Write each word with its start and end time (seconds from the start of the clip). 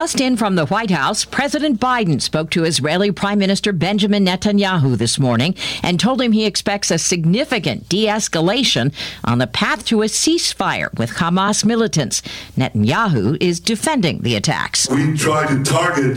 Just 0.00 0.20
in 0.20 0.36
from 0.36 0.54
the 0.54 0.66
White 0.66 0.92
House, 0.92 1.24
President 1.24 1.80
Biden 1.80 2.22
spoke 2.22 2.50
to 2.50 2.62
Israeli 2.62 3.10
Prime 3.10 3.40
Minister 3.40 3.72
Benjamin 3.72 4.24
Netanyahu 4.24 4.96
this 4.96 5.18
morning 5.18 5.56
and 5.82 5.98
told 5.98 6.22
him 6.22 6.30
he 6.30 6.46
expects 6.46 6.92
a 6.92 6.98
significant 6.98 7.88
de 7.88 8.06
escalation 8.06 8.94
on 9.24 9.38
the 9.38 9.48
path 9.48 9.84
to 9.86 10.02
a 10.02 10.04
ceasefire 10.04 10.96
with 10.96 11.10
Hamas 11.10 11.64
militants. 11.64 12.22
Netanyahu 12.56 13.38
is 13.40 13.58
defending 13.58 14.20
the 14.20 14.36
attacks. 14.36 14.88
We 14.88 15.16
try 15.16 15.48
to 15.48 15.64
target 15.64 16.16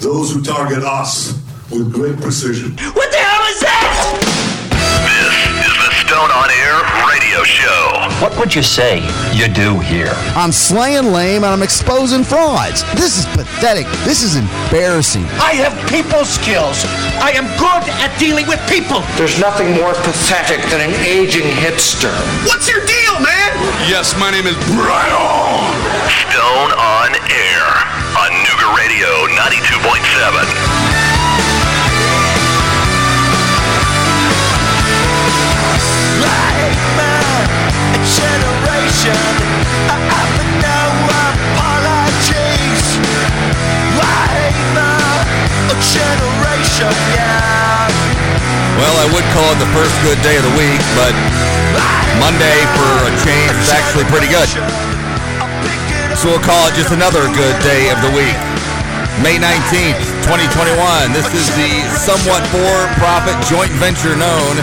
those 0.00 0.30
who 0.30 0.42
target 0.42 0.84
us 0.84 1.32
with 1.70 1.94
great 1.94 2.20
precision. 2.20 2.72
What 2.72 3.10
the 3.10 3.16
hell 3.16 3.54
is 3.54 3.60
that? 3.60 5.61
Stone 6.12 6.30
on 6.30 6.50
Air 6.50 6.76
radio 7.08 7.42
show. 7.42 7.88
What 8.20 8.38
would 8.38 8.54
you 8.54 8.62
say 8.62 9.00
you 9.32 9.48
do 9.48 9.78
here? 9.80 10.12
I'm 10.36 10.52
slaying 10.52 11.06
lame 11.06 11.42
and 11.42 11.46
I'm 11.46 11.62
exposing 11.62 12.22
frauds. 12.22 12.84
This 12.92 13.16
is 13.16 13.24
pathetic. 13.32 13.86
This 14.04 14.22
is 14.22 14.36
embarrassing. 14.36 15.24
I 15.40 15.56
have 15.56 15.72
people 15.88 16.26
skills. 16.26 16.84
I 17.16 17.32
am 17.32 17.48
good 17.56 17.88
at 18.04 18.12
dealing 18.20 18.46
with 18.46 18.60
people. 18.68 19.00
There's 19.16 19.40
nothing 19.40 19.72
more 19.72 19.94
pathetic 20.04 20.60
than 20.68 20.84
an 20.84 20.92
aging 21.00 21.48
hipster. 21.48 22.12
What's 22.44 22.68
your 22.68 22.84
deal, 22.84 23.16
man? 23.16 23.48
Yes, 23.88 24.12
my 24.20 24.28
name 24.30 24.44
is 24.44 24.56
Brian. 24.76 25.16
Stone 26.28 26.76
on 26.76 27.16
Air 27.32 27.68
on 28.20 28.28
Nooga 28.44 28.68
Radio 28.76 29.08
92.7. 29.32 31.01
Well, 48.78 48.94
I 49.02 49.06
would 49.10 49.26
call 49.34 49.50
it 49.50 49.58
the 49.58 49.66
first 49.74 49.90
good 50.06 50.22
day 50.22 50.38
of 50.38 50.46
the 50.46 50.54
week, 50.54 50.78
but 50.94 51.10
Monday 52.22 52.62
for 52.78 53.10
a 53.10 53.12
change 53.26 53.50
is 53.58 53.74
actually 53.74 54.06
pretty 54.06 54.30
good. 54.30 54.46
So 56.14 56.30
we'll 56.30 56.46
call 56.46 56.70
it 56.70 56.78
just 56.78 56.94
another 56.94 57.26
good 57.34 57.58
day 57.66 57.90
of 57.90 57.98
the 58.06 58.12
week. 58.14 58.38
May 59.18 59.34
19th, 59.34 59.98
2021. 60.30 61.10
This 61.10 61.26
is 61.34 61.50
the 61.58 61.90
somewhat 61.90 62.46
for-profit 62.54 63.34
joint 63.50 63.74
venture 63.82 64.14
known 64.14 64.62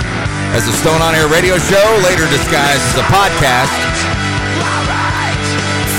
as 0.55 0.63
the 0.63 0.71
Stone 0.79 1.03
on 1.03 1.13
Air 1.13 1.27
radio 1.27 1.59
show, 1.59 1.87
later 2.07 2.23
disguised 2.31 2.81
as 2.95 3.03
a 3.03 3.07
podcast. 3.11 4.18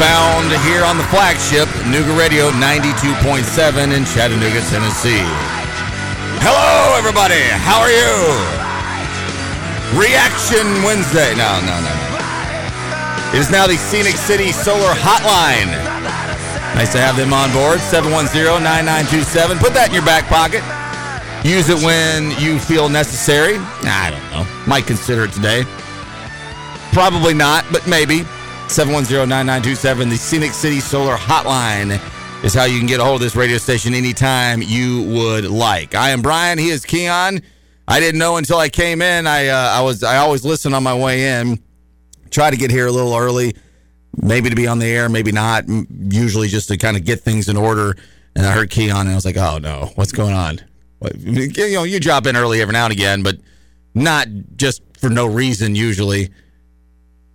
Found 0.00 0.48
here 0.64 0.82
on 0.82 0.96
the 0.96 1.04
flagship, 1.12 1.68
Nooga 1.92 2.16
Radio 2.16 2.48
92.7 2.56 3.92
in 3.92 4.08
Chattanooga, 4.08 4.64
Tennessee. 4.72 5.20
Hello, 6.40 6.96
everybody. 6.96 7.44
How 7.60 7.84
are 7.84 7.92
you? 7.92 8.08
Reaction 10.00 10.64
Wednesday. 10.88 11.36
No, 11.36 11.60
no, 11.68 11.76
no. 11.84 11.92
It 13.36 13.44
is 13.44 13.50
now 13.50 13.66
the 13.66 13.76
Scenic 13.76 14.16
City 14.16 14.52
Solar 14.52 14.96
Hotline. 14.96 15.68
Nice 16.80 16.92
to 16.92 16.98
have 16.98 17.18
them 17.18 17.34
on 17.34 17.52
board. 17.52 17.78
710 17.92 18.64
9927. 18.64 19.58
Put 19.58 19.74
that 19.74 19.88
in 19.88 19.94
your 19.94 20.06
back 20.08 20.24
pocket. 20.32 20.64
Use 21.44 21.68
it 21.68 21.76
when 21.84 22.32
you 22.40 22.58
feel 22.58 22.88
necessary. 22.88 23.60
I 23.84 24.08
don't 24.08 24.24
know. 24.32 24.48
Might 24.66 24.86
consider 24.86 25.24
it 25.24 25.32
today. 25.32 25.64
Probably 26.96 27.34
not, 27.34 27.66
but 27.70 27.86
maybe. 27.86 28.24
710-9927, 28.70 30.10
the 30.10 30.16
Scenic 30.16 30.52
City 30.52 30.78
Solar 30.78 31.16
Hotline 31.16 32.00
is 32.44 32.54
how 32.54 32.66
you 32.66 32.78
can 32.78 32.86
get 32.86 33.00
a 33.00 33.04
hold 33.04 33.16
of 33.16 33.20
this 33.20 33.34
radio 33.34 33.58
station 33.58 33.94
anytime 33.94 34.62
you 34.62 35.02
would 35.08 35.44
like. 35.46 35.96
I 35.96 36.10
am 36.10 36.22
Brian. 36.22 36.56
He 36.56 36.68
is 36.68 36.84
Keon. 36.84 37.42
I 37.88 37.98
didn't 37.98 38.20
know 38.20 38.36
until 38.36 38.58
I 38.58 38.68
came 38.68 39.02
in. 39.02 39.26
I 39.26 39.48
uh, 39.48 39.56
I 39.56 39.80
was 39.82 40.04
I 40.04 40.18
always 40.18 40.44
listen 40.44 40.72
on 40.72 40.84
my 40.84 40.96
way 40.96 41.40
in. 41.40 41.58
Try 42.30 42.50
to 42.50 42.56
get 42.56 42.70
here 42.70 42.86
a 42.86 42.92
little 42.92 43.12
early, 43.12 43.56
maybe 44.22 44.48
to 44.50 44.54
be 44.54 44.68
on 44.68 44.78
the 44.78 44.86
air, 44.86 45.08
maybe 45.08 45.32
not. 45.32 45.64
Usually 45.68 46.46
just 46.46 46.68
to 46.68 46.76
kind 46.76 46.96
of 46.96 47.04
get 47.04 47.22
things 47.22 47.48
in 47.48 47.56
order. 47.56 47.96
And 48.36 48.46
I 48.46 48.52
heard 48.52 48.70
Keon, 48.70 49.00
and 49.00 49.10
I 49.10 49.16
was 49.16 49.24
like, 49.24 49.36
"Oh 49.36 49.58
no, 49.58 49.90
what's 49.96 50.12
going 50.12 50.34
on?" 50.34 50.60
You 51.18 51.74
know, 51.74 51.82
you 51.82 51.98
drop 51.98 52.24
in 52.26 52.36
early 52.36 52.62
every 52.62 52.72
now 52.72 52.84
and 52.84 52.92
again, 52.92 53.24
but 53.24 53.36
not 53.94 54.28
just 54.54 54.82
for 54.96 55.10
no 55.10 55.26
reason 55.26 55.74
usually. 55.74 56.30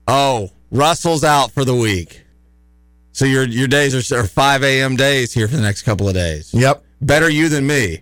Oh, 0.08 0.52
Russell's 0.76 1.24
out 1.24 1.52
for 1.52 1.66
the 1.66 1.76
week. 1.76 2.24
So 3.14 3.26
your 3.26 3.44
your 3.44 3.68
days 3.68 4.12
are, 4.12 4.20
are 4.20 4.28
5 4.28 4.64
a.m. 4.64 4.96
days 4.96 5.34
here 5.34 5.48
for 5.48 5.56
the 5.56 5.62
next 5.62 5.84
couple 5.84 6.08
of 6.08 6.14
days. 6.14 6.54
Yep. 6.54 6.84
Better 7.02 7.30
you 7.30 7.50
than 7.50 7.66
me. 7.66 8.02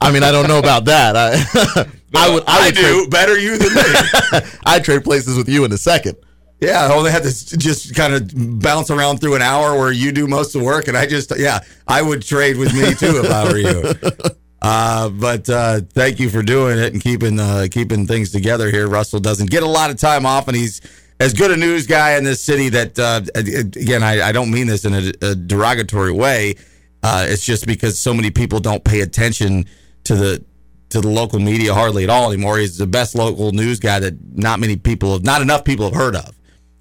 I 0.00 0.12
mean, 0.12 0.22
I 0.22 0.30
don't 0.30 0.48
know 0.48 0.58
about 0.58 0.84
that. 0.84 1.16
I, 1.16 1.32
I 2.14 2.30
would. 2.30 2.44
I, 2.46 2.64
would 2.66 2.68
I 2.68 2.70
do 2.70 2.80
trade, 3.00 3.10
better 3.10 3.38
you 3.38 3.58
than 3.58 3.74
me. 3.74 4.50
I'd 4.66 4.84
trade 4.84 5.02
places 5.02 5.36
with 5.36 5.48
you 5.48 5.64
in 5.64 5.72
a 5.72 5.78
second. 5.78 6.16
Yeah, 6.60 6.86
I 6.86 6.94
only 6.94 7.10
had 7.10 7.22
to 7.22 7.58
just 7.58 7.94
kind 7.94 8.14
of 8.14 8.60
bounce 8.60 8.90
around 8.90 9.18
through 9.18 9.36
an 9.36 9.42
hour 9.42 9.78
where 9.78 9.92
you 9.92 10.12
do 10.12 10.26
most 10.26 10.54
of 10.54 10.60
the 10.60 10.66
work, 10.66 10.88
and 10.88 10.96
I 10.96 11.06
just 11.06 11.32
yeah, 11.38 11.60
I 11.86 12.02
would 12.02 12.22
trade 12.22 12.56
with 12.56 12.74
me 12.74 12.94
too 12.94 13.22
if 13.24 13.30
I 13.30 13.44
were 13.44 13.58
you. 13.58 13.94
Uh, 14.60 15.08
but 15.08 15.48
uh, 15.48 15.80
thank 15.92 16.18
you 16.18 16.28
for 16.28 16.42
doing 16.42 16.80
it 16.80 16.92
and 16.92 17.00
keeping 17.00 17.38
uh, 17.38 17.68
keeping 17.70 18.08
things 18.08 18.32
together 18.32 18.72
here. 18.72 18.88
Russell 18.88 19.20
doesn't 19.20 19.50
get 19.50 19.62
a 19.62 19.68
lot 19.68 19.88
of 19.88 19.98
time 19.98 20.26
off, 20.26 20.48
and 20.48 20.56
he's 20.56 20.80
as 21.20 21.34
good 21.34 21.50
a 21.50 21.56
news 21.56 21.86
guy 21.86 22.16
in 22.16 22.24
this 22.24 22.42
city 22.42 22.68
that 22.70 22.98
uh, 22.98 23.20
again 23.34 24.02
I, 24.02 24.28
I, 24.28 24.32
don't 24.32 24.50
mean 24.50 24.66
this 24.66 24.84
in 24.84 24.94
a, 24.94 25.12
a 25.22 25.34
derogatory 25.34 26.12
way. 26.12 26.54
Uh, 27.02 27.26
it's 27.28 27.44
just 27.44 27.66
because 27.66 27.98
so 27.98 28.12
many 28.14 28.30
people 28.30 28.60
don't 28.60 28.84
pay 28.84 29.00
attention 29.00 29.66
to 30.04 30.14
the 30.14 30.44
to 30.90 31.00
the 31.00 31.08
local 31.08 31.38
media 31.38 31.74
hardly 31.74 32.04
at 32.04 32.10
all 32.10 32.30
anymore. 32.32 32.58
He's 32.58 32.78
the 32.78 32.86
best 32.86 33.14
local 33.14 33.52
news 33.52 33.78
guy 33.78 34.00
that 34.00 34.14
not 34.36 34.58
many 34.58 34.76
people 34.76 35.12
have, 35.12 35.24
not 35.24 35.42
enough 35.42 35.64
people 35.64 35.86
have 35.86 35.94
heard 35.94 36.16
of. 36.16 36.38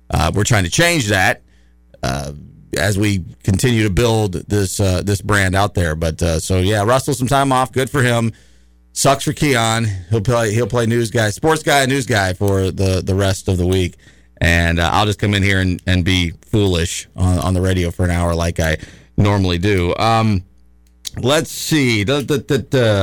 Uh, 0.10 0.32
we're 0.34 0.46
trying 0.46 0.64
to 0.64 0.70
change 0.70 1.08
that 1.08 1.42
as 2.78 2.98
we 2.98 3.24
continue 3.44 3.84
to 3.84 3.90
build 3.90 4.34
this 4.34 4.80
uh, 4.80 5.02
this 5.02 5.22
brand 5.22 5.56
out 5.56 5.74
there. 5.74 5.96
But 5.96 6.22
uh, 6.22 6.40
so 6.40 6.60
yeah, 6.60 6.84
Russell 6.84 7.14
some 7.14 7.28
time 7.28 7.52
off, 7.52 7.72
good 7.72 7.90
for 7.90 8.02
him. 8.02 8.32
Sucks 8.94 9.26
for 9.26 9.34
Keon. 9.34 9.86
He'll 10.10 10.22
play 10.22 10.54
he'll 10.54 10.68
play 10.68 10.86
news 10.86 11.12
guy, 11.12 11.30
sports 11.30 11.64
guy, 11.64 11.86
news 11.86 12.06
guy 12.06 12.34
for 12.34 12.72
the 12.72 13.02
the 13.04 13.16
rest 13.16 13.48
of 13.48 13.58
the 13.58 13.68
week. 13.68 13.96
And 14.40 14.80
uh, 14.80 14.90
I'll 14.94 15.06
just 15.06 15.20
come 15.20 15.34
in 15.34 15.44
here 15.44 15.60
and, 15.60 15.82
and 15.88 16.06
be 16.06 16.32
foolish 16.42 17.08
on, 17.16 17.40
on 17.40 17.54
the 17.54 17.62
radio 17.62 17.92
for 17.92 18.06
an 18.06 18.12
hour 18.12 18.36
like 18.36 18.60
I 18.60 18.78
normally 19.18 19.58
do. 19.58 19.96
Um, 19.98 20.44
let's 21.18 21.52
see. 21.52 22.04
Da, 22.04 22.20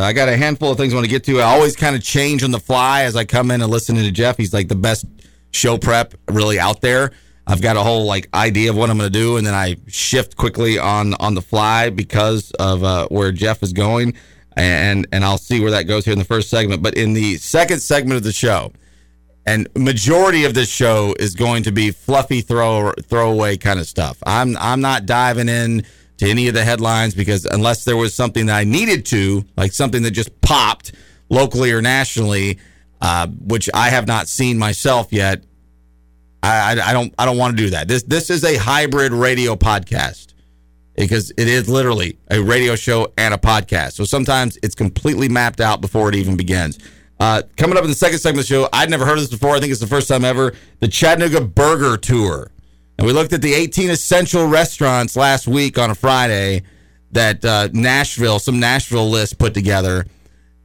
I 0.02 0.12
got 0.12 0.28
a 0.28 0.36
handful 0.36 0.70
of 0.70 0.78
things 0.78 0.92
I 0.92 0.96
want 0.96 1.06
to 1.06 1.10
get 1.10 1.24
to. 1.24 1.40
I 1.40 1.44
always 1.44 1.76
kind 1.76 1.96
of 1.96 2.02
change 2.02 2.42
on 2.42 2.50
the 2.50 2.60
fly 2.60 3.02
as 3.02 3.16
I 3.16 3.24
come 3.24 3.50
in 3.50 3.62
and 3.62 3.70
listen 3.70 3.96
to 3.96 4.10
Jeff. 4.10 4.36
He's 4.36 4.54
like 4.54 4.68
the 4.68 4.76
best 4.76 5.06
show 5.50 5.78
prep 5.78 6.14
really 6.28 6.58
out 6.58 6.80
there. 6.80 7.12
I've 7.46 7.60
got 7.60 7.76
a 7.76 7.82
whole 7.82 8.06
like 8.06 8.28
idea 8.32 8.70
of 8.70 8.76
what 8.76 8.88
I'm 8.90 8.96
going 8.96 9.12
to 9.12 9.18
do, 9.18 9.36
and 9.36 9.46
then 9.46 9.54
I 9.54 9.76
shift 9.86 10.36
quickly 10.36 10.78
on 10.78 11.14
on 11.14 11.34
the 11.34 11.42
fly 11.42 11.90
because 11.90 12.50
of 12.52 12.82
uh, 12.82 13.06
where 13.08 13.32
Jeff 13.32 13.62
is 13.62 13.72
going, 13.72 14.14
and 14.56 15.06
and 15.12 15.24
I'll 15.24 15.38
see 15.38 15.60
where 15.60 15.72
that 15.72 15.82
goes 15.82 16.06
here 16.06 16.12
in 16.12 16.18
the 16.18 16.24
first 16.24 16.48
segment. 16.48 16.82
But 16.82 16.94
in 16.94 17.12
the 17.12 17.36
second 17.36 17.80
segment 17.80 18.16
of 18.16 18.22
the 18.22 18.32
show, 18.32 18.72
and 19.46 19.68
majority 19.76 20.44
of 20.44 20.54
this 20.54 20.68
show 20.68 21.14
is 21.18 21.34
going 21.34 21.64
to 21.64 21.72
be 21.72 21.90
fluffy 21.90 22.40
throw 22.40 22.92
throwaway 23.02 23.56
kind 23.56 23.78
of 23.78 23.86
stuff. 23.86 24.18
I'm 24.24 24.56
I'm 24.56 24.80
not 24.80 25.06
diving 25.06 25.48
in 25.48 25.84
to 26.18 26.28
any 26.28 26.48
of 26.48 26.54
the 26.54 26.64
headlines 26.64 27.14
because 27.14 27.44
unless 27.44 27.84
there 27.84 27.96
was 27.96 28.14
something 28.14 28.46
that 28.46 28.56
I 28.56 28.64
needed 28.64 29.04
to, 29.06 29.44
like 29.56 29.72
something 29.72 30.02
that 30.04 30.12
just 30.12 30.40
popped 30.40 30.92
locally 31.28 31.72
or 31.72 31.82
nationally, 31.82 32.58
uh, 33.00 33.26
which 33.26 33.68
I 33.74 33.88
have 33.90 34.06
not 34.06 34.28
seen 34.28 34.58
myself 34.58 35.12
yet 35.12 35.42
I, 36.44 36.78
I, 36.78 36.90
I 36.90 36.92
don't 36.92 37.14
I 37.18 37.24
don't 37.24 37.38
want 37.38 37.56
to 37.56 37.62
do 37.62 37.70
that. 37.70 37.88
This 37.88 38.02
this 38.02 38.30
is 38.30 38.44
a 38.44 38.56
hybrid 38.56 39.12
radio 39.12 39.56
podcast 39.56 40.34
because 40.94 41.30
it 41.30 41.48
is 41.48 41.68
literally 41.68 42.18
a 42.30 42.40
radio 42.40 42.76
show 42.76 43.12
and 43.16 43.32
a 43.32 43.38
podcast. 43.38 43.92
So 43.92 44.04
sometimes 44.04 44.58
it's 44.62 44.74
completely 44.74 45.28
mapped 45.28 45.60
out 45.60 45.80
before 45.80 46.08
it 46.08 46.14
even 46.14 46.36
begins. 46.36 46.78
Uh, 47.20 47.42
coming 47.56 47.76
up 47.76 47.84
in 47.84 47.90
the 47.90 47.96
second 47.96 48.18
segment 48.18 48.44
of 48.44 48.48
the 48.48 48.54
show, 48.54 48.68
I'd 48.72 48.90
never 48.90 49.04
heard 49.04 49.14
of 49.14 49.20
this 49.20 49.30
before. 49.30 49.54
I 49.54 49.60
think 49.60 49.70
it's 49.70 49.80
the 49.80 49.86
first 49.86 50.08
time 50.08 50.24
ever. 50.24 50.54
The 50.80 50.88
Chattanooga 50.88 51.40
Burger 51.40 51.96
Tour. 51.96 52.50
And 52.98 53.06
we 53.06 53.12
looked 53.12 53.32
at 53.32 53.42
the 53.42 53.54
18 53.54 53.90
essential 53.90 54.46
restaurants 54.46 55.16
last 55.16 55.48
week 55.48 55.78
on 55.78 55.90
a 55.90 55.94
Friday 55.94 56.62
that 57.12 57.44
uh, 57.44 57.68
Nashville, 57.72 58.38
some 58.38 58.60
Nashville 58.60 59.08
list 59.08 59.38
put 59.38 59.54
together. 59.54 60.06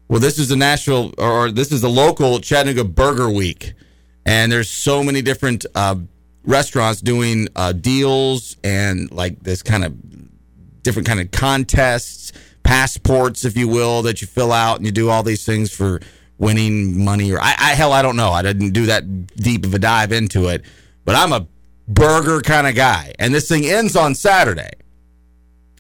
Well, 0.08 0.20
this 0.20 0.40
is 0.40 0.50
the 0.50 0.56
Nashville, 0.56 1.14
or 1.18 1.52
this 1.52 1.72
is 1.72 1.82
the 1.82 1.90
local 1.90 2.40
Chattanooga 2.40 2.84
Burger 2.84 3.30
Week 3.30 3.74
and 4.30 4.52
there's 4.52 4.70
so 4.70 5.04
many 5.04 5.24
different 5.24 5.66
uh, 5.74 5.96
restaurants 6.44 7.02
doing 7.02 7.48
uh, 7.56 7.72
deals 7.72 8.58
and 8.64 9.12
like 9.12 9.40
this 9.42 9.64
kind 9.64 9.84
of 9.84 9.96
different 10.84 11.08
kind 11.08 11.20
of 11.20 11.32
contests, 11.32 12.32
passports, 12.62 13.44
if 13.44 13.58
you 13.58 13.68
will, 13.68 14.04
that 14.04 14.22
you 14.22 14.28
fill 14.28 14.52
out 14.52 14.78
and 14.78 14.86
you 14.86 14.92
do 14.92 15.10
all 15.10 15.24
these 15.24 15.46
things 15.46 15.72
for 15.74 16.00
winning 16.40 17.04
money. 17.06 17.32
Or 17.32 17.40
I, 17.40 17.54
I 17.60 17.74
hell, 17.76 17.94
I 17.94 18.02
don't 18.02 18.16
know. 18.16 18.32
I 18.32 18.42
didn't 18.42 18.72
do 18.72 18.88
that 18.88 19.28
deep 19.36 19.66
of 19.66 19.74
a 19.76 19.80
dive 19.80 20.12
into 20.12 20.48
it, 20.48 20.64
but 21.06 21.16
I'm 21.16 21.32
a 21.34 21.48
burger 21.88 22.42
kind 22.42 22.66
of 22.68 22.76
guy, 22.76 23.14
and 23.20 23.34
this 23.34 23.48
thing 23.48 23.66
ends 23.66 23.96
on 23.96 24.16
Saturday. 24.16 24.72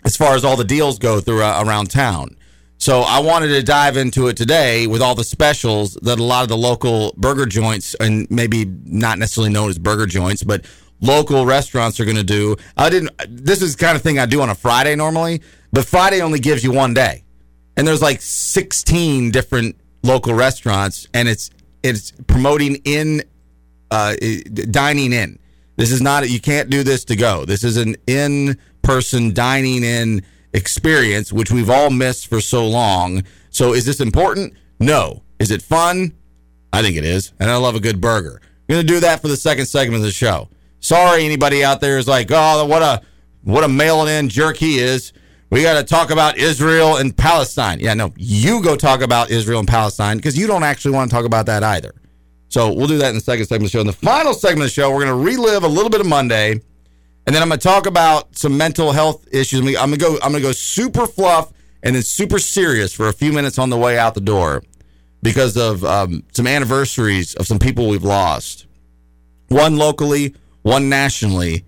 as 0.03 0.15
far 0.17 0.35
as 0.35 0.43
all 0.43 0.55
the 0.55 0.63
deals 0.63 0.97
go 0.99 1.19
through 1.19 1.43
uh, 1.43 1.63
around 1.65 1.89
town. 1.91 2.35
So 2.77 3.01
I 3.01 3.19
wanted 3.19 3.49
to 3.49 3.61
dive 3.61 3.97
into 3.97 4.27
it 4.29 4.37
today 4.37 4.87
with 4.87 5.01
all 5.01 5.13
the 5.13 5.23
specials 5.23 5.95
that 6.01 6.17
a 6.17 6.23
lot 6.23 6.43
of 6.43 6.49
the 6.49 6.57
local 6.57 7.13
burger 7.17 7.45
joints 7.45 7.93
and 7.99 8.25
maybe 8.29 8.65
not 8.85 9.19
necessarily 9.19 9.51
known 9.51 9.69
as 9.69 9.77
burger 9.77 10.05
joints, 10.05 10.43
but 10.43 10.63
local 11.01 11.45
restaurants 11.45 11.99
are 11.99 12.05
going 12.05 12.15
to 12.17 12.23
do. 12.23 12.55
I 12.77 12.89
didn't. 12.89 13.11
This 13.27 13.61
is 13.61 13.75
the 13.75 13.85
kind 13.85 13.97
of 13.97 14.01
thing 14.01 14.17
I 14.17 14.25
do 14.25 14.41
on 14.41 14.49
a 14.49 14.55
Friday 14.55 14.95
normally, 14.95 15.41
but 15.73 15.85
Friday 15.85 16.21
only 16.21 16.39
gives 16.39 16.63
you 16.63 16.71
one 16.71 16.93
day, 16.93 17.23
and 17.75 17.85
there's 17.85 18.01
like 18.01 18.21
16 18.21 19.31
different 19.31 19.75
local 20.03 20.33
restaurants, 20.33 21.07
and 21.13 21.27
it's 21.27 21.49
it's 21.83 22.11
promoting 22.27 22.75
in 22.85 23.23
uh, 23.91 24.15
dining 24.71 25.13
in. 25.13 25.39
This 25.75 25.91
is 25.91 26.01
not 26.01 26.29
you 26.29 26.41
can't 26.41 26.69
do 26.69 26.83
this 26.83 27.05
to 27.05 27.15
go. 27.15 27.45
This 27.45 27.63
is 27.63 27.77
an 27.77 27.95
in 28.07 28.57
person 28.81 29.33
dining 29.33 29.83
in 29.83 30.23
experience, 30.53 31.31
which 31.31 31.51
we've 31.51 31.69
all 31.69 31.89
missed 31.89 32.27
for 32.27 32.41
so 32.41 32.67
long. 32.67 33.23
So 33.49 33.73
is 33.73 33.85
this 33.85 33.99
important? 33.99 34.53
No. 34.79 35.23
Is 35.39 35.51
it 35.51 35.61
fun? 35.61 36.13
I 36.73 36.81
think 36.81 36.97
it 36.97 37.05
is, 37.05 37.33
and 37.39 37.49
I 37.49 37.55
love 37.55 37.75
a 37.75 37.79
good 37.79 38.01
burger. 38.01 38.41
I'm 38.43 38.75
gonna 38.75 38.83
do 38.83 38.99
that 38.99 39.21
for 39.21 39.27
the 39.27 39.37
second 39.37 39.65
segment 39.65 40.01
of 40.01 40.03
the 40.03 40.11
show. 40.11 40.49
Sorry, 40.79 41.25
anybody 41.25 41.63
out 41.63 41.81
there 41.81 41.97
is 41.97 42.07
like, 42.07 42.27
oh, 42.31 42.65
what 42.65 42.81
a 42.81 43.01
what 43.43 43.63
a 43.63 43.67
mailing 43.67 44.09
in 44.09 44.29
jerk 44.29 44.57
he 44.57 44.79
is. 44.79 45.13
We 45.49 45.63
got 45.63 45.79
to 45.79 45.83
talk 45.83 46.11
about 46.11 46.37
Israel 46.37 46.97
and 46.97 47.15
Palestine. 47.15 47.79
Yeah, 47.79 47.95
no, 47.95 48.13
you 48.15 48.61
go 48.61 48.75
talk 48.75 49.01
about 49.01 49.31
Israel 49.31 49.59
and 49.59 49.67
Palestine 49.67 50.17
because 50.17 50.37
you 50.37 50.45
don't 50.45 50.63
actually 50.63 50.91
want 50.91 51.09
to 51.09 51.15
talk 51.15 51.25
about 51.25 51.47
that 51.47 51.63
either. 51.63 51.93
So 52.49 52.71
we'll 52.73 52.87
do 52.87 52.97
that 52.99 53.09
in 53.09 53.15
the 53.15 53.21
second 53.21 53.45
segment 53.45 53.65
of 53.67 53.71
the 53.71 53.77
show. 53.77 53.81
In 53.81 53.87
the 53.87 53.93
final 53.93 54.33
segment 54.33 54.61
of 54.61 54.67
the 54.67 54.73
show, 54.73 54.91
we're 54.91 55.05
going 55.05 55.17
to 55.17 55.25
relive 55.25 55.63
a 55.63 55.67
little 55.67 55.89
bit 55.89 56.01
of 56.01 56.07
Monday, 56.07 56.51
and 56.51 57.35
then 57.35 57.41
I'm 57.41 57.47
going 57.47 57.59
to 57.59 57.67
talk 57.67 57.87
about 57.87 58.37
some 58.37 58.57
mental 58.57 58.91
health 58.91 59.27
issues. 59.31 59.61
I'm 59.61 59.73
going 59.73 59.91
to 59.91 59.97
go. 59.97 60.13
I'm 60.15 60.31
going 60.31 60.41
to 60.43 60.49
go 60.49 60.51
super 60.51 61.07
fluff 61.07 61.51
and 61.81 61.95
then 61.95 62.03
super 62.03 62.39
serious 62.39 62.93
for 62.93 63.07
a 63.07 63.13
few 63.13 63.31
minutes 63.31 63.57
on 63.57 63.69
the 63.69 63.77
way 63.77 63.97
out 63.97 64.13
the 64.13 64.21
door 64.21 64.63
because 65.21 65.57
of 65.57 65.83
um, 65.83 66.23
some 66.31 66.47
anniversaries 66.47 67.35
of 67.35 67.47
some 67.47 67.59
people 67.59 67.87
we've 67.87 68.03
lost. 68.03 68.67
One 69.47 69.77
locally, 69.77 70.35
one 70.61 70.89
nationally. 70.89 71.65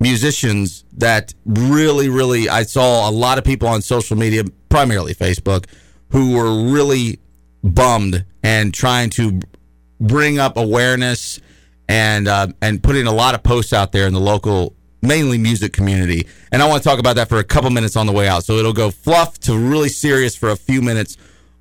Musicians 0.00 0.84
that 0.96 1.34
really, 1.44 2.08
really, 2.08 2.48
I 2.48 2.62
saw 2.62 3.08
a 3.08 3.12
lot 3.12 3.38
of 3.38 3.44
people 3.44 3.68
on 3.68 3.82
social 3.82 4.16
media, 4.16 4.44
primarily 4.68 5.14
Facebook, 5.14 5.66
who 6.10 6.36
were 6.36 6.72
really 6.72 7.18
bummed 7.64 8.24
and 8.42 8.72
trying 8.72 9.10
to 9.10 9.40
bring 10.00 10.38
up 10.38 10.56
awareness 10.56 11.40
and 11.88 12.28
uh, 12.28 12.48
and 12.62 12.82
putting 12.82 13.06
a 13.06 13.12
lot 13.12 13.34
of 13.34 13.42
posts 13.42 13.72
out 13.72 13.92
there 13.92 14.06
in 14.06 14.12
the 14.12 14.20
local, 14.20 14.76
mainly 15.02 15.36
music 15.36 15.72
community. 15.72 16.26
And 16.52 16.62
I 16.62 16.68
want 16.68 16.82
to 16.82 16.88
talk 16.88 16.98
about 16.98 17.16
that 17.16 17.28
for 17.28 17.38
a 17.38 17.44
couple 17.44 17.70
minutes 17.70 17.96
on 17.96 18.06
the 18.06 18.12
way 18.12 18.28
out. 18.28 18.44
So 18.44 18.54
it'll 18.54 18.72
go 18.72 18.90
fluff 18.90 19.38
to 19.40 19.58
really 19.58 19.88
serious 19.88 20.36
for 20.36 20.50
a 20.50 20.56
few 20.56 20.80
minutes 20.80 21.16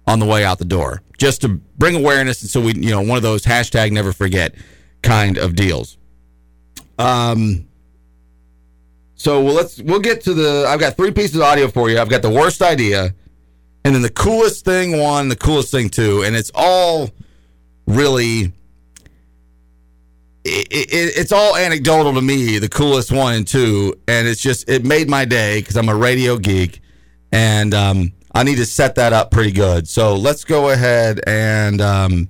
on 0.05 0.19
the 0.19 0.25
way 0.25 0.45
out 0.45 0.59
the 0.59 0.65
door, 0.65 1.01
just 1.17 1.41
to 1.41 1.49
bring 1.49 1.95
awareness. 1.95 2.41
And 2.41 2.49
so 2.51 2.61
we, 2.61 2.73
you 2.73 2.91
know, 2.91 3.01
one 3.01 3.17
of 3.17 3.23
those 3.23 3.43
hashtag 3.43 3.91
never 3.91 4.13
forget 4.13 4.53
kind 5.01 5.37
of 5.37 5.55
deals. 5.55 5.97
Um. 6.99 7.66
So 9.17 9.43
well, 9.43 9.55
let's 9.55 9.81
we'll 9.81 9.99
get 9.99 10.21
to 10.21 10.33
the. 10.33 10.65
I've 10.69 10.79
got 10.79 10.95
three 10.95 11.11
pieces 11.11 11.35
of 11.35 11.41
audio 11.41 11.67
for 11.67 11.89
you. 11.89 11.99
I've 11.99 12.09
got 12.09 12.21
the 12.21 12.29
worst 12.29 12.61
idea, 12.61 13.15
and 13.83 13.95
then 13.95 14.03
the 14.03 14.11
coolest 14.11 14.63
thing 14.63 14.99
one, 14.99 15.27
the 15.27 15.35
coolest 15.35 15.71
thing 15.71 15.89
two, 15.89 16.23
and 16.23 16.35
it's 16.35 16.51
all 16.53 17.09
really. 17.87 18.53
It, 20.49 20.67
it, 20.71 21.17
it's 21.17 21.33
all 21.33 21.57
anecdotal 21.57 22.13
to 22.13 22.21
me. 22.21 22.59
The 22.59 22.69
coolest 22.69 23.11
one 23.11 23.33
and 23.33 23.47
two, 23.47 23.99
and 24.07 24.27
it's 24.27 24.39
just 24.39 24.69
it 24.69 24.85
made 24.85 25.09
my 25.09 25.25
day 25.25 25.59
because 25.59 25.75
I'm 25.75 25.89
a 25.89 25.95
radio 25.95 26.37
geek, 26.37 26.79
and 27.31 27.73
um, 27.73 28.13
I 28.33 28.43
need 28.43 28.57
to 28.57 28.65
set 28.67 28.95
that 28.95 29.13
up 29.13 29.31
pretty 29.31 29.51
good. 29.51 29.87
So 29.87 30.15
let's 30.15 30.45
go 30.45 30.69
ahead 30.69 31.21
and 31.25 31.81
um, 31.81 32.29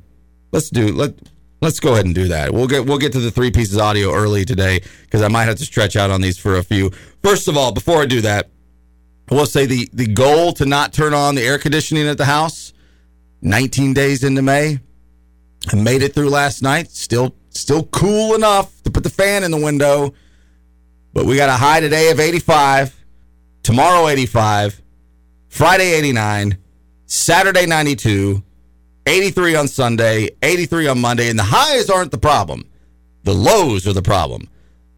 let's 0.53 0.69
do 0.69 0.93
let 0.93 1.13
Let's 1.59 1.79
go 1.79 1.93
ahead 1.93 2.05
and 2.05 2.13
do 2.13 2.27
that. 2.27 2.53
We'll 2.53 2.67
get 2.67 2.85
we'll 2.85 2.99
get 2.99 3.13
to 3.13 3.19
the 3.19 3.31
three 3.31 3.49
pieces 3.49 3.77
audio 3.77 4.13
early 4.13 4.45
today 4.45 4.81
because 5.01 5.23
I 5.23 5.27
might 5.27 5.45
have 5.45 5.57
to 5.57 5.65
stretch 5.65 5.95
out 5.95 6.11
on 6.11 6.21
these 6.21 6.37
for 6.37 6.57
a 6.57 6.63
few. 6.63 6.91
First 7.23 7.47
of 7.47 7.57
all, 7.57 7.71
before 7.71 8.01
I 8.01 8.05
do 8.05 8.21
that, 8.21 8.49
I 9.31 9.35
will 9.35 9.47
say 9.47 9.65
the 9.65 9.89
the 9.91 10.05
goal 10.05 10.53
to 10.53 10.65
not 10.65 10.93
turn 10.93 11.13
on 11.13 11.35
the 11.35 11.41
air 11.41 11.57
conditioning 11.57 12.07
at 12.07 12.17
the 12.17 12.25
house. 12.25 12.73
19 13.41 13.93
days 13.93 14.23
into 14.23 14.41
May, 14.41 14.79
I 15.71 15.75
made 15.75 16.01
it 16.01 16.13
through 16.13 16.29
last 16.29 16.61
night. 16.61 16.91
Still 16.91 17.35
still 17.49 17.83
cool 17.83 18.35
enough 18.35 18.81
to 18.83 18.91
put 18.91 19.03
the 19.03 19.09
fan 19.09 19.43
in 19.43 19.51
the 19.51 19.57
window, 19.57 20.13
but 21.13 21.25
we 21.25 21.35
got 21.35 21.49
a 21.49 21.53
high 21.53 21.79
today 21.79 22.11
of 22.11 22.19
85, 22.19 22.95
tomorrow 23.63 24.07
85, 24.07 24.81
Friday 25.49 25.93
89, 25.93 26.57
Saturday 27.05 27.65
92. 27.65 28.43
83 29.07 29.55
on 29.55 29.67
Sunday, 29.69 30.29
83 30.43 30.87
on 30.87 30.99
Monday, 30.99 31.29
and 31.29 31.39
the 31.39 31.43
highs 31.43 31.89
aren't 31.89 32.11
the 32.11 32.17
problem. 32.17 32.65
The 33.23 33.33
lows 33.33 33.87
are 33.87 33.93
the 33.93 34.01
problem. 34.01 34.49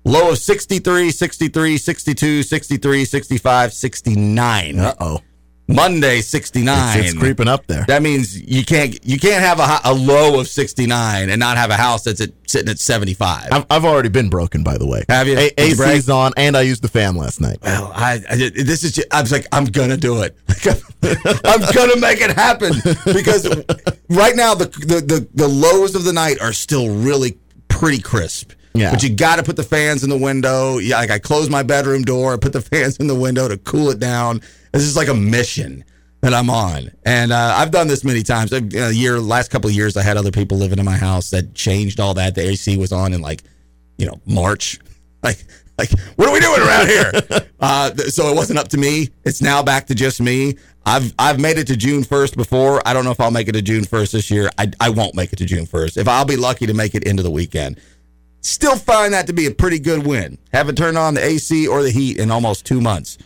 Low 0.04 0.32
of 0.32 0.40
63, 0.40 1.12
63, 1.12 1.78
62, 1.78 2.44
63, 2.44 3.06
65, 3.06 3.74
69. 3.74 4.80
Uh 4.80 4.96
oh. 5.00 5.22
Monday 5.70 6.22
69. 6.22 7.00
It's, 7.00 7.10
it's, 7.10 7.18
creeping 7.18 7.48
up 7.48 7.68
there. 7.68 7.86
That 7.88 8.02
means 8.02 8.40
you 8.42 8.66
can't 8.66 8.98
you 9.06 9.20
can't 9.20 9.44
have 9.44 9.60
a, 9.60 9.80
a 9.90 9.94
low 9.94 10.40
of 10.40 10.48
69 10.48 11.30
and 11.30 11.40
not 11.40 11.58
have 11.58 11.70
a 11.70 11.76
house 11.76 12.04
that's 12.04 12.22
at, 12.22 12.32
sitting 12.48 12.70
at 12.70 12.80
75. 12.80 13.50
I've, 13.52 13.66
I've 13.70 13.86
already 13.86 14.10
been 14.10 14.30
broken 14.30 14.64
by 14.64 14.78
the 14.78 14.88
way. 14.88 15.06
Have 15.10 15.28
you? 15.28 15.38
A- 15.38 15.54
AC's 15.58 16.10
on 16.10 16.34
and 16.38 16.58
I 16.58 16.62
used 16.62 16.82
the 16.82 16.88
fan 16.88 17.16
last 17.16 17.40
night. 17.40 17.60
Well, 17.62 17.92
I, 17.94 18.20
I 18.30 18.36
this 18.36 18.84
is 18.84 18.94
just, 18.94 19.08
I 19.14 19.22
was 19.22 19.32
like 19.32 19.46
I'm 19.52 19.66
going 19.66 19.90
to 19.90 19.98
do 19.98 20.24
it. 20.24 20.36
I'm 21.46 21.74
going 21.74 21.92
to 21.92 22.00
make 22.00 22.20
it 22.22 22.32
happen 22.32 22.74
because 23.06 23.48
right 24.10 24.36
now 24.36 24.56
the, 24.56 24.66
the 24.66 25.02
the 25.06 25.28
the 25.34 25.48
lows 25.48 25.96
of 25.96 26.04
the 26.04 26.14
night 26.14 26.42
are 26.42 26.54
still 26.54 26.90
really 26.90 27.38
pretty 27.68 28.02
crisp. 28.02 28.54
Yeah. 28.80 28.92
But 28.92 29.04
you 29.04 29.10
got 29.10 29.36
to 29.36 29.44
put 29.44 29.58
the 29.58 29.64
fans 29.64 30.04
in 30.04 30.10
the 30.10 30.18
window. 30.18 30.78
Yeah, 30.78 30.98
like 30.98 31.12
I 31.12 31.20
close 31.20 31.50
my 31.50 31.64
bedroom 31.64 32.04
door, 32.04 32.34
I 32.34 32.38
put 32.38 32.54
the 32.54 32.62
fans 32.72 32.98
in 32.98 33.08
the 33.08 33.16
window 33.16 33.48
to 33.48 33.58
cool 33.58 33.90
it 33.90 34.00
down. 34.00 34.42
This 34.72 34.84
is 34.84 34.96
like 34.96 35.10
a 35.10 35.14
mission 35.14 35.84
that 36.22 36.34
I'm 36.34 36.50
on, 36.50 36.92
and 37.06 37.32
uh, 37.32 37.56
I've 37.58 37.72
done 37.72 37.88
this 37.88 38.04
many 38.04 38.24
times. 38.24 38.54
A 38.54 38.94
year, 38.94 39.20
last 39.20 39.52
couple 39.52 39.70
of 39.70 39.76
years, 39.76 39.98
I 39.98 40.04
had 40.04 40.18
other 40.18 40.32
people 40.32 40.58
living 40.58 40.80
in 40.80 40.86
my 40.86 40.98
house 40.98 41.30
that 41.32 41.54
changed 41.54 42.00
all 42.00 42.14
that. 42.16 42.36
The 42.36 42.42
AC 42.42 42.78
was 42.78 42.92
on 42.92 43.14
in 43.14 43.22
like, 43.22 43.44
you 43.98 44.06
know, 44.06 44.20
March. 44.26 44.80
Like, 45.22 45.44
like 45.78 45.92
what 46.16 46.30
are 46.30 46.34
we 46.34 46.40
doing 46.40 46.62
around 46.62 46.88
here? 46.88 47.12
uh, 47.60 47.94
so 47.94 48.32
it 48.32 48.36
wasn't 48.38 48.58
up 48.58 48.70
to 48.70 48.78
me. 48.78 49.10
It's 49.26 49.42
now 49.42 49.62
back 49.62 49.88
to 49.88 49.96
just 49.96 50.22
me. 50.22 50.56
I've 50.86 51.14
I've 51.20 51.42
made 51.42 51.58
it 51.58 51.68
to 51.68 51.76
June 51.76 52.04
1st 52.04 52.38
before. 52.38 52.82
I 52.88 52.94
don't 52.94 53.04
know 53.04 53.12
if 53.12 53.20
I'll 53.20 53.30
make 53.30 53.50
it 53.50 53.52
to 53.52 53.62
June 53.62 53.84
1st 53.84 54.12
this 54.14 54.32
year. 54.32 54.50
I, 54.58 54.72
I 54.80 54.92
won't 54.92 55.16
make 55.16 55.34
it 55.34 55.36
to 55.40 55.46
June 55.46 55.66
1st. 55.66 55.98
If 55.98 56.08
I'll 56.08 56.24
be 56.24 56.38
lucky 56.38 56.68
to 56.68 56.74
make 56.74 56.96
it 56.96 57.04
into 57.04 57.22
the 57.22 57.30
weekend. 57.30 57.82
Still 58.42 58.78
find 58.78 59.14
that 59.14 59.28
to 59.28 59.34
be 59.34 59.46
a 59.48 59.52
pretty 59.52 59.80
good 59.80 60.06
win. 60.06 60.38
Haven't 60.54 60.78
turned 60.78 60.98
on 60.98 61.14
the 61.14 61.24
AC 61.24 61.68
or 61.68 61.84
the 61.84 61.92
heat 61.92 62.18
in 62.18 62.32
almost 62.32 62.66
two 62.66 62.80
months. 62.80 63.18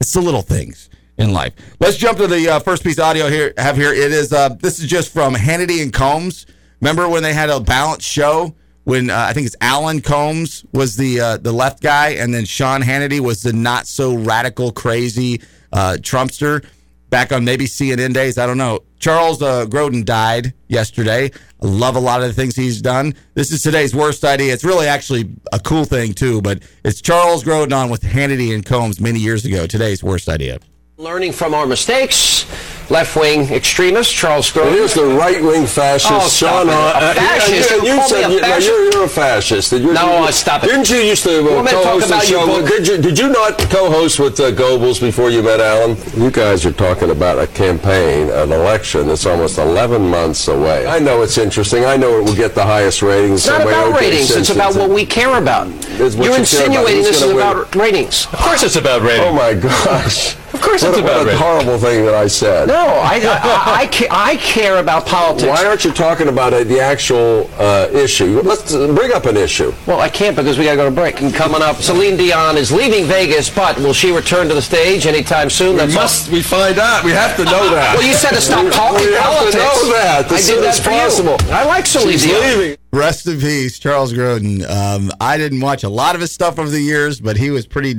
It's 0.00 0.12
the 0.12 0.20
little 0.20 0.42
things 0.42 0.90
in 1.16 1.32
life. 1.32 1.52
Let's 1.78 1.96
jump 1.96 2.18
to 2.18 2.26
the 2.26 2.48
uh, 2.48 2.58
first 2.58 2.82
piece 2.82 2.98
of 2.98 3.04
audio 3.04 3.28
here. 3.28 3.54
Have 3.56 3.76
here 3.76 3.92
it 3.92 4.10
is. 4.12 4.32
Uh, 4.32 4.50
this 4.50 4.80
is 4.80 4.90
just 4.90 5.12
from 5.12 5.34
Hannity 5.34 5.82
and 5.82 5.92
Colmes. 5.92 6.46
Remember 6.80 7.08
when 7.08 7.22
they 7.22 7.32
had 7.32 7.50
a 7.50 7.60
balanced 7.60 8.06
show? 8.08 8.54
When 8.84 9.10
uh, 9.10 9.26
I 9.28 9.32
think 9.32 9.46
it's 9.46 9.54
Alan 9.60 10.00
Colmes 10.00 10.64
was 10.72 10.96
the 10.96 11.20
uh, 11.20 11.36
the 11.36 11.52
left 11.52 11.80
guy, 11.80 12.10
and 12.10 12.34
then 12.34 12.44
Sean 12.44 12.82
Hannity 12.82 13.20
was 13.20 13.42
the 13.42 13.52
not 13.52 13.86
so 13.86 14.16
radical, 14.16 14.72
crazy 14.72 15.40
uh, 15.72 15.98
Trumpster. 16.00 16.64
Back 17.12 17.30
on 17.30 17.44
maybe 17.44 17.66
CNN 17.66 18.14
days, 18.14 18.38
I 18.38 18.46
don't 18.46 18.56
know. 18.56 18.84
Charles 18.98 19.42
uh, 19.42 19.66
Grodin 19.66 20.02
died 20.02 20.54
yesterday. 20.68 21.26
I 21.26 21.66
love 21.66 21.94
a 21.94 22.00
lot 22.00 22.22
of 22.22 22.28
the 22.28 22.32
things 22.32 22.56
he's 22.56 22.80
done. 22.80 23.12
This 23.34 23.52
is 23.52 23.62
today's 23.62 23.94
worst 23.94 24.24
idea. 24.24 24.54
It's 24.54 24.64
really 24.64 24.86
actually 24.86 25.28
a 25.52 25.60
cool 25.60 25.84
thing 25.84 26.14
too, 26.14 26.40
but 26.40 26.62
it's 26.86 27.02
Charles 27.02 27.44
Grodin 27.44 27.76
on 27.76 27.90
with 27.90 28.00
Hannity 28.00 28.54
and 28.54 28.64
Colmes 28.64 28.98
many 28.98 29.18
years 29.18 29.44
ago. 29.44 29.66
Today's 29.66 30.02
worst 30.02 30.26
idea. 30.26 30.58
Learning 30.96 31.32
from 31.32 31.52
our 31.52 31.66
mistakes, 31.66 32.46
left 32.92 33.16
wing 33.16 33.48
extremist 33.50 34.14
Charles 34.14 34.52
Grodin. 34.52 34.72
Here's 34.72 34.92
the 34.92 35.04
right 35.04 35.42
wing 35.42 35.66
fascist, 35.66 36.12
Oh, 36.12 36.28
Sean. 36.28 36.66
stop 36.68 37.02
A 37.02 37.14
fascist? 37.14 37.70
You, 37.70 37.76
You 37.88 37.94
you 37.94 38.02
said 38.08 38.30
a 38.30 38.32
you, 38.34 38.40
fascist? 38.40 38.68
You're, 38.68 38.92
you're 38.92 39.04
a 39.04 39.08
fascist. 39.08 39.72
You're, 39.72 39.94
No, 39.94 40.18
you, 40.18 40.24
uh, 40.24 40.30
stop 40.30 40.62
it. 40.62 40.66
Didn't 40.66 40.90
you 40.90 40.96
used 40.98 41.22
to 41.24 41.30
uh, 41.30 41.40
You 41.40 41.50
want 41.54 41.64
me 41.64 41.70
to 41.70 41.76
talk 41.78 41.84
co-host 41.84 42.08
the 42.08 42.14
about 42.14 42.24
show? 42.26 42.66
Did 42.68 42.86
you 42.88 42.96
did 42.98 43.18
you 43.18 43.28
not 43.30 43.58
co-host 43.76 44.20
with 44.20 44.38
uh, 44.38 44.52
Goebbels 44.52 45.00
before 45.00 45.30
you 45.30 45.42
met 45.42 45.60
Alan? 45.60 45.96
You 46.22 46.30
guys 46.30 46.66
are 46.66 46.72
talking 46.86 47.10
about 47.10 47.38
a 47.38 47.46
campaign, 47.46 48.28
an 48.28 48.52
election 48.52 49.08
that's 49.08 49.24
almost 49.24 49.56
11 49.58 50.06
months 50.06 50.48
away. 50.48 50.86
I 50.86 50.98
know 50.98 51.22
it's 51.22 51.38
interesting. 51.38 51.86
I 51.86 51.96
know 51.96 52.18
it 52.18 52.24
will 52.24 52.36
get 52.36 52.54
the 52.54 52.64
highest 52.74 53.00
ratings. 53.00 53.40
It's 53.40 53.46
not 53.46 53.62
about 53.62 53.94
okay, 53.94 54.10
ratings. 54.10 54.36
It's 54.36 54.50
about 54.50 54.74
what 54.76 54.90
we 54.90 55.06
care 55.06 55.38
about. 55.38 55.66
What 55.68 55.98
You're 55.98 56.08
you 56.08 56.20
care 56.20 56.28
about. 56.28 56.38
insinuating 56.40 57.02
this 57.04 57.22
is 57.22 57.26
win? 57.26 57.36
about 57.36 57.74
ratings. 57.74 58.26
Of 58.26 58.38
course 58.38 58.62
it's 58.62 58.76
about 58.76 59.00
ratings. 59.00 59.26
Oh 59.26 59.32
my 59.32 59.54
gosh. 59.54 60.36
Of 60.54 60.60
course 60.60 60.82
What, 60.82 60.90
it's 60.90 60.98
a- 60.98 61.02
what 61.02 61.12
about 61.12 61.22
a 61.22 61.26
Red. 61.26 61.36
horrible 61.38 61.78
thing 61.78 62.04
that 62.04 62.14
I 62.14 62.26
said. 62.26 62.68
No, 62.68 62.74
I, 62.76 63.14
I, 63.24 63.80
I, 63.82 63.86
ca- 63.86 64.08
I 64.10 64.36
care 64.36 64.78
about 64.78 65.06
politics. 65.06 65.48
Why 65.48 65.64
aren't 65.66 65.84
you 65.84 65.92
talking 65.92 66.28
about 66.28 66.52
uh, 66.52 66.64
the 66.64 66.78
actual 66.78 67.48
uh, 67.58 67.88
issue? 67.92 68.40
Let's 68.42 68.74
uh, 68.74 68.92
bring 68.92 69.12
up 69.12 69.24
an 69.26 69.36
issue. 69.36 69.72
Well, 69.86 70.00
I 70.00 70.08
can't 70.10 70.36
because 70.36 70.58
we 70.58 70.64
got 70.64 70.72
to 70.72 70.76
go 70.76 70.84
to 70.90 70.94
break. 70.94 71.22
And 71.22 71.32
coming 71.34 71.62
up, 71.62 71.76
Celine 71.76 72.16
Dion 72.18 72.56
is 72.58 72.70
leaving 72.70 73.06
Vegas, 73.06 73.48
but 73.48 73.78
will 73.78 73.94
she 73.94 74.12
return 74.12 74.48
to 74.48 74.54
the 74.54 74.60
stage 74.62 75.06
anytime 75.06 75.48
soon? 75.48 75.76
We 75.76 75.94
must 75.94 76.30
we 76.30 76.42
find 76.42 76.78
out. 76.78 77.02
We 77.04 77.12
have 77.12 77.34
to 77.36 77.44
know 77.44 77.70
that. 77.70 77.94
Well, 77.96 78.06
you 78.06 78.14
said 78.14 78.30
to 78.32 78.40
stop 78.42 78.70
talking 78.72 79.06
we 79.06 79.12
have 79.14 79.22
politics. 79.24 79.54
to 79.54 79.58
know 79.58 79.92
that 79.92 80.06
I 80.06 80.18
as 80.18 80.28
did 80.28 80.38
soon 80.40 80.60
that 80.62 80.68
as 80.68 80.80
for 80.80 80.90
you. 80.90 80.96
possible. 80.98 81.36
I 81.52 81.64
like 81.64 81.86
Celine 81.86 82.12
She's 82.12 82.24
Dion. 82.24 82.40
leaving. 82.58 82.76
Rest 82.92 83.26
in 83.26 83.40
peace, 83.40 83.78
Charles 83.78 84.12
Grodin. 84.12 84.68
Um, 84.68 85.10
I 85.18 85.38
didn't 85.38 85.60
watch 85.60 85.82
a 85.82 85.88
lot 85.88 86.14
of 86.14 86.20
his 86.20 86.30
stuff 86.30 86.58
over 86.58 86.68
the 86.68 86.80
years, 86.80 87.20
but 87.22 87.38
he 87.38 87.50
was 87.50 87.66
pretty, 87.66 87.94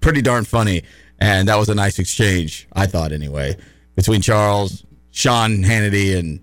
pretty 0.00 0.22
darn 0.22 0.44
funny, 0.44 0.84
and 1.18 1.48
that 1.48 1.56
was 1.58 1.68
a 1.68 1.74
nice 1.74 1.98
exchange, 1.98 2.68
I 2.72 2.86
thought, 2.86 3.12
anyway, 3.12 3.56
between 3.96 4.20
Charles, 4.22 4.84
Sean 5.10 5.62
Hannity, 5.64 6.16
and 6.18 6.40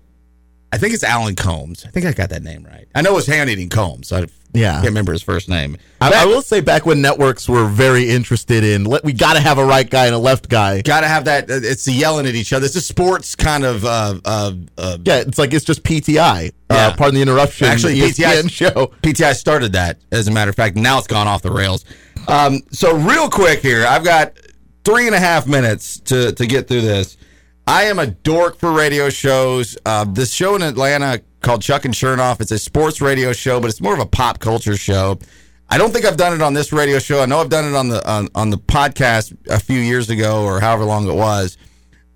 I 0.72 0.78
think 0.78 0.94
it's 0.94 1.04
Alan 1.04 1.34
Colmes. 1.36 1.84
I 1.86 1.90
think 1.90 2.06
I 2.06 2.12
got 2.12 2.30
that 2.30 2.42
name 2.42 2.64
right. 2.64 2.86
I 2.94 3.02
know 3.02 3.12
it 3.12 3.14
was 3.16 3.26
Hannity 3.26 3.62
and 3.62 3.70
Colmes. 3.70 4.12
I 4.12 4.26
Yeah. 4.52 4.72
can't 4.74 4.86
remember 4.86 5.12
his 5.12 5.22
first 5.22 5.48
name. 5.48 5.78
I, 6.00 6.22
I 6.22 6.26
will 6.26 6.42
say 6.42 6.60
back 6.60 6.84
when 6.84 7.00
networks 7.00 7.48
were 7.48 7.66
very 7.66 8.10
interested 8.10 8.64
in, 8.64 8.84
let, 8.84 9.02
we 9.04 9.12
got 9.14 9.34
to 9.34 9.40
have 9.40 9.56
a 9.58 9.64
right 9.64 9.88
guy 9.88 10.06
and 10.06 10.14
a 10.14 10.18
left 10.18 10.48
guy. 10.50 10.82
Got 10.82 11.00
to 11.02 11.08
have 11.08 11.24
that. 11.26 11.50
uh, 11.50 11.54
It's 11.62 11.84
the 11.86 11.92
yelling 11.92 12.26
at 12.26 12.34
each 12.34 12.52
other. 12.52 12.66
It's 12.66 12.76
a 12.76 12.80
sports 12.82 13.34
kind 13.34 13.64
of. 13.64 13.84
Uh, 13.84 14.20
uh, 14.24 14.52
uh, 14.76 14.98
Yeah, 15.04 15.20
it's 15.20 15.38
like 15.38 15.54
it's 15.54 15.64
just 15.64 15.82
PTI. 15.82 16.52
Yeah. 16.70 16.76
Uh, 16.88 16.96
pardon 16.96 17.14
the 17.14 17.22
interruption. 17.22 17.66
Actually, 17.68 17.94
PTI 18.00 18.50
show. 18.50 18.92
PTI 19.02 19.34
started 19.34 19.72
that, 19.72 20.00
as 20.12 20.26
a 20.28 20.32
matter 20.32 20.50
of 20.50 20.56
fact. 20.56 20.76
Now 20.76 20.98
it's 20.98 21.06
gone 21.06 21.28
off 21.28 21.40
the 21.42 21.52
rails. 21.52 21.84
Um, 22.28 22.60
so 22.72 22.96
real 22.96 23.30
quick 23.30 23.60
here, 23.60 23.86
I've 23.86 24.04
got 24.04 24.32
three 24.86 25.06
and 25.06 25.16
a 25.16 25.20
half 25.20 25.48
minutes 25.48 25.98
to 25.98 26.32
to 26.32 26.46
get 26.46 26.68
through 26.68 26.82
this. 26.82 27.16
I 27.66 27.84
am 27.86 27.98
a 27.98 28.06
dork 28.06 28.56
for 28.56 28.70
radio 28.70 29.10
shows. 29.10 29.76
Uh, 29.84 30.04
this 30.04 30.32
show 30.32 30.54
in 30.54 30.62
Atlanta 30.62 31.20
called 31.40 31.60
Chuck 31.60 31.84
and 31.84 31.92
Chernoff. 31.92 32.40
It's 32.40 32.52
a 32.52 32.58
sports 32.58 33.00
radio 33.00 33.32
show, 33.32 33.58
but 33.60 33.68
it's 33.68 33.80
more 33.80 33.94
of 33.94 33.98
a 33.98 34.06
pop 34.06 34.38
culture 34.38 34.76
show. 34.76 35.18
I 35.68 35.76
don't 35.76 35.92
think 35.92 36.04
I've 36.04 36.16
done 36.16 36.32
it 36.32 36.40
on 36.40 36.54
this 36.54 36.72
radio 36.72 37.00
show. 37.00 37.20
I 37.20 37.26
know 37.26 37.40
I've 37.40 37.48
done 37.48 37.64
it 37.64 37.74
on 37.74 37.88
the 37.88 38.08
on, 38.08 38.28
on 38.36 38.50
the 38.50 38.58
podcast 38.58 39.36
a 39.50 39.58
few 39.58 39.80
years 39.80 40.08
ago 40.08 40.44
or 40.44 40.60
however 40.60 40.84
long 40.84 41.08
it 41.08 41.14
was. 41.14 41.58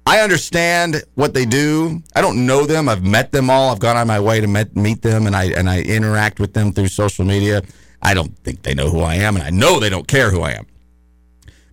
I 0.07 0.21
understand 0.21 1.03
what 1.15 1.35
they 1.35 1.47
do. 1.47 2.00
I 2.15 2.21
don't 2.21 2.47
know 2.47 2.67
them. 2.67 2.89
I've 2.89 3.03
met 3.05 3.33
them 3.33 3.50
all. 3.50 3.71
I've 3.73 3.81
gone 3.81 3.97
on 3.97 4.07
my 4.07 4.21
way 4.21 4.41
to 4.41 4.47
met, 4.47 4.77
meet 4.77 5.03
them, 5.03 5.27
and 5.27 5.35
I 5.35 5.47
and 5.47 5.69
I 5.69 5.83
interact 5.83 6.39
with 6.39 6.55
them 6.55 6.73
through 6.73 6.89
social 6.89 7.25
media. 7.25 7.62
I 8.00 8.15
don't 8.15 8.39
think 8.39 8.62
they 8.62 8.75
know 8.75 8.91
who 8.91 9.00
I 9.00 9.17
am, 9.17 9.35
and 9.35 9.43
I 9.43 9.50
know 9.50 9.81
they 9.81 9.91
don't 9.91 10.07
care 10.07 10.31
who 10.31 10.43
I 10.43 10.53
am. 10.53 10.67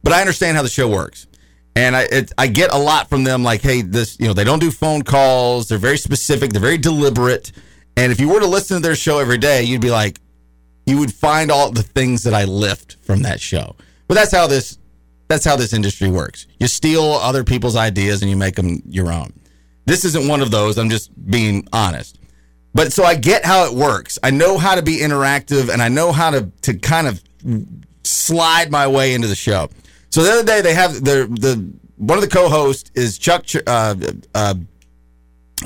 But 0.08 0.14
I 0.14 0.22
understand 0.22 0.56
how 0.56 0.64
the 0.64 0.70
show 0.70 0.88
works, 0.88 1.28
and 1.76 1.94
I 1.94 2.04
it, 2.04 2.32
I 2.38 2.48
get 2.48 2.74
a 2.74 2.78
lot 2.78 3.10
from 3.10 3.26
them. 3.26 3.44
Like, 3.44 3.62
hey, 3.62 3.82
this 3.82 4.18
you 4.22 4.28
know 4.28 4.34
they 4.34 4.46
don't 4.46 4.60
do 4.60 4.72
phone 4.72 5.02
calls. 5.02 5.68
They're 5.68 5.78
very 5.78 5.98
specific. 5.98 6.52
They're 6.52 6.62
very 6.62 6.78
deliberate. 6.78 7.52
And 7.98 8.10
if 8.10 8.18
you 8.18 8.30
were 8.30 8.40
to 8.40 8.48
listen 8.48 8.78
to 8.78 8.82
their 8.82 8.96
show 8.96 9.20
every 9.20 9.38
day, 9.38 9.64
you'd 9.64 9.82
be 9.82 9.90
like, 9.90 10.22
you 10.86 10.98
would 10.98 11.14
find 11.14 11.52
all 11.52 11.72
the 11.72 11.84
things 11.84 12.24
that 12.24 12.34
I 12.34 12.46
lift 12.46 12.96
from 13.02 13.24
that 13.24 13.42
show. 13.42 13.76
But 14.08 14.14
that's 14.14 14.32
how 14.32 14.48
this 14.48 14.78
that's 15.28 15.44
how 15.44 15.58
this 15.58 15.74
industry 15.74 16.10
works. 16.10 16.48
You 16.58 16.68
steal 16.68 17.04
other 17.04 17.44
people's 17.44 17.76
ideas 17.76 18.22
and 18.22 18.32
you 18.32 18.38
make 18.38 18.56
them 18.56 18.82
your 18.88 19.12
own. 19.12 19.34
This 19.88 20.06
isn't 20.06 20.26
one 20.26 20.40
of 20.40 20.52
those. 20.52 20.78
I'm 20.78 20.90
just 20.90 21.12
being 21.30 21.68
honest. 21.74 22.18
But 22.74 22.94
so 22.94 23.04
I 23.04 23.16
get 23.16 23.44
how 23.44 23.66
it 23.66 23.74
works. 23.74 24.18
I 24.24 24.30
know 24.30 24.58
how 24.58 24.76
to 24.76 24.82
be 24.82 25.00
interactive 25.00 25.68
and 25.68 25.82
I 25.82 25.90
know 25.90 26.14
how 26.14 26.30
to 26.30 26.50
to 26.62 26.76
kind 26.76 27.08
of 27.08 27.22
slide 28.06 28.72
my 28.72 28.88
way 28.88 29.14
into 29.14 29.28
the 29.28 29.36
show. 29.36 29.70
So 30.10 30.24
the 30.24 30.32
other 30.32 30.44
day 30.44 30.62
they 30.62 30.74
have 30.74 30.94
the 30.96 31.28
the 31.40 31.72
one 31.98 32.18
of 32.18 32.24
the 32.24 32.30
co-hosts 32.30 32.92
is 32.96 33.18
Chuck 33.18 33.46
uh, 33.66 33.96
uh, 34.34 34.56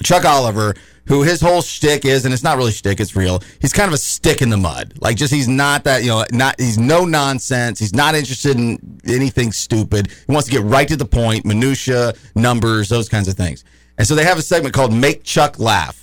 Chuck 0.03 0.25
Oliver, 0.25 0.73
who 1.05 1.23
his 1.23 1.41
whole 1.41 1.61
shtick 1.61 2.05
is, 2.05 2.25
and 2.25 2.33
it's 2.33 2.43
not 2.43 2.57
really 2.57 2.71
shtick, 2.71 2.99
it's 2.99 3.15
real. 3.15 3.41
He's 3.59 3.73
kind 3.73 3.87
of 3.87 3.93
a 3.93 3.97
stick 3.97 4.41
in 4.41 4.49
the 4.49 4.57
mud. 4.57 4.93
Like, 5.01 5.17
just 5.17 5.33
he's 5.33 5.47
not 5.47 5.83
that, 5.83 6.03
you 6.03 6.09
know, 6.09 6.23
not 6.31 6.59
he's 6.59 6.77
no 6.77 7.03
nonsense. 7.05 7.79
He's 7.79 7.93
not 7.93 8.15
interested 8.15 8.57
in 8.57 9.01
anything 9.05 9.51
stupid. 9.51 10.07
He 10.07 10.31
wants 10.31 10.47
to 10.47 10.55
get 10.55 10.63
right 10.63 10.87
to 10.87 10.95
the 10.95 11.05
point, 11.05 11.45
minutia, 11.45 12.13
numbers, 12.35 12.89
those 12.89 13.09
kinds 13.09 13.27
of 13.27 13.35
things. 13.35 13.63
And 13.97 14.07
so 14.07 14.15
they 14.15 14.23
have 14.23 14.37
a 14.37 14.41
segment 14.41 14.73
called 14.73 14.93
"Make 14.93 15.23
Chuck 15.23 15.59
Laugh." 15.59 15.97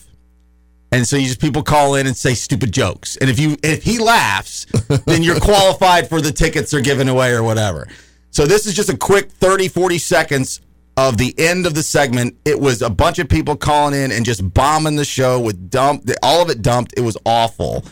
And 0.93 1.07
so 1.07 1.17
you 1.17 1.27
just 1.27 1.41
people 1.41 1.63
call 1.63 1.95
in 1.97 2.07
and 2.07 2.17
say 2.17 2.35
stupid 2.35 2.73
jokes. 2.73 3.17
And 3.17 3.29
if 3.31 3.39
you 3.39 3.57
if 3.63 3.83
he 3.83 3.99
laughs, 3.99 4.67
then 5.07 5.23
you're 5.23 5.41
qualified 5.41 6.09
for 6.09 6.21
the 6.21 6.33
tickets 6.33 6.71
they're 6.71 6.81
giving 6.81 7.09
away 7.09 7.33
or 7.33 7.43
whatever. 7.43 7.89
So 8.31 8.47
this 8.47 8.67
is 8.67 8.75
just 8.75 8.89
a 8.89 8.97
quick 8.97 9.31
30 9.33 9.69
40 9.69 9.99
seconds 9.99 10.61
of 10.97 11.17
the 11.17 11.35
end 11.39 11.67
of 11.67 11.75
the 11.75 11.83
segment. 11.83 12.37
It 12.45 12.59
was 12.59 12.83
a 12.83 12.91
bunch 12.91 13.19
of 13.19 13.29
people 13.29 13.57
calling 13.57 13.95
in 13.95 14.11
and 14.11 14.25
just 14.25 14.53
bombing 14.53 14.97
the 14.97 15.05
show 15.05 15.41
with 15.41 15.71
dump 15.71 16.09
all 16.23 16.43
of 16.43 16.51
it 16.51 16.61
dumped. 16.63 16.95
It 16.97 17.03
was 17.03 17.17
awful. 17.25 17.85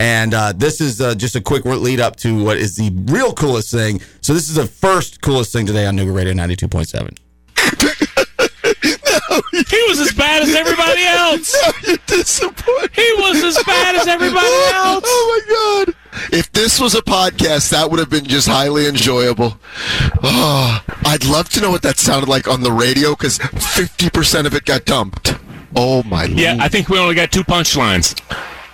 And 0.00 0.34
uh, 0.34 0.52
this 0.56 0.80
is 0.80 1.00
uh, 1.00 1.14
just 1.14 1.36
a 1.36 1.40
quick 1.40 1.64
lead 1.64 2.00
up 2.00 2.16
to 2.16 2.42
what 2.42 2.56
is 2.56 2.76
the 2.76 2.90
real 3.06 3.32
coolest 3.32 3.70
thing. 3.70 4.00
So 4.22 4.34
this 4.34 4.48
is 4.48 4.56
the 4.56 4.66
first 4.66 5.20
coolest 5.20 5.52
thing 5.52 5.66
today 5.66 5.86
on 5.86 5.96
Nooga 5.96 6.14
Radio 6.14 6.32
92.7. 6.32 7.18
He 9.68 9.82
was 9.88 10.00
as 10.00 10.12
bad 10.12 10.42
as 10.42 10.54
everybody 10.54 11.02
else. 11.04 11.54
You're 11.86 11.96
disappointed. 12.06 12.90
He 12.94 13.14
was 13.18 13.42
as 13.44 13.62
bad 13.64 13.94
as 13.96 14.06
everybody 14.06 14.46
else. 14.46 15.04
Oh 15.06 15.42
my 15.46 15.84
god! 15.84 15.94
If 16.32 16.50
this 16.52 16.80
was 16.80 16.94
a 16.94 17.02
podcast, 17.02 17.70
that 17.70 17.90
would 17.90 17.98
have 18.00 18.10
been 18.10 18.24
just 18.24 18.48
highly 18.48 18.86
enjoyable. 18.86 19.58
Oh, 20.22 20.82
I'd 21.04 21.24
love 21.24 21.48
to 21.50 21.60
know 21.60 21.70
what 21.70 21.82
that 21.82 21.98
sounded 21.98 22.28
like 22.28 22.48
on 22.48 22.62
the 22.62 22.72
radio 22.72 23.10
because 23.10 23.38
fifty 23.38 24.10
percent 24.10 24.46
of 24.46 24.54
it 24.54 24.64
got 24.64 24.84
dumped. 24.84 25.36
Oh 25.76 26.02
my! 26.04 26.24
Yeah, 26.24 26.56
I 26.60 26.68
think 26.68 26.88
we 26.88 26.98
only 26.98 27.14
got 27.14 27.32
two 27.32 27.44
punchlines. 27.44 28.14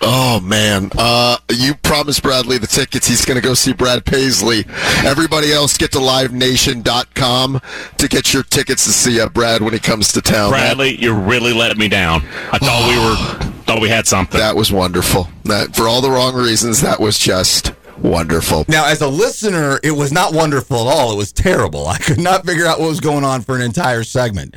Oh 0.02 0.40
man, 0.40 0.90
uh, 0.96 1.36
you 1.50 1.74
promised 1.74 2.22
Bradley 2.22 2.56
the 2.56 2.66
tickets. 2.66 3.06
He's 3.06 3.24
going 3.24 3.38
to 3.38 3.46
go 3.46 3.52
see 3.52 3.74
Brad 3.74 4.06
Paisley. 4.06 4.64
Everybody 5.04 5.52
else, 5.52 5.76
get 5.76 5.92
to 5.92 5.98
livenation.com 5.98 7.60
to 7.98 8.08
get 8.08 8.32
your 8.32 8.42
tickets 8.42 8.84
to 8.86 8.92
see 8.92 9.20
uh, 9.20 9.28
Brad 9.28 9.60
when 9.60 9.74
he 9.74 9.78
comes 9.78 10.12
to 10.12 10.22
town. 10.22 10.50
Bradley, 10.50 10.96
you're 10.96 11.14
really 11.14 11.52
let 11.52 11.76
me 11.76 11.88
down. 11.88 12.22
I 12.50 12.58
thought 12.58 12.88
we 12.88 12.96
were 13.44 13.52
thought 13.64 13.82
we 13.82 13.90
had 13.90 14.06
something. 14.06 14.40
That 14.40 14.56
was 14.56 14.72
wonderful. 14.72 15.28
That 15.44 15.76
for 15.76 15.86
all 15.86 16.00
the 16.00 16.10
wrong 16.10 16.34
reasons, 16.34 16.80
that 16.80 16.98
was 16.98 17.18
just 17.18 17.74
wonderful. 17.98 18.64
Now, 18.68 18.86
as 18.86 19.02
a 19.02 19.08
listener, 19.08 19.80
it 19.82 19.92
was 19.92 20.12
not 20.12 20.32
wonderful 20.32 20.88
at 20.88 20.96
all. 20.96 21.12
It 21.12 21.16
was 21.16 21.30
terrible. 21.30 21.86
I 21.86 21.98
could 21.98 22.18
not 22.18 22.46
figure 22.46 22.66
out 22.66 22.80
what 22.80 22.88
was 22.88 23.00
going 23.00 23.24
on 23.24 23.42
for 23.42 23.54
an 23.54 23.60
entire 23.60 24.04
segment. 24.04 24.56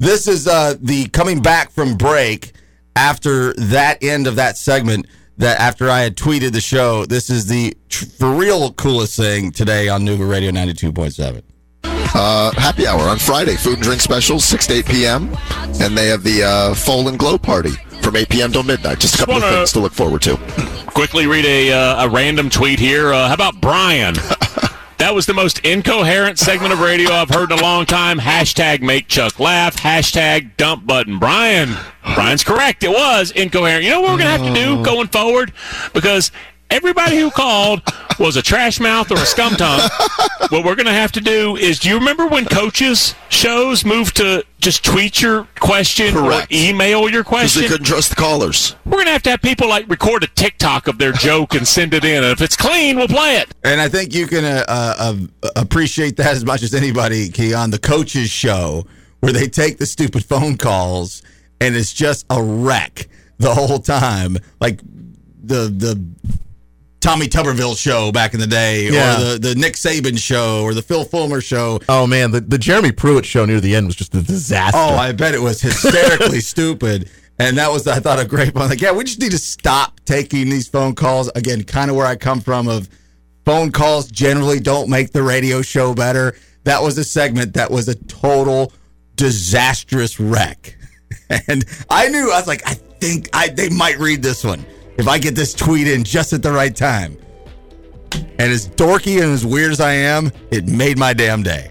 This 0.00 0.26
is 0.26 0.48
uh, 0.48 0.74
the 0.80 1.08
coming 1.10 1.40
back 1.42 1.70
from 1.70 1.96
break 1.96 2.54
after 2.96 3.52
that 3.54 4.02
end 4.02 4.26
of 4.26 4.36
that 4.36 4.56
segment. 4.58 5.06
That 5.38 5.58
after 5.58 5.88
I 5.88 6.00
had 6.00 6.16
tweeted 6.16 6.52
the 6.52 6.60
show, 6.60 7.06
this 7.06 7.30
is 7.30 7.46
the 7.46 7.74
tr- 7.88 8.04
for 8.04 8.30
real 8.30 8.74
coolest 8.74 9.16
thing 9.16 9.52
today 9.52 9.88
on 9.88 10.02
Nooga 10.02 10.28
Radio 10.28 10.50
ninety 10.50 10.74
two 10.74 10.92
point 10.92 11.14
seven. 11.14 11.42
Uh, 11.82 12.50
happy 12.60 12.86
hour 12.86 13.00
on 13.08 13.18
Friday. 13.18 13.56
Food 13.56 13.74
and 13.74 13.82
drink 13.82 14.00
specials, 14.02 14.44
6 14.44 14.66
to 14.66 14.74
8 14.74 14.86
p.m. 14.86 15.36
And 15.80 15.96
they 15.96 16.08
have 16.08 16.24
the 16.24 16.42
uh, 16.42 16.74
Fall 16.74 17.06
and 17.08 17.16
Glow 17.18 17.38
party 17.38 17.70
from 18.02 18.16
8 18.16 18.28
p.m. 18.28 18.50
till 18.52 18.64
midnight. 18.64 18.98
Just 18.98 19.14
a 19.14 19.18
couple 19.18 19.36
of 19.36 19.42
wanna- 19.42 19.56
things 19.58 19.72
to 19.72 19.80
look 19.80 19.92
forward 19.92 20.20
to. 20.22 20.36
Quickly 20.88 21.26
read 21.28 21.44
a 21.46 21.72
uh, 21.72 22.04
a 22.04 22.08
random 22.10 22.50
tweet 22.50 22.78
here. 22.80 23.12
Uh, 23.12 23.28
how 23.28 23.34
about 23.34 23.60
Brian? 23.62 24.16
That 25.10 25.16
was 25.16 25.26
the 25.26 25.34
most 25.34 25.58
incoherent 25.64 26.38
segment 26.38 26.72
of 26.72 26.78
radio 26.78 27.10
I've 27.10 27.30
heard 27.30 27.50
in 27.50 27.58
a 27.58 27.62
long 27.62 27.84
time. 27.84 28.20
Hashtag 28.20 28.80
make 28.80 29.08
Chuck 29.08 29.40
laugh. 29.40 29.74
Hashtag 29.74 30.56
dump 30.56 30.86
button. 30.86 31.18
Brian. 31.18 31.74
Brian's 32.14 32.44
correct. 32.44 32.84
It 32.84 32.90
was 32.90 33.32
incoherent. 33.32 33.82
You 33.82 33.90
know 33.90 34.02
what 34.02 34.12
we're 34.12 34.18
going 34.18 34.38
to 34.38 34.44
have 34.44 34.54
to 34.54 34.54
do 34.54 34.84
going 34.84 35.08
forward? 35.08 35.52
Because 35.92 36.30
everybody 36.70 37.18
who 37.18 37.30
called 37.30 37.82
was 38.18 38.36
a 38.36 38.42
trash 38.42 38.80
mouth 38.80 39.10
or 39.10 39.14
a 39.14 39.26
scum 39.26 39.54
tongue. 39.54 39.88
what 40.50 40.64
we're 40.64 40.74
going 40.74 40.86
to 40.86 40.92
have 40.92 41.12
to 41.12 41.20
do 41.20 41.56
is 41.56 41.78
do 41.78 41.88
you 41.88 41.96
remember 41.96 42.26
when 42.26 42.44
coaches 42.44 43.14
shows 43.28 43.84
moved 43.84 44.16
to 44.16 44.44
just 44.58 44.84
tweet 44.84 45.22
your 45.22 45.48
question 45.58 46.12
Correct. 46.12 46.52
or 46.52 46.54
email 46.54 47.08
your 47.08 47.24
question? 47.24 47.62
Because 47.62 47.70
they 47.70 47.74
couldn't 47.74 47.86
trust 47.86 48.10
the 48.10 48.16
callers. 48.16 48.76
We're 48.84 48.92
going 48.92 49.06
to 49.06 49.12
have 49.12 49.22
to 49.22 49.30
have 49.30 49.42
people 49.42 49.68
like 49.68 49.88
record 49.88 50.22
a 50.22 50.26
TikTok 50.28 50.86
of 50.86 50.98
their 50.98 51.12
joke 51.12 51.54
and 51.54 51.66
send 51.66 51.94
it 51.94 52.04
in. 52.04 52.22
And 52.22 52.32
if 52.32 52.42
it's 52.42 52.56
clean, 52.56 52.96
we'll 52.96 53.08
play 53.08 53.36
it. 53.36 53.48
And 53.64 53.80
I 53.80 53.88
think 53.88 54.14
you 54.14 54.26
can 54.26 54.44
uh, 54.44 54.64
uh, 54.68 55.16
uh, 55.42 55.48
appreciate 55.56 56.16
that 56.16 56.34
as 56.34 56.44
much 56.44 56.62
as 56.62 56.74
anybody, 56.74 57.30
Key, 57.30 57.54
on 57.54 57.70
the 57.70 57.78
coaches 57.78 58.28
show 58.28 58.86
where 59.20 59.32
they 59.32 59.48
take 59.48 59.78
the 59.78 59.86
stupid 59.86 60.24
phone 60.24 60.56
calls 60.56 61.22
and 61.60 61.76
it's 61.76 61.92
just 61.92 62.26
a 62.30 62.42
wreck 62.42 63.08
the 63.38 63.54
whole 63.54 63.78
time. 63.78 64.36
Like 64.60 64.80
the 65.42 65.68
the 65.68 66.02
Tommy 67.00 67.26
Tuberville 67.28 67.76
show 67.78 68.12
back 68.12 68.34
in 68.34 68.40
the 68.40 68.46
day, 68.46 68.90
Yeah. 68.90 69.16
or 69.16 69.24
the, 69.38 69.38
the 69.38 69.54
Nick 69.54 69.74
Saban 69.74 70.18
show, 70.18 70.62
or 70.62 70.74
the 70.74 70.82
Phil 70.82 71.04
Fulmer 71.04 71.40
show. 71.40 71.80
Oh 71.88 72.06
man, 72.06 72.30
the, 72.30 72.40
the 72.40 72.58
Jeremy 72.58 72.92
Pruitt 72.92 73.24
show 73.24 73.44
near 73.46 73.60
the 73.60 73.74
end 73.74 73.86
was 73.86 73.96
just 73.96 74.14
a 74.14 74.22
disaster. 74.22 74.76
Oh, 74.78 74.94
I 74.96 75.12
bet 75.12 75.34
it 75.34 75.40
was 75.40 75.60
hysterically 75.60 76.40
stupid. 76.54 77.08
And 77.38 77.56
that 77.56 77.70
was, 77.72 77.86
I 77.88 78.00
thought, 78.00 78.20
a 78.20 78.26
great 78.26 78.54
one. 78.54 78.68
Like, 78.68 78.82
yeah, 78.82 78.92
we 78.92 79.02
just 79.02 79.18
need 79.18 79.30
to 79.30 79.38
stop 79.38 79.98
taking 80.04 80.50
these 80.50 80.68
phone 80.68 80.94
calls. 80.94 81.30
Again, 81.34 81.64
kind 81.64 81.90
of 81.90 81.96
where 81.96 82.04
I 82.06 82.16
come 82.16 82.40
from 82.42 82.68
of 82.68 82.86
phone 83.46 83.72
calls 83.72 84.10
generally 84.10 84.60
don't 84.60 84.90
make 84.90 85.12
the 85.12 85.22
radio 85.22 85.62
show 85.62 85.94
better. 85.94 86.36
that 86.64 86.82
was 86.82 86.98
a 86.98 87.04
segment 87.04 87.54
that 87.54 87.70
was 87.70 87.88
a 87.88 87.94
total 87.94 88.74
disastrous 89.16 90.20
wreck. 90.20 90.76
And 91.46 91.64
I 91.88 92.08
knew 92.08 92.32
I 92.32 92.38
was 92.38 92.48
like, 92.48 92.62
I 92.66 92.74
think 92.74 93.28
I 93.32 93.48
they 93.48 93.68
might 93.68 93.98
read 94.00 94.20
this 94.20 94.42
one 94.42 94.66
if 95.00 95.08
I 95.08 95.18
get 95.18 95.34
this 95.34 95.54
tweet 95.54 95.88
in 95.88 96.04
just 96.04 96.34
at 96.34 96.42
the 96.42 96.52
right 96.52 96.76
time. 96.76 97.16
And 98.12 98.52
as 98.52 98.68
dorky 98.68 99.22
and 99.22 99.32
as 99.32 99.46
weird 99.46 99.72
as 99.72 99.80
I 99.80 99.92
am, 99.92 100.30
it 100.50 100.66
made 100.66 100.98
my 100.98 101.14
damn 101.14 101.42
day. 101.42 101.70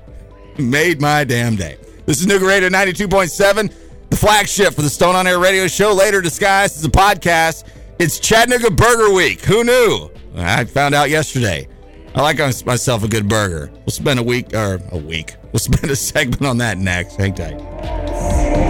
Made 0.58 1.00
my 1.00 1.24
damn 1.24 1.56
day. 1.56 1.78
This 2.08 2.20
is 2.20 2.26
New 2.26 2.40
Radio 2.40 2.70
92.7, 2.70 3.72
the 4.10 4.16
flagship 4.18 4.74
for 4.74 4.82
the 4.82 4.90
Stone 4.90 5.16
on 5.16 5.28
Air 5.28 5.38
radio 5.38 5.68
show, 5.68 5.94
later 5.94 6.22
disguised 6.22 6.78
as 6.78 6.86
a 6.86 6.90
podcast. 6.90 7.66
It's 8.00 8.20
Chattanooga 8.20 8.72
Burger 8.72 9.14
Week. 9.14 9.42
Who 9.42 9.64
knew? 9.64 10.10
I 10.36 10.66
found 10.66 10.96
out 10.96 11.12
yesterday. 11.12 11.68
I 12.16 12.22
like 12.22 12.40
myself 12.66 13.04
a 13.04 13.08
good 13.08 13.30
burger. 13.30 13.70
We'll 13.72 13.88
spend 13.90 14.20
a 14.20 14.24
week, 14.24 14.56
or 14.56 14.80
a 14.92 14.98
week. 14.98 15.36
We'll 15.52 15.60
spend 15.60 15.92
a 15.92 15.96
segment 15.96 16.46
on 16.46 16.58
that 16.58 16.80
next. 16.80 17.18
Hang 17.18 17.36
tight. 17.36 18.69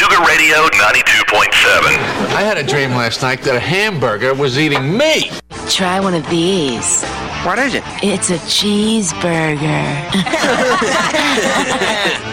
On 0.00 0.06
Nooga 0.08 0.26
Radio 0.26 0.56
92.7. 0.68 1.50
I 2.34 2.42
had 2.42 2.56
a 2.56 2.62
dream 2.62 2.90
last 2.90 3.22
night 3.22 3.42
that 3.42 3.54
a 3.54 3.60
hamburger 3.60 4.34
was 4.34 4.58
eating 4.58 4.96
me. 4.96 5.30
Try 5.68 6.00
one 6.00 6.14
of 6.14 6.26
these. 6.30 7.04
What 7.44 7.58
is 7.58 7.74
it? 7.74 7.82
It's 8.02 8.30
a 8.30 8.38
cheeseburger. 8.48 9.60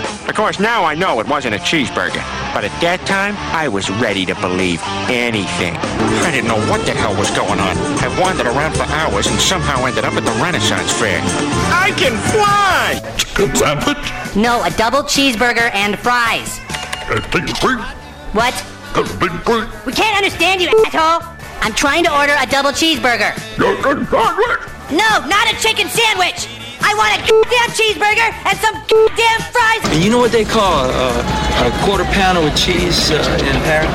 Of 0.27 0.35
course, 0.35 0.59
now 0.59 0.83
I 0.83 0.93
know 0.93 1.19
it 1.21 1.27
wasn't 1.27 1.55
a 1.55 1.57
cheeseburger. 1.57 2.21
But 2.53 2.63
at 2.65 2.81
that 2.81 2.99
time, 3.07 3.33
I 3.55 3.67
was 3.69 3.89
ready 3.89 4.25
to 4.25 4.35
believe 4.35 4.81
anything. 5.07 5.73
I 5.75 6.29
didn't 6.29 6.49
know 6.49 6.59
what 6.69 6.85
the 6.85 6.91
hell 6.91 7.15
was 7.17 7.31
going 7.31 7.59
on. 7.59 7.77
I 8.03 8.07
wandered 8.19 8.45
around 8.45 8.75
for 8.75 8.83
hours 8.83 9.25
and 9.27 9.39
somehow 9.39 9.85
ended 9.85 10.03
up 10.03 10.13
at 10.13 10.25
the 10.25 10.31
Renaissance 10.43 10.91
Fair. 10.93 11.21
I 11.73 11.91
can 11.97 12.13
fly! 12.35 13.15
Chicken 13.17 13.55
sandwich? 13.55 14.35
No, 14.35 14.61
a 14.63 14.69
double 14.71 15.01
cheeseburger 15.01 15.73
and 15.73 15.97
fries. 15.97 16.59
Chicken 17.07 17.47
free? 17.55 17.79
What? 18.35 18.51
Chicken 18.91 19.39
free? 19.47 19.63
We 19.87 19.93
can't 19.95 20.11
understand 20.19 20.59
you, 20.59 20.67
asshole. 20.91 21.23
I'm 21.63 21.71
trying 21.71 22.03
to 22.03 22.11
order 22.11 22.35
a 22.35 22.45
double 22.45 22.71
cheeseburger. 22.75 23.31
Chicken 23.55 24.03
sandwich? 24.11 24.59
No, 24.91 25.07
not 25.23 25.47
a 25.47 25.55
chicken 25.55 25.87
sandwich. 25.87 26.51
I 26.83 26.91
want 26.99 27.15
a 27.15 27.19
goddamn 27.23 27.71
cheeseburger 27.79 28.27
and 28.43 28.55
some 28.59 28.75
goddamn 28.91 29.39
fries. 29.55 29.87
And 29.95 30.03
you 30.03 30.11
know 30.11 30.19
what 30.19 30.35
they 30.35 30.43
call 30.43 30.91
uh, 30.91 31.63
a 31.63 31.71
quarter 31.87 32.03
pounder 32.11 32.43
with 32.43 32.59
cheese 32.59 33.09
uh, 33.09 33.23
in 33.39 33.55
Paris? 33.63 33.87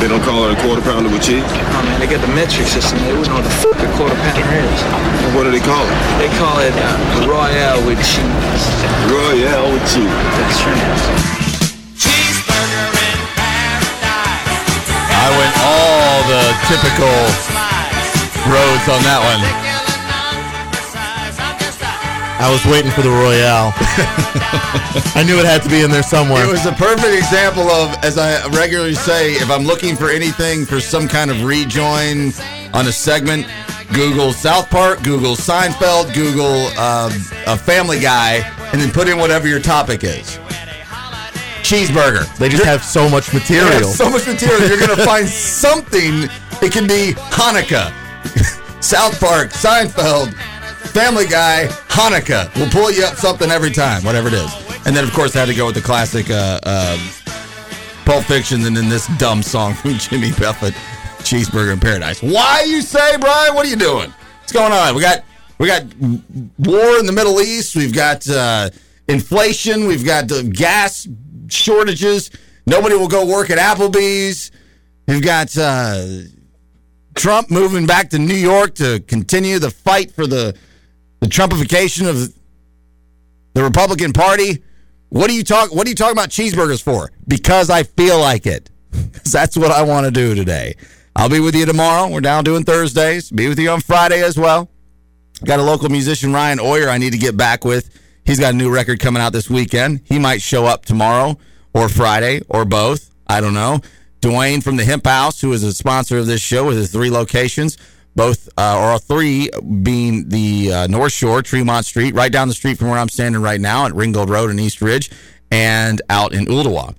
They 0.00 0.08
don't 0.08 0.24
call 0.24 0.48
it 0.48 0.56
a 0.56 0.60
quarter 0.64 0.80
pounder 0.80 1.12
with 1.12 1.20
cheese? 1.28 1.44
Oh 1.44 1.82
man, 1.84 2.00
they 2.00 2.08
got 2.08 2.24
the 2.24 2.32
metric 2.32 2.66
system. 2.72 2.96
They 3.04 3.12
wouldn't 3.12 3.28
know 3.28 3.36
what 3.36 3.44
the 3.44 3.56
fuck 3.60 3.76
a 3.84 3.88
quarter 4.00 4.16
pounder 4.16 4.48
is. 4.64 4.80
What 5.36 5.44
do 5.44 5.52
they 5.52 5.60
call 5.60 5.84
it? 5.84 5.96
They 6.24 6.32
call 6.40 6.56
it 6.64 6.72
uh, 6.72 7.28
Royale 7.28 7.84
with 7.84 8.00
cheese. 8.00 8.64
Royale 9.12 9.76
with 9.76 9.84
cheese. 9.92 10.08
That's 10.40 10.60
right. 10.64 11.35
I 15.16 15.28
went 15.32 15.54
all 15.64 16.16
the 16.28 16.44
typical 16.68 17.14
roads 18.52 18.86
on 18.88 19.00
that 19.02 19.20
one. 19.24 19.42
I 22.38 22.52
was 22.52 22.62
waiting 22.66 22.90
for 22.92 23.00
the 23.00 23.08
Royale. 23.08 23.72
I 25.16 25.24
knew 25.26 25.38
it 25.38 25.46
had 25.46 25.62
to 25.62 25.70
be 25.70 25.80
in 25.80 25.90
there 25.90 26.02
somewhere. 26.02 26.44
It 26.44 26.50
was 26.50 26.66
a 26.66 26.72
perfect 26.72 27.16
example 27.16 27.70
of, 27.70 27.96
as 28.04 28.18
I 28.18 28.46
regularly 28.48 28.94
say, 28.94 29.32
if 29.32 29.50
I'm 29.50 29.64
looking 29.64 29.96
for 29.96 30.10
anything 30.10 30.66
for 30.66 30.78
some 30.78 31.08
kind 31.08 31.30
of 31.30 31.42
rejoin 31.44 32.32
on 32.74 32.86
a 32.86 32.92
segment, 32.92 33.46
Google 33.94 34.34
South 34.34 34.68
Park, 34.68 35.02
Google 35.02 35.34
Seinfeld, 35.34 36.12
Google 36.14 36.68
uh, 36.76 37.08
a 37.46 37.56
Family 37.56 37.98
Guy, 37.98 38.42
and 38.72 38.80
then 38.80 38.90
put 38.92 39.08
in 39.08 39.16
whatever 39.18 39.48
your 39.48 39.60
topic 39.60 40.04
is. 40.04 40.38
Cheeseburger. 41.66 42.32
They 42.36 42.48
just 42.48 42.64
have 42.64 42.84
so 42.84 43.08
much 43.08 43.34
material. 43.34 43.88
so 43.88 44.08
much 44.08 44.24
material. 44.24 44.68
You're 44.68 44.78
going 44.78 44.96
to 44.96 45.04
find 45.04 45.26
something. 45.26 46.28
It 46.62 46.72
can 46.72 46.86
be 46.86 47.12
Hanukkah, 47.32 47.90
South 48.80 49.18
Park, 49.18 49.50
Seinfeld, 49.50 50.32
Family 50.92 51.26
Guy, 51.26 51.66
Hanukkah. 51.88 52.54
We'll 52.54 52.70
pull 52.70 52.92
you 52.92 53.04
up 53.04 53.16
something 53.16 53.50
every 53.50 53.72
time, 53.72 54.04
whatever 54.04 54.28
it 54.28 54.34
is. 54.34 54.52
And 54.86 54.94
then, 54.94 55.02
of 55.02 55.12
course, 55.12 55.34
I 55.34 55.40
had 55.40 55.48
to 55.48 55.54
go 55.54 55.66
with 55.66 55.74
the 55.74 55.80
classic 55.82 56.30
uh, 56.30 56.60
uh, 56.62 56.96
Pulp 58.04 58.22
Fiction 58.26 58.64
and 58.64 58.76
then 58.76 58.88
this 58.88 59.08
dumb 59.18 59.42
song 59.42 59.74
from 59.74 59.94
Jimmy 59.98 60.30
Buffett, 60.38 60.74
Cheeseburger 61.24 61.72
in 61.72 61.80
Paradise. 61.80 62.22
Why 62.22 62.62
you 62.64 62.80
say, 62.80 63.16
Brian? 63.18 63.56
What 63.56 63.66
are 63.66 63.68
you 63.68 63.74
doing? 63.74 64.10
What's 64.38 64.52
going 64.52 64.72
on? 64.72 64.94
We 64.94 65.00
got 65.00 65.24
we 65.58 65.66
got 65.66 65.82
war 66.58 66.98
in 67.00 67.06
the 67.06 67.12
Middle 67.12 67.40
East. 67.40 67.74
We've 67.74 67.92
got 67.92 68.28
uh, 68.30 68.70
inflation. 69.08 69.86
We've 69.86 70.04
got 70.04 70.30
uh, 70.30 70.42
gas 70.42 71.08
shortages. 71.48 72.30
Nobody 72.66 72.96
will 72.96 73.08
go 73.08 73.26
work 73.26 73.50
at 73.50 73.58
Applebee's. 73.58 74.50
We've 75.06 75.22
got 75.22 75.56
uh, 75.56 76.06
Trump 77.14 77.50
moving 77.50 77.86
back 77.86 78.10
to 78.10 78.18
New 78.18 78.34
York 78.34 78.74
to 78.76 79.00
continue 79.00 79.58
the 79.58 79.70
fight 79.70 80.10
for 80.10 80.26
the 80.26 80.56
the 81.20 81.26
Trumpification 81.26 82.08
of 82.08 82.32
the 83.54 83.62
Republican 83.62 84.12
Party. 84.12 84.62
What 85.08 85.30
are 85.30 85.34
you 85.34 85.44
talk? 85.44 85.74
What 85.74 85.86
are 85.86 85.90
you 85.90 85.96
talking 85.96 86.12
about 86.12 86.28
cheeseburgers 86.28 86.82
for? 86.82 87.10
Because 87.26 87.70
I 87.70 87.84
feel 87.84 88.18
like 88.18 88.46
it. 88.46 88.70
that's 89.32 89.56
what 89.56 89.70
I 89.70 89.82
want 89.82 90.04
to 90.06 90.10
do 90.10 90.34
today. 90.34 90.74
I'll 91.14 91.30
be 91.30 91.40
with 91.40 91.54
you 91.54 91.64
tomorrow. 91.64 92.08
We're 92.08 92.20
down 92.20 92.44
doing 92.44 92.64
Thursdays. 92.64 93.30
Be 93.30 93.48
with 93.48 93.58
you 93.58 93.70
on 93.70 93.80
Friday 93.80 94.22
as 94.22 94.36
well. 94.38 94.68
Got 95.44 95.60
a 95.60 95.62
local 95.62 95.88
musician, 95.88 96.32
Ryan 96.32 96.60
Oyer, 96.60 96.88
I 96.88 96.98
need 96.98 97.12
to 97.12 97.18
get 97.18 97.36
back 97.36 97.64
with. 97.64 97.90
He's 98.26 98.40
got 98.40 98.54
a 98.54 98.56
new 98.56 98.70
record 98.70 98.98
coming 98.98 99.22
out 99.22 99.32
this 99.32 99.48
weekend. 99.48 100.00
He 100.04 100.18
might 100.18 100.42
show 100.42 100.66
up 100.66 100.84
tomorrow 100.84 101.38
or 101.72 101.88
Friday 101.88 102.42
or 102.48 102.64
both. 102.64 103.10
I 103.28 103.40
don't 103.40 103.54
know. 103.54 103.80
Dwayne 104.20 104.62
from 104.62 104.76
the 104.76 104.84
Hemp 104.84 105.06
House, 105.06 105.40
who 105.40 105.52
is 105.52 105.62
a 105.62 105.72
sponsor 105.72 106.18
of 106.18 106.26
this 106.26 106.40
show 106.40 106.66
with 106.66 106.76
his 106.76 106.90
three 106.90 107.10
locations, 107.10 107.78
both 108.16 108.48
uh, 108.58 108.76
or 108.78 108.92
all 108.92 108.98
three 108.98 109.48
being 109.82 110.28
the 110.28 110.72
uh, 110.72 110.86
North 110.88 111.12
Shore, 111.12 111.42
Tremont 111.42 111.86
Street, 111.86 112.14
right 112.14 112.32
down 112.32 112.48
the 112.48 112.54
street 112.54 112.78
from 112.78 112.88
where 112.88 112.98
I'm 112.98 113.08
standing 113.08 113.40
right 113.40 113.60
now 113.60 113.86
at 113.86 113.94
Ringgold 113.94 114.28
Road 114.28 114.50
in 114.50 114.58
East 114.58 114.82
Ridge, 114.82 115.10
and 115.50 116.02
out 116.10 116.34
in 116.34 116.46
Ooltewah. 116.46 116.96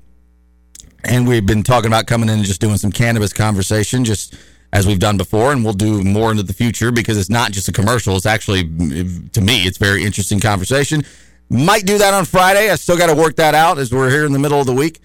And 1.04 1.28
we've 1.28 1.46
been 1.46 1.64
talking 1.64 1.88
about 1.88 2.08
coming 2.08 2.30
in 2.30 2.36
and 2.36 2.46
just 2.46 2.62
doing 2.62 2.78
some 2.78 2.92
cannabis 2.92 3.34
conversation, 3.34 4.06
just 4.06 4.36
as 4.74 4.86
we've 4.86 5.00
done 5.00 5.18
before, 5.18 5.52
and 5.52 5.64
we'll 5.64 5.74
do 5.74 6.04
more 6.04 6.32
into 6.32 6.44
the 6.44 6.54
future 6.54 6.92
because 6.92 7.18
it's 7.18 7.30
not 7.30 7.52
just 7.52 7.68
a 7.68 7.72
commercial. 7.72 8.16
It's 8.16 8.26
actually, 8.26 8.64
to 8.64 9.42
me, 9.42 9.64
it's 9.64 9.78
very 9.78 10.04
interesting 10.04 10.40
conversation. 10.40 11.04
Might 11.50 11.86
do 11.86 11.98
that 11.98 12.14
on 12.14 12.26
Friday. 12.26 12.70
I 12.70 12.76
still 12.76 12.98
got 12.98 13.08
to 13.08 13.16
work 13.16 13.38
that 13.38 13.56
out 13.56 13.78
as 13.78 13.94
we're 13.94 14.10
here 14.10 14.26
in 14.26 14.34
the 14.34 14.40
middle 14.40 14.60
of 14.60 14.66
the 14.66 14.74
week. 14.74 15.00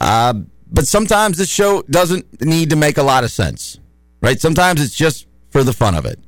Uh, 0.00 0.34
but 0.70 0.86
sometimes 0.86 1.36
this 1.36 1.50
show 1.50 1.82
doesn't 1.82 2.40
need 2.40 2.70
to 2.70 2.76
make 2.76 2.96
a 2.96 3.02
lot 3.02 3.24
of 3.24 3.30
sense, 3.30 3.78
right? 4.22 4.40
Sometimes 4.40 4.80
it's 4.80 4.94
just 4.94 5.26
for 5.50 5.62
the 5.62 5.72
fun 5.74 5.94
of 5.94 6.06
it. 6.06 6.18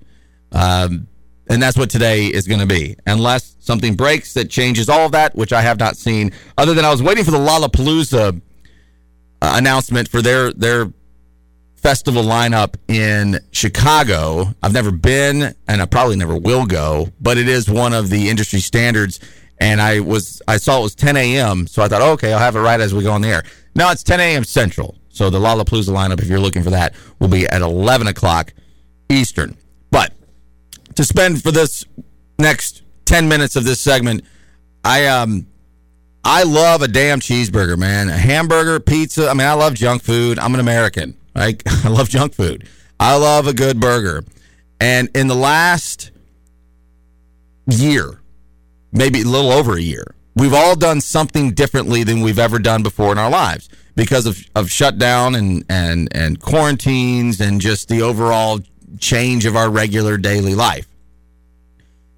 Um, 0.53 1.09
and 1.49 1.63
that's 1.63 1.77
what 1.77 1.91
today 1.91 2.27
is 2.27 2.47
going 2.47 2.61
to 2.61 2.67
be, 2.67 2.97
unless 3.07 3.57
something 3.59 3.95
breaks 3.95 4.35
that 4.35 4.51
changes 4.51 4.89
all 4.89 5.07
of 5.07 5.13
that, 5.13 5.35
which 5.35 5.53
I 5.53 5.63
have 5.63 5.79
not 5.79 5.97
seen. 5.97 6.33
Other 6.57 6.75
than 6.75 6.85
I 6.85 6.91
was 6.91 7.03
waiting 7.03 7.25
for 7.25 7.31
the 7.31 7.39
Lollapalooza 7.39 8.41
uh, 9.43 9.55
announcement 9.57 10.09
for 10.09 10.23
their 10.23 10.53
their 10.53 10.93
festival 11.85 12.23
lineup 12.25 12.77
in 12.89 13.39
Chicago. 13.51 14.47
I've 14.63 14.73
never 14.73 14.91
been, 14.91 15.55
and 15.69 15.83
I 15.83 15.85
probably 15.85 16.17
never 16.17 16.35
will 16.35 16.65
go, 16.65 17.11
but 17.21 17.37
it 17.37 17.47
is 17.47 17.69
one 17.69 17.93
of 17.93 18.09
the 18.09 18.31
industry 18.31 18.61
standards. 18.61 19.21
And 19.61 19.83
I 19.83 20.01
was 20.01 20.41
I 20.49 20.57
saw 20.57 20.81
it 20.81 20.83
was 20.83 20.95
10 20.95 21.19
a.m., 21.19 21.67
so 21.67 21.83
I 21.83 21.89
thought, 21.89 22.01
okay, 22.01 22.33
I'll 22.33 22.39
have 22.39 22.57
it 22.57 22.61
right 22.61 22.81
as 22.81 22.95
we 22.95 23.03
go 23.03 23.13
on 23.13 23.21
the 23.21 23.29
air. 23.29 23.45
Now 23.75 23.93
it's 23.93 24.03
10 24.03 24.19
a.m. 24.19 24.45
Central, 24.45 24.97
so 25.11 25.29
the 25.29 25.39
Lollapalooza 25.39 25.91
lineup, 25.91 26.23
if 26.23 26.27
you're 26.27 26.41
looking 26.41 26.63
for 26.63 26.71
that, 26.71 26.95
will 27.19 27.29
be 27.29 27.47
at 27.47 27.61
11 27.61 28.07
o'clock 28.07 28.55
Eastern. 29.11 29.55
But 29.91 30.15
to 30.95 31.05
spend 31.05 31.43
for 31.43 31.53
this 31.53 31.85
next 32.39 32.83
10 33.05 33.29
minutes 33.29 33.57
of 33.57 33.65
this 33.65 33.79
segment, 33.79 34.23
I 34.85 35.07
um 35.07 35.47
I 36.25 36.45
love 36.45 36.81
a 36.81 36.89
damn 36.89 37.21
cheeseburger, 37.21 37.77
man. 37.77 38.09
A 38.09 38.17
hamburger, 38.17 38.81
pizza. 38.81 39.29
I 39.29 39.35
mean, 39.35 39.47
I 39.47 39.53
love 39.53 39.75
junk 39.75 40.03
food. 40.03 40.39
I'm 40.39 40.55
an 40.55 40.61
American. 40.61 41.19
Right? 41.35 41.63
I 41.85 41.89
love 41.89 42.09
junk 42.09 42.35
food. 42.35 42.69
I 42.99 43.17
love 43.17 43.47
a 43.47 43.53
good 43.53 43.81
burger. 43.81 44.25
And 44.81 45.09
in 45.15 45.29
the 45.29 45.35
last 45.35 46.11
year, 47.67 48.21
maybe 48.93 49.23
a 49.23 49.25
little 49.25 49.53
over 49.53 49.77
a 49.77 49.81
year, 49.81 50.15
we've 50.37 50.55
all 50.55 50.77
done 50.77 51.01
something 51.01 51.53
differently 51.53 52.05
than 52.05 52.21
we've 52.21 52.39
ever 52.39 52.59
done 52.59 52.83
before 52.83 53.13
in 53.13 53.19
our 53.19 53.31
lives 53.31 53.69
because 53.97 54.27
of, 54.27 54.39
of 54.55 54.71
shutdown 54.71 55.35
and, 55.35 55.65
and, 55.69 56.09
and 56.13 56.41
quarantines 56.41 57.41
and 57.41 57.61
just 57.61 57.89
the 57.89 58.03
overall 58.03 58.61
change 58.99 59.47
of 59.47 59.57
our 59.57 59.71
regular 59.71 60.17
daily 60.17 60.55
life. 60.55 60.87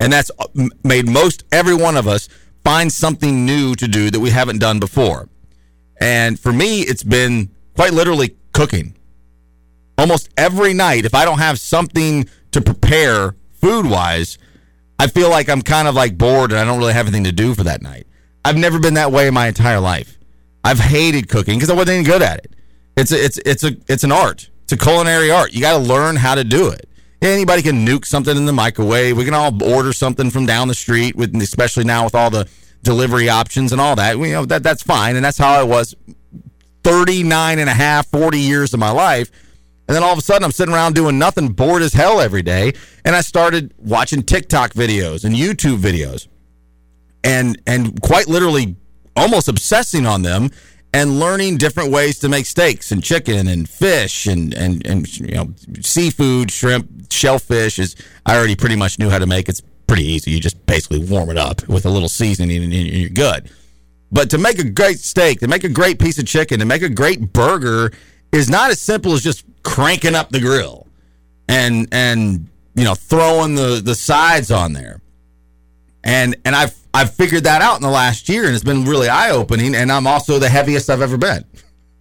And 0.01 0.13
that's 0.13 0.31
uh, 0.39 0.47
made 0.85 1.09
most 1.09 1.45
every 1.53 1.75
one 1.75 1.97
of 1.97 2.07
us 2.07 2.29
find 2.65 2.93
something 2.93 3.47
new 3.47 3.75
to 3.77 3.87
do 3.87 4.11
that 4.11 4.21
we 4.21 4.31
haven't 4.31 4.59
done 4.59 4.81
before. 4.81 5.29
And 6.01 6.39
for 6.39 6.53
me, 6.53 6.81
it's 6.81 7.03
been 7.03 7.51
quite 7.75 7.93
literally 7.93 8.37
cooking. 8.53 8.96
Almost 9.99 10.29
every 10.37 10.75
night, 10.75 11.05
if 11.05 11.15
I 11.15 11.25
don't 11.25 11.39
have 11.39 11.59
something 11.59 12.29
to 12.53 12.61
prepare 12.61 13.35
food 13.53 13.87
wise, 13.87 14.39
I 14.99 15.07
feel 15.09 15.31
like 15.31 15.49
I'm 15.49 15.63
kind 15.63 15.89
of 15.89 15.95
like 15.95 16.17
bored 16.17 16.53
and 16.53 16.61
I 16.61 16.65
don't 16.65 16.79
really 16.79 16.93
have 16.95 17.07
anything 17.07 17.25
to 17.25 17.33
do 17.33 17.55
for 17.55 17.65
that 17.65 17.83
night. 17.83 18.07
I've 18.45 18.57
never 18.57 18.79
been 18.79 18.95
that 18.95 19.13
way 19.13 19.27
in 19.27 19.35
my 19.35 19.49
entire 19.49 19.81
life. 19.81 20.19
I've 20.65 20.79
hated 20.79 21.29
cooking 21.29 21.57
because 21.57 21.71
I 21.71 21.75
wasn't 21.75 21.99
any 21.99 22.05
good 22.05 22.23
at 22.23 22.39
it. 22.39 22.53
It's 22.97 23.13
a, 23.13 23.25
it's 23.25 23.39
it's 23.39 23.63
a 23.63 23.77
it's 23.89 24.05
an 24.05 24.13
art. 24.13 24.51
It's 24.65 24.73
a 24.73 24.77
culinary 24.77 25.31
art. 25.31 25.53
You 25.53 25.61
got 25.61 25.79
to 25.79 25.85
learn 25.85 26.17
how 26.17 26.35
to 26.35 26.45
do 26.45 26.71
it. 26.71 26.89
Anybody 27.23 27.63
can 27.63 27.87
nuke 27.87 28.05
something 28.05 28.37
in 28.37 28.47
the 28.47 28.53
microwave. 28.53 29.17
We 29.17 29.25
can 29.25 29.35
all 29.35 29.63
order 29.63 29.93
something 29.93 30.31
from 30.31 30.47
down 30.47 30.69
the 30.69 30.75
street 30.75 31.15
with, 31.15 31.35
especially 31.37 31.85
now 31.85 32.05
with 32.05 32.15
all 32.15 32.31
the 32.31 32.49
delivery 32.83 33.29
options 33.29 33.73
and 33.73 33.81
all 33.81 33.97
that. 33.97 34.19
You 34.19 34.33
know 34.33 34.45
that 34.47 34.63
that's 34.63 34.83
fine, 34.83 35.17
and 35.17 35.25
that's 35.25 35.39
how 35.39 35.53
I 35.53 35.63
was 35.63 35.95
39 36.85 37.59
and 37.59 37.69
a 37.69 37.75
half, 37.75 38.07
40 38.09 38.39
years 38.39 38.73
of 38.75 38.81
my 38.81 38.91
life. 38.91 39.31
And 39.89 39.95
then 39.95 40.03
all 40.03 40.13
of 40.13 40.19
a 40.19 40.23
sudden, 40.23 40.45
I'm 40.45 40.53
sitting 40.53 40.75
around 40.75 40.95
doing 40.95 41.19
nothing, 41.19 41.49
bored 41.49 41.83
as 41.83 41.93
hell 41.93 42.21
every 42.21 42.43
day. 42.43 42.73
And 43.05 43.15
I 43.15 43.21
started 43.21 43.73
watching 43.79 44.23
TikTok 44.23 44.73
videos 44.73 45.25
and 45.25 45.35
YouTube 45.35 45.79
videos, 45.79 46.27
and 47.23 47.61
and 47.67 48.01
quite 48.03 48.27
literally 48.27 48.77
almost 49.15 49.49
obsessing 49.49 50.07
on 50.07 50.23
them 50.23 50.51
and 50.93 51.21
learning 51.21 51.59
different 51.59 51.91
ways 51.91 52.19
to 52.21 52.29
make 52.29 52.47
steaks 52.47 52.91
and 52.91 53.03
chicken 53.03 53.47
and 53.47 53.69
fish 53.69 54.27
and 54.27 54.55
and 54.55 54.85
and 54.87 55.21
you 55.21 55.35
know 55.35 55.55
seafood, 55.81 56.51
shrimp, 56.51 57.13
shellfish. 57.13 57.79
Is 57.79 57.95
I 58.25 58.37
already 58.37 58.57
pretty 58.57 58.77
much 58.77 58.99
knew 58.99 59.11
how 59.11 59.19
to 59.19 59.27
make. 59.27 59.49
It's 59.49 59.63
pretty 59.87 60.05
easy. 60.05 60.33
You 60.33 60.41
just 60.41 60.65
basically 60.67 60.99
warm 60.99 61.31
it 61.31 61.39
up 61.39 61.67
with 61.69 61.87
a 61.87 61.91
little 61.91 62.09
seasoning 62.09 62.65
and 62.65 62.73
you're 62.73 63.09
good. 63.09 63.51
But 64.11 64.31
to 64.31 64.39
make 64.39 64.59
a 64.59 64.65
great 64.65 64.99
steak, 64.99 65.41
to 65.41 65.49
make 65.49 65.65
a 65.65 65.69
great 65.69 65.99
piece 65.99 66.19
of 66.19 66.27
chicken, 66.27 66.61
to 66.61 66.65
make 66.65 66.83
a 66.83 66.89
great 66.89 67.33
burger 67.33 67.93
is 68.33 68.49
not 68.49 68.71
as 68.71 68.81
simple 68.81 69.13
as 69.13 69.23
just 69.23 69.45
cranking 69.63 70.15
up 70.15 70.31
the 70.31 70.41
grill 70.41 70.87
and 71.49 71.89
and 71.93 72.49
you 72.75 72.85
know 72.85 72.95
throwing 72.95 73.55
the 73.55 73.81
the 73.85 73.95
sides 73.95 74.51
on 74.51 74.73
there. 74.73 75.01
And 76.05 76.37
and 76.45 76.55
I've 76.55 76.77
I've 76.95 77.13
figured 77.13 77.45
that 77.45 77.63
out 77.63 77.77
in 77.77 77.83
the 77.83 77.91
last 77.91 78.29
year 78.29 78.45
and 78.45 78.55
it's 78.55 78.65
been 78.65 78.85
really 78.85 79.09
eye 79.09 79.31
opening 79.31 79.75
and 79.75 79.91
I'm 79.91 80.07
also 80.07 80.39
the 80.39 80.49
heaviest 80.49 80.89
I've 80.89 81.03
ever 81.03 81.17
been. 81.17 81.45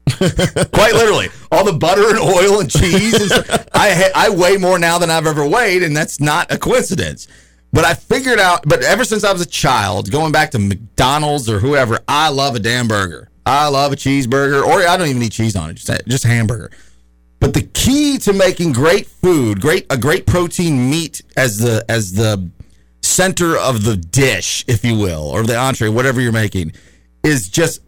Quite 0.18 0.94
literally, 0.94 1.30
all 1.52 1.66
the 1.66 1.74
butter 1.74 2.10
and 2.10 2.20
oil 2.20 2.60
and 2.60 2.70
cheese. 2.70 3.14
And 3.16 3.32
stuff, 3.44 3.68
I 3.74 4.12
I 4.14 4.30
weigh 4.30 4.58
more 4.58 4.78
now 4.78 5.00
than 5.00 5.10
I've 5.10 5.26
ever 5.26 5.48
weighed, 5.48 5.82
and 5.82 5.98
that's 5.98 6.20
not 6.20 6.52
a 6.52 6.58
coincidence. 6.60 7.28
But 7.74 7.86
I 7.86 7.96
figured 7.96 8.40
out. 8.40 8.68
But 8.68 8.84
ever 8.84 9.04
since 9.04 9.24
I 9.24 9.34
was 9.34 9.42
a 9.42 9.48
child, 9.48 10.12
going 10.12 10.32
back 10.32 10.52
to 10.52 10.60
McDonald's 10.60 11.50
or 11.50 11.60
whoever, 11.60 12.00
I 12.08 12.30
love 12.30 12.56
a 12.56 12.60
damn 12.60 12.88
burger. 12.88 13.30
I 13.46 13.68
love 13.68 13.94
a 13.94 13.96
cheeseburger, 13.96 14.66
or 14.66 14.88
I 14.88 14.98
don't 14.98 15.08
even 15.08 15.22
need 15.22 15.32
cheese 15.32 15.56
on 15.56 15.70
it, 15.70 15.76
just 15.76 15.92
just 16.08 16.24
hamburger. 16.24 16.72
But 17.40 17.54
the 17.54 17.62
key 17.62 18.18
to 18.20 18.34
making 18.34 18.74
great 18.74 19.08
food, 19.08 19.62
great 19.62 19.86
a 19.90 19.98
great 19.98 20.26
protein 20.26 20.90
meat 20.90 21.22
as 21.38 21.60
the 21.60 21.86
as 21.88 22.14
the 22.14 22.50
center 23.04 23.58
of 23.58 23.84
the 23.84 23.96
dish, 23.96 24.66
if 24.68 24.84
you 24.84 24.98
will, 24.98 25.24
or 25.30 25.44
the 25.44 25.56
entree, 25.56 25.90
whatever 25.90 26.20
you're 26.20 26.32
making, 26.32 26.74
is 27.24 27.48
just 27.50 27.82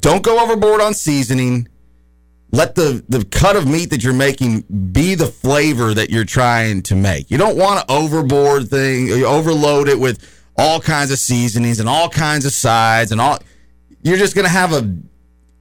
don't 0.00 0.22
go 0.22 0.42
overboard 0.42 0.80
on 0.80 0.94
seasoning. 0.94 1.68
Let 2.52 2.74
the, 2.74 3.04
the 3.08 3.24
cut 3.24 3.56
of 3.56 3.66
meat 3.66 3.90
that 3.90 4.02
you're 4.02 4.14
making 4.14 4.62
be 4.92 5.14
the 5.14 5.26
flavor 5.26 5.92
that 5.92 6.10
you're 6.10 6.24
trying 6.24 6.82
to 6.84 6.94
make. 6.94 7.30
You 7.30 7.38
don't 7.38 7.56
want 7.56 7.80
to 7.80 7.92
overboard 7.92 8.68
thing, 8.68 9.10
overload 9.24 9.88
it 9.88 9.98
with 9.98 10.24
all 10.56 10.80
kinds 10.80 11.10
of 11.10 11.18
seasonings 11.18 11.80
and 11.80 11.88
all 11.88 12.08
kinds 12.08 12.46
of 12.46 12.52
sides 12.52 13.12
and 13.12 13.20
all. 13.20 13.38
You're 14.06 14.18
just 14.18 14.36
gonna 14.36 14.48
have 14.48 14.72
a, 14.72 14.96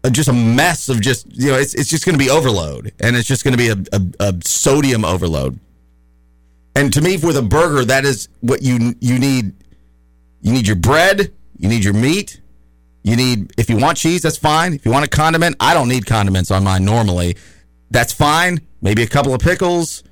a 0.03 0.11
just 0.11 0.29
a 0.29 0.33
mess 0.33 0.87
of 0.87 1.01
just 1.01 1.25
you 1.31 1.49
know 1.49 1.57
it's 1.57 1.73
it's 1.73 1.89
just 1.89 2.05
gonna 2.05 2.19
be 2.19 2.29
overload 2.29 2.93
and 2.99 3.15
it's 3.15 3.27
just 3.27 3.43
gonna 3.43 3.57
be 3.57 3.69
a, 3.69 3.77
a, 3.91 4.01
a 4.19 4.35
sodium 4.43 5.03
overload. 5.03 5.59
And 6.75 6.93
to 6.93 7.01
me, 7.01 7.17
with 7.17 7.37
a 7.37 7.41
burger, 7.41 7.83
that 7.85 8.05
is 8.05 8.29
what 8.41 8.61
you 8.61 8.93
you 8.99 9.17
need. 9.17 9.53
You 10.41 10.53
need 10.53 10.67
your 10.67 10.75
bread. 10.75 11.33
You 11.57 11.69
need 11.69 11.83
your 11.83 11.95
meat. 11.95 12.39
You 13.01 13.15
need 13.15 13.51
if 13.57 13.67
you 13.67 13.77
want 13.77 13.97
cheese, 13.97 14.21
that's 14.21 14.37
fine. 14.37 14.75
If 14.75 14.85
you 14.85 14.91
want 14.91 15.05
a 15.05 15.09
condiment, 15.09 15.55
I 15.59 15.73
don't 15.73 15.87
need 15.89 16.05
condiments 16.05 16.51
on 16.51 16.63
mine 16.63 16.85
normally. 16.85 17.37
That's 17.89 18.13
fine. 18.13 18.61
Maybe 18.79 19.01
a 19.01 19.07
couple 19.07 19.33
of 19.33 19.41
pickles. 19.41 20.03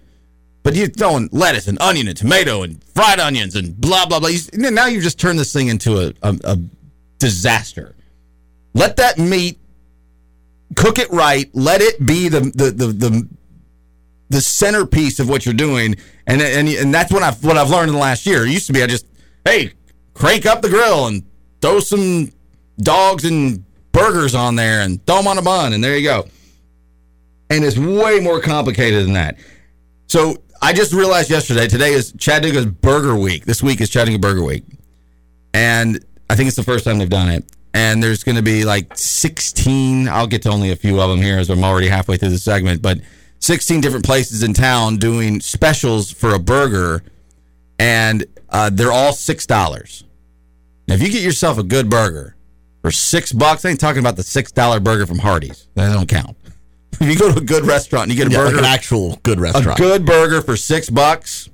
But 0.63 0.73
you're 0.73 0.87
throwing 0.87 1.29
lettuce 1.31 1.67
and 1.67 1.79
onion 1.79 2.07
and 2.07 2.17
tomato 2.17 2.63
and 2.63 2.83
fried 2.95 3.19
onions 3.19 3.55
and 3.55 3.79
blah 3.79 4.07
blah 4.07 4.19
blah. 4.19 4.29
You, 4.29 4.39
now 4.71 4.87
you've 4.87 5.03
just 5.03 5.19
turned 5.19 5.37
this 5.37 5.53
thing 5.53 5.67
into 5.67 5.99
a, 5.99 6.13
a, 6.23 6.35
a 6.45 6.57
disaster. 7.19 7.93
Let 8.73 8.97
that 8.97 9.17
meat 9.17 9.59
cook 10.75 10.97
it 10.97 11.09
right. 11.11 11.49
Let 11.53 11.81
it 11.81 12.05
be 12.05 12.27
the 12.27 12.41
the 12.41 12.71
the 12.71 12.87
the, 12.87 13.29
the 14.29 14.41
centerpiece 14.41 15.19
of 15.19 15.29
what 15.29 15.45
you're 15.45 15.53
doing. 15.53 15.95
And 16.25 16.41
and 16.41 16.67
and 16.67 16.93
that's 16.93 17.11
what 17.11 17.23
I've 17.23 17.43
what 17.43 17.57
I've 17.57 17.69
learned 17.69 17.89
in 17.89 17.93
the 17.93 18.01
last 18.01 18.25
year. 18.25 18.45
It 18.45 18.51
used 18.51 18.67
to 18.67 18.73
be 18.73 18.81
I 18.83 18.87
just 18.87 19.05
hey 19.45 19.73
crank 20.13 20.45
up 20.45 20.61
the 20.61 20.69
grill 20.69 21.07
and 21.07 21.23
throw 21.61 21.79
some 21.79 22.31
dogs 22.79 23.25
and 23.25 23.63
burgers 23.91 24.35
on 24.35 24.55
there 24.55 24.81
and 24.81 25.05
throw 25.05 25.17
them 25.17 25.27
on 25.27 25.37
a 25.37 25.41
bun 25.41 25.73
and 25.73 25.83
there 25.83 25.97
you 25.97 26.03
go. 26.03 26.27
And 27.49 27.63
it's 27.63 27.77
way 27.77 28.19
more 28.19 28.41
complicated 28.41 29.05
than 29.05 29.13
that. 29.13 29.37
So 30.07 30.37
I 30.61 30.73
just 30.73 30.93
realized 30.93 31.29
yesterday. 31.29 31.67
Today 31.67 31.91
is 31.91 32.13
Chattanooga's 32.17 32.65
Burger 32.65 33.15
Week. 33.15 33.45
This 33.45 33.61
week 33.61 33.81
is 33.81 33.89
Chattanooga 33.89 34.19
Burger 34.19 34.43
Week, 34.43 34.63
and 35.53 36.03
I 36.29 36.35
think 36.35 36.47
it's 36.47 36.55
the 36.55 36.63
first 36.63 36.85
time 36.85 36.99
they've 36.99 37.09
done 37.09 37.29
it. 37.29 37.43
And 37.73 38.03
there's 38.03 38.23
going 38.23 38.35
to 38.35 38.41
be 38.43 38.65
like 38.65 38.95
16. 38.97 40.07
I'll 40.07 40.27
get 40.27 40.43
to 40.43 40.49
only 40.49 40.71
a 40.71 40.75
few 40.75 41.01
of 41.01 41.09
them 41.09 41.21
here 41.21 41.39
as 41.39 41.49
I'm 41.49 41.63
already 41.63 41.87
halfway 41.87 42.17
through 42.17 42.29
the 42.29 42.37
segment, 42.37 42.81
but 42.81 42.99
16 43.39 43.81
different 43.81 44.05
places 44.05 44.43
in 44.43 44.53
town 44.53 44.97
doing 44.97 45.41
specials 45.41 46.11
for 46.11 46.33
a 46.35 46.39
burger, 46.39 47.03
and 47.79 48.25
uh, 48.49 48.69
they're 48.71 48.91
all 48.91 49.11
six 49.13 49.45
dollars. 49.47 50.03
Now, 50.87 50.95
if 50.95 51.01
you 51.01 51.09
get 51.09 51.23
yourself 51.23 51.57
a 51.57 51.63
good 51.63 51.89
burger 51.89 52.35
for 52.81 52.91
six 52.91 53.31
bucks, 53.31 53.65
I 53.65 53.69
ain't 53.69 53.79
talking 53.79 53.99
about 54.01 54.15
the 54.17 54.23
six 54.23 54.51
dollar 54.51 54.79
burger 54.79 55.05
from 55.07 55.17
Hardee's. 55.19 55.67
That 55.75 55.93
don't 55.93 56.07
count. 56.07 56.37
If 57.01 57.09
you 57.09 57.17
go 57.17 57.31
to 57.33 57.39
a 57.39 57.43
good 57.43 57.65
restaurant 57.65 58.03
and 58.03 58.11
you 58.11 58.17
get 58.23 58.27
a 58.27 58.31
Yeah, 58.31 58.43
like 58.43 58.49
burger, 58.51 58.59
an 58.59 58.65
actual 58.65 59.19
good 59.23 59.39
restaurant. 59.39 59.79
a 59.79 59.81
good 59.81 60.05
burger 60.05 60.41
for 60.43 60.55
six 60.55 60.91
bucks, 60.91 61.49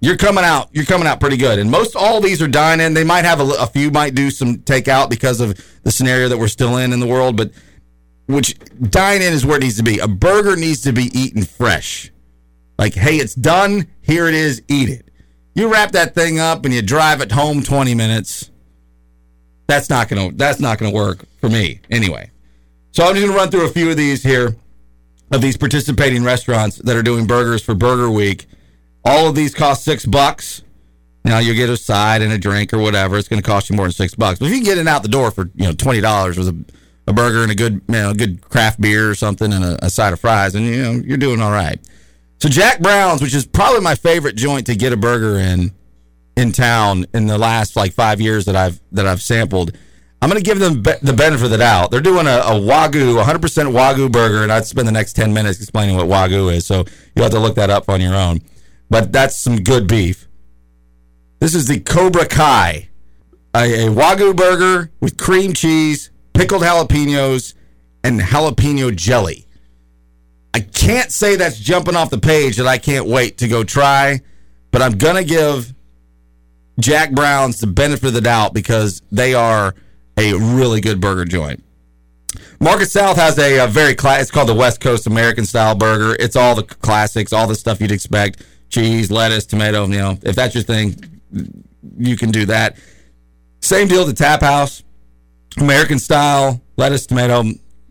you're 0.00 0.16
coming 0.16 0.44
out. 0.44 0.68
You're 0.72 0.84
coming 0.84 1.06
out 1.06 1.20
pretty 1.20 1.36
good. 1.36 1.58
And 1.58 1.70
most 1.70 1.96
all 1.96 2.20
these 2.20 2.42
are 2.42 2.48
dine 2.48 2.80
in. 2.80 2.94
They 2.94 3.04
might 3.04 3.24
have 3.24 3.40
a, 3.40 3.44
a 3.58 3.66
few 3.66 3.90
might 3.90 4.14
do 4.14 4.30
some 4.30 4.58
takeout 4.58 5.10
because 5.10 5.40
of 5.40 5.58
the 5.82 5.90
scenario 5.90 6.28
that 6.28 6.38
we're 6.38 6.48
still 6.48 6.76
in 6.76 6.92
in 6.92 7.00
the 7.00 7.06
world, 7.06 7.36
but 7.36 7.50
which 8.26 8.56
dine 8.90 9.22
in 9.22 9.32
is 9.32 9.46
where 9.46 9.56
it 9.56 9.62
needs 9.62 9.76
to 9.76 9.82
be. 9.82 9.98
A 9.98 10.08
burger 10.08 10.56
needs 10.56 10.82
to 10.82 10.92
be 10.92 11.04
eaten 11.18 11.44
fresh. 11.44 12.12
Like, 12.78 12.94
hey, 12.94 13.16
it's 13.16 13.34
done. 13.34 13.86
Here 14.02 14.28
it 14.28 14.34
is. 14.34 14.62
Eat 14.68 14.88
it. 14.88 15.08
You 15.54 15.72
wrap 15.72 15.92
that 15.92 16.14
thing 16.14 16.38
up 16.38 16.64
and 16.64 16.74
you 16.74 16.82
drive 16.82 17.22
it 17.22 17.32
home 17.32 17.62
20 17.62 17.94
minutes. 17.94 18.50
That's 19.66 19.88
not 19.88 20.08
gonna. 20.08 20.30
That's 20.32 20.60
not 20.60 20.78
gonna 20.78 20.94
work 20.94 21.24
for 21.40 21.48
me 21.48 21.80
anyway. 21.90 22.30
So 22.92 23.04
I'm 23.04 23.14
just 23.14 23.26
gonna 23.26 23.36
run 23.36 23.50
through 23.50 23.66
a 23.66 23.70
few 23.70 23.90
of 23.90 23.96
these 23.96 24.22
here, 24.22 24.54
of 25.32 25.40
these 25.40 25.56
participating 25.56 26.22
restaurants 26.22 26.76
that 26.76 26.96
are 26.96 27.02
doing 27.02 27.26
burgers 27.26 27.62
for 27.62 27.74
Burger 27.74 28.10
Week. 28.10 28.46
All 29.06 29.28
of 29.28 29.36
these 29.36 29.54
cost 29.54 29.84
six 29.84 30.04
bucks. 30.04 30.62
Now 31.24 31.38
you 31.38 31.54
get 31.54 31.70
a 31.70 31.76
side 31.76 32.22
and 32.22 32.32
a 32.32 32.38
drink 32.38 32.74
or 32.74 32.78
whatever. 32.78 33.16
It's 33.16 33.28
going 33.28 33.40
to 33.40 33.46
cost 33.46 33.70
you 33.70 33.76
more 33.76 33.86
than 33.86 33.92
six 33.92 34.16
bucks. 34.16 34.40
But 34.40 34.46
if 34.46 34.52
you 34.52 34.58
can 34.58 34.64
get 34.64 34.78
it 34.78 34.88
out 34.88 35.02
the 35.02 35.08
door 35.08 35.30
for 35.30 35.50
you 35.54 35.64
know 35.64 35.72
twenty 35.72 36.00
dollars 36.00 36.36
with 36.36 36.48
a, 36.48 36.64
a 37.06 37.12
burger 37.12 37.42
and 37.42 37.52
a 37.52 37.54
good 37.54 37.74
you 37.74 37.94
know 37.94 38.10
a 38.10 38.14
good 38.14 38.42
craft 38.48 38.80
beer 38.80 39.08
or 39.08 39.14
something 39.14 39.52
and 39.52 39.64
a, 39.64 39.86
a 39.86 39.90
side 39.90 40.12
of 40.12 40.20
fries, 40.20 40.56
and 40.56 40.66
you 40.66 40.82
know 40.82 40.92
you're 40.92 41.16
doing 41.16 41.40
all 41.40 41.52
right. 41.52 41.78
So 42.40 42.48
Jack 42.48 42.80
Brown's, 42.80 43.22
which 43.22 43.34
is 43.34 43.46
probably 43.46 43.80
my 43.80 43.94
favorite 43.94 44.36
joint 44.36 44.66
to 44.66 44.74
get 44.74 44.92
a 44.92 44.96
burger 44.96 45.38
in 45.38 45.72
in 46.36 46.52
town 46.52 47.06
in 47.14 47.26
the 47.26 47.38
last 47.38 47.76
like 47.76 47.92
five 47.92 48.20
years 48.20 48.44
that 48.46 48.56
I've 48.56 48.80
that 48.92 49.06
I've 49.06 49.22
sampled. 49.22 49.76
I'm 50.22 50.30
going 50.30 50.42
to 50.42 50.44
give 50.44 50.58
them 50.58 50.82
be- 50.82 50.92
the 51.02 51.12
benefit 51.12 51.44
of 51.44 51.50
the 51.50 51.58
doubt. 51.58 51.90
They're 51.90 52.00
doing 52.00 52.26
a, 52.26 52.38
a 52.38 52.52
Wagyu, 52.52 53.22
100% 53.22 53.38
Wagyu 53.70 54.10
burger, 54.10 54.42
and 54.42 54.50
I'd 54.50 54.64
spend 54.64 54.88
the 54.88 54.92
next 54.92 55.12
10 55.12 55.32
minutes 55.32 55.60
explaining 55.60 55.94
what 55.94 56.06
Wagyu 56.06 56.52
is. 56.52 56.66
So 56.66 56.86
you'll 57.14 57.24
have 57.24 57.32
to 57.32 57.38
look 57.38 57.54
that 57.56 57.68
up 57.68 57.90
on 57.90 58.00
your 58.00 58.14
own. 58.14 58.40
But 58.88 59.12
that's 59.12 59.36
some 59.36 59.62
good 59.62 59.86
beef. 59.88 60.28
This 61.40 61.54
is 61.54 61.66
the 61.66 61.80
Cobra 61.80 62.26
Kai, 62.26 62.88
a, 63.54 63.86
a 63.86 63.90
Wagyu 63.90 64.34
burger 64.34 64.90
with 65.00 65.16
cream 65.16 65.52
cheese, 65.52 66.10
pickled 66.32 66.62
jalapenos, 66.62 67.54
and 68.02 68.20
jalapeno 68.20 68.94
jelly. 68.94 69.46
I 70.54 70.60
can't 70.60 71.12
say 71.12 71.36
that's 71.36 71.58
jumping 71.58 71.96
off 71.96 72.10
the 72.10 72.18
page 72.18 72.56
that 72.56 72.66
I 72.66 72.78
can't 72.78 73.06
wait 73.06 73.38
to 73.38 73.48
go 73.48 73.64
try, 73.64 74.22
but 74.70 74.80
I'm 74.80 74.96
going 74.96 75.16
to 75.16 75.24
give 75.24 75.74
Jack 76.80 77.12
Brown's 77.12 77.58
the 77.58 77.66
benefit 77.66 78.08
of 78.08 78.14
the 78.14 78.20
doubt 78.20 78.54
because 78.54 79.02
they 79.12 79.34
are 79.34 79.74
a 80.16 80.32
really 80.34 80.80
good 80.80 81.00
burger 81.00 81.24
joint. 81.24 81.62
Market 82.60 82.90
South 82.90 83.16
has 83.16 83.38
a, 83.38 83.58
a 83.58 83.66
very 83.66 83.94
class. 83.94 84.22
It's 84.22 84.30
called 84.30 84.48
the 84.48 84.54
West 84.54 84.80
Coast 84.80 85.06
American 85.06 85.44
style 85.44 85.74
burger. 85.74 86.16
It's 86.18 86.36
all 86.36 86.54
the 86.54 86.62
classics, 86.62 87.32
all 87.32 87.46
the 87.46 87.54
stuff 87.54 87.80
you'd 87.80 87.92
expect: 87.92 88.42
cheese, 88.68 89.10
lettuce, 89.10 89.46
tomato. 89.46 89.86
You 89.86 89.98
know, 89.98 90.18
if 90.22 90.36
that's 90.36 90.54
your 90.54 90.64
thing, 90.64 90.96
you 91.98 92.16
can 92.16 92.30
do 92.30 92.46
that. 92.46 92.78
Same 93.60 93.88
deal 93.88 94.04
the 94.04 94.12
Tap 94.12 94.42
House, 94.42 94.82
American 95.58 95.98
style, 95.98 96.60
lettuce, 96.76 97.06
tomato, 97.06 97.44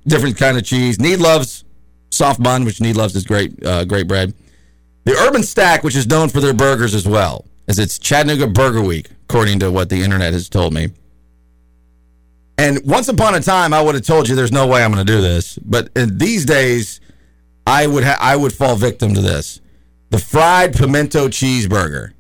different 0.08 0.38
kind 0.38 0.58
of 0.58 0.64
cheese. 0.64 0.98
Niedlov's 0.98 1.66
soft 2.12 2.42
bun, 2.42 2.66
which 2.66 2.80
Niedlov's 2.80 3.16
is 3.16 3.26
great, 3.26 3.64
uh, 3.66 3.84
great 3.86 4.08
bread. 4.08 4.34
The 5.04 5.14
Urban 5.14 5.44
Stack, 5.44 5.84
which 5.84 5.96
is 5.96 6.08
known 6.08 6.30
for 6.30 6.40
their 6.40 6.54
burgers 6.54 6.96
as 6.96 7.08
well, 7.08 7.46
as 7.68 7.78
it's 7.78 8.00
Chattanooga 8.00 8.48
Burger 8.48 8.82
Week, 8.82 9.10
according 9.24 9.60
to 9.60 9.72
what 9.72 9.90
the 9.90 10.02
internet 10.02 10.34
has 10.34 10.50
told 10.50 10.74
me. 10.74 10.90
And 12.58 12.80
once 12.86 13.08
upon 13.08 13.36
a 13.36 13.42
time, 13.42 13.74
I 13.74 13.82
would 13.82 13.96
have 13.96 14.06
told 14.06 14.30
you 14.30 14.36
there's 14.36 14.52
no 14.52 14.66
way 14.66 14.84
I'm 14.84 14.92
going 14.92 15.06
to 15.06 15.12
do 15.12 15.22
this, 15.22 15.60
but 15.60 15.90
these 15.94 16.46
days, 16.46 17.02
I 17.68 17.86
would 17.86 18.04
ha- 18.04 18.18
I 18.20 18.36
would 18.36 18.54
fall 18.54 18.76
victim 18.76 19.14
to 19.14 19.22
this: 19.22 19.60
the 20.16 20.22
fried 20.22 20.74
pimento 20.74 21.28
cheeseburger, 21.28 22.14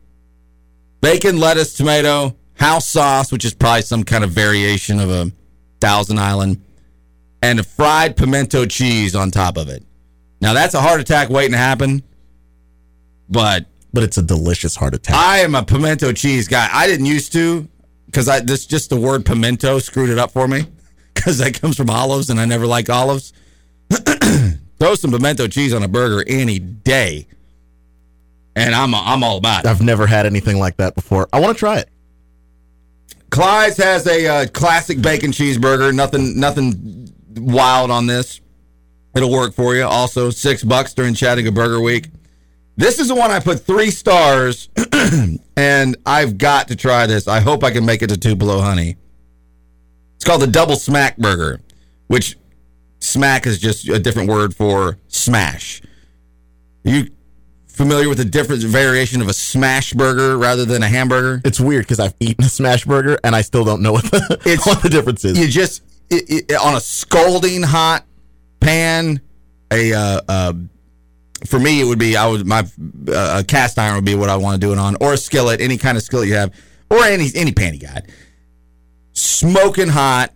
bacon, 0.99 1.39
lettuce, 1.39 1.75
tomato, 1.75 2.35
house 2.55 2.89
sauce, 2.89 3.31
which 3.31 3.45
is 3.45 3.53
probably 3.53 3.83
some 3.83 4.03
kind 4.03 4.25
of 4.25 4.31
variation 4.31 4.99
of 4.99 5.09
a 5.09 5.31
Thousand 5.79 6.19
Island, 6.19 6.61
and 7.41 7.57
a 7.57 7.63
fried 7.63 8.17
pimento 8.17 8.65
cheese 8.65 9.15
on 9.15 9.31
top 9.31 9.55
of 9.55 9.69
it. 9.69 9.81
Now 10.41 10.51
that's 10.51 10.73
a 10.73 10.81
heart 10.81 10.99
attack 10.99 11.29
waiting 11.29 11.53
to 11.53 11.57
happen, 11.57 12.03
but 13.29 13.65
but 13.93 14.03
it's 14.03 14.17
a 14.17 14.23
delicious 14.23 14.75
heart 14.75 14.93
attack. 14.93 15.15
I 15.15 15.37
am 15.37 15.55
a 15.55 15.63
pimento 15.63 16.11
cheese 16.11 16.49
guy. 16.49 16.67
I 16.69 16.87
didn't 16.87 17.05
used 17.05 17.31
to 17.31 17.65
because 18.07 18.27
I 18.27 18.41
this 18.41 18.65
just 18.65 18.89
the 18.89 18.99
word 18.99 19.25
pimento 19.25 19.79
screwed 19.79 20.09
it 20.09 20.17
up 20.17 20.31
for 20.31 20.49
me 20.49 20.63
because 21.13 21.37
that 21.37 21.61
comes 21.61 21.77
from 21.77 21.89
olives 21.89 22.29
and 22.29 22.41
I 22.41 22.45
never 22.45 22.67
liked 22.67 22.89
olives. 22.89 23.31
Throw 24.79 24.95
some 24.95 25.11
pimento 25.11 25.47
cheese 25.47 25.73
on 25.73 25.81
a 25.81 25.87
burger 25.87 26.25
any 26.27 26.59
day, 26.59 27.27
and 28.55 28.73
I'm 28.73 28.95
I'm 28.95 29.23
all 29.23 29.37
about 29.37 29.65
it. 29.65 29.67
I've 29.67 29.81
never 29.81 30.07
had 30.07 30.25
anything 30.25 30.59
like 30.59 30.77
that 30.77 30.95
before. 30.95 31.27
I 31.33 31.39
want 31.39 31.57
to 31.57 31.59
try 31.59 31.79
it. 31.79 31.89
Clyde's 33.29 33.77
has 33.77 34.07
a 34.07 34.27
uh, 34.27 34.47
classic 34.47 35.01
bacon 35.01 35.31
cheeseburger. 35.31 35.93
Nothing 35.93 36.39
nothing 36.39 37.09
wild 37.35 37.91
on 37.91 38.07
this. 38.07 38.39
It'll 39.15 39.31
work 39.31 39.53
for 39.53 39.75
you. 39.75 39.83
Also, 39.83 40.29
six 40.29 40.63
bucks 40.63 40.93
during 40.93 41.13
Chattanooga 41.13 41.51
Burger 41.51 41.81
Week. 41.81 42.09
This 42.77 42.99
is 42.99 43.07
the 43.07 43.15
one 43.15 43.31
I 43.31 43.39
put 43.39 43.61
three 43.61 43.89
stars, 43.89 44.69
and 45.55 45.95
I've 46.05 46.37
got 46.37 46.67
to 46.67 46.75
try 46.75 47.07
this. 47.07 47.25
I 47.25 47.39
hope 47.39 47.63
I 47.63 47.71
can 47.71 47.85
make 47.85 48.01
it 48.01 48.07
to 48.07 48.17
Tupelo 48.17 48.59
Honey. 48.59 48.97
It's 50.15 50.25
called 50.25 50.41
the 50.41 50.47
Double 50.47 50.75
Smack 50.75 51.15
Burger, 51.15 51.61
which 52.07 52.37
smack 52.99 53.45
is 53.45 53.59
just 53.59 53.87
a 53.87 53.99
different 53.99 54.27
word 54.27 54.53
for 54.53 54.97
smash. 55.07 55.81
You 56.83 57.09
familiar 57.75 58.09
with 58.09 58.17
the 58.17 58.25
different 58.25 58.63
variation 58.63 59.21
of 59.21 59.27
a 59.27 59.33
smash 59.33 59.93
burger 59.93 60.37
rather 60.37 60.65
than 60.65 60.81
a 60.83 60.87
hamburger? 60.87 61.41
It's 61.45 61.59
weird 61.59 61.83
because 61.83 61.99
I've 61.99 62.13
eaten 62.19 62.43
a 62.45 62.49
smash 62.49 62.85
burger 62.85 63.17
and 63.23 63.35
I 63.35 63.41
still 63.41 63.63
don't 63.63 63.81
know 63.81 63.91
what 63.93 64.05
the, 64.05 64.37
It's- 64.45 64.65
what 64.65 64.81
the 64.81 64.89
difference 64.89 65.23
is. 65.25 65.37
You 65.39 65.47
just 65.47 65.83
it, 66.09 66.45
it, 66.51 66.55
on 66.55 66.75
a 66.75 66.79
scalding 66.79 67.63
hot 67.63 68.05
pan, 68.59 69.19
a 69.71 69.93
uh, 69.93 70.21
uh, 70.27 70.53
for 71.45 71.59
me 71.59 71.81
it 71.81 71.85
would 71.85 71.99
be 71.99 72.15
I 72.15 72.27
would 72.27 72.45
my 72.45 72.59
uh, 73.07 73.39
a 73.39 73.43
cast 73.43 73.77
iron 73.79 73.95
would 73.95 74.05
be 74.05 74.15
what 74.15 74.29
I 74.29 74.35
want 74.37 74.59
to 74.59 74.65
do 74.67 74.71
it 74.73 74.79
on, 74.79 74.95
or 75.01 75.13
a 75.13 75.17
skillet, 75.17 75.61
any 75.61 75.77
kind 75.77 75.97
of 75.97 76.03
skillet 76.03 76.27
you 76.27 76.35
have, 76.35 76.53
or 76.89 77.03
any 77.03 77.29
any 77.35 77.51
pan 77.51 77.73
you 77.73 77.79
got, 77.81 78.03
smoking 79.13 79.87
hot, 79.89 80.31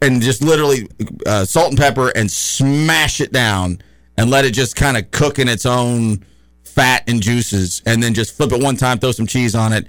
and 0.00 0.20
just 0.22 0.42
literally 0.42 0.88
uh, 1.26 1.44
salt 1.44 1.70
and 1.70 1.78
pepper 1.78 2.08
and 2.14 2.30
smash 2.30 3.20
it 3.20 3.32
down 3.32 3.80
and 4.16 4.30
let 4.30 4.44
it 4.44 4.52
just 4.52 4.76
kind 4.76 4.96
of 4.96 5.10
cook 5.10 5.38
in 5.38 5.48
its 5.48 5.64
own 5.66 6.24
fat 6.74 7.04
and 7.08 7.22
juices, 7.22 7.82
and 7.86 8.02
then 8.02 8.14
just 8.14 8.36
flip 8.36 8.52
it 8.52 8.62
one 8.62 8.76
time, 8.76 8.98
throw 8.98 9.12
some 9.12 9.26
cheese 9.26 9.54
on 9.54 9.72
it. 9.72 9.86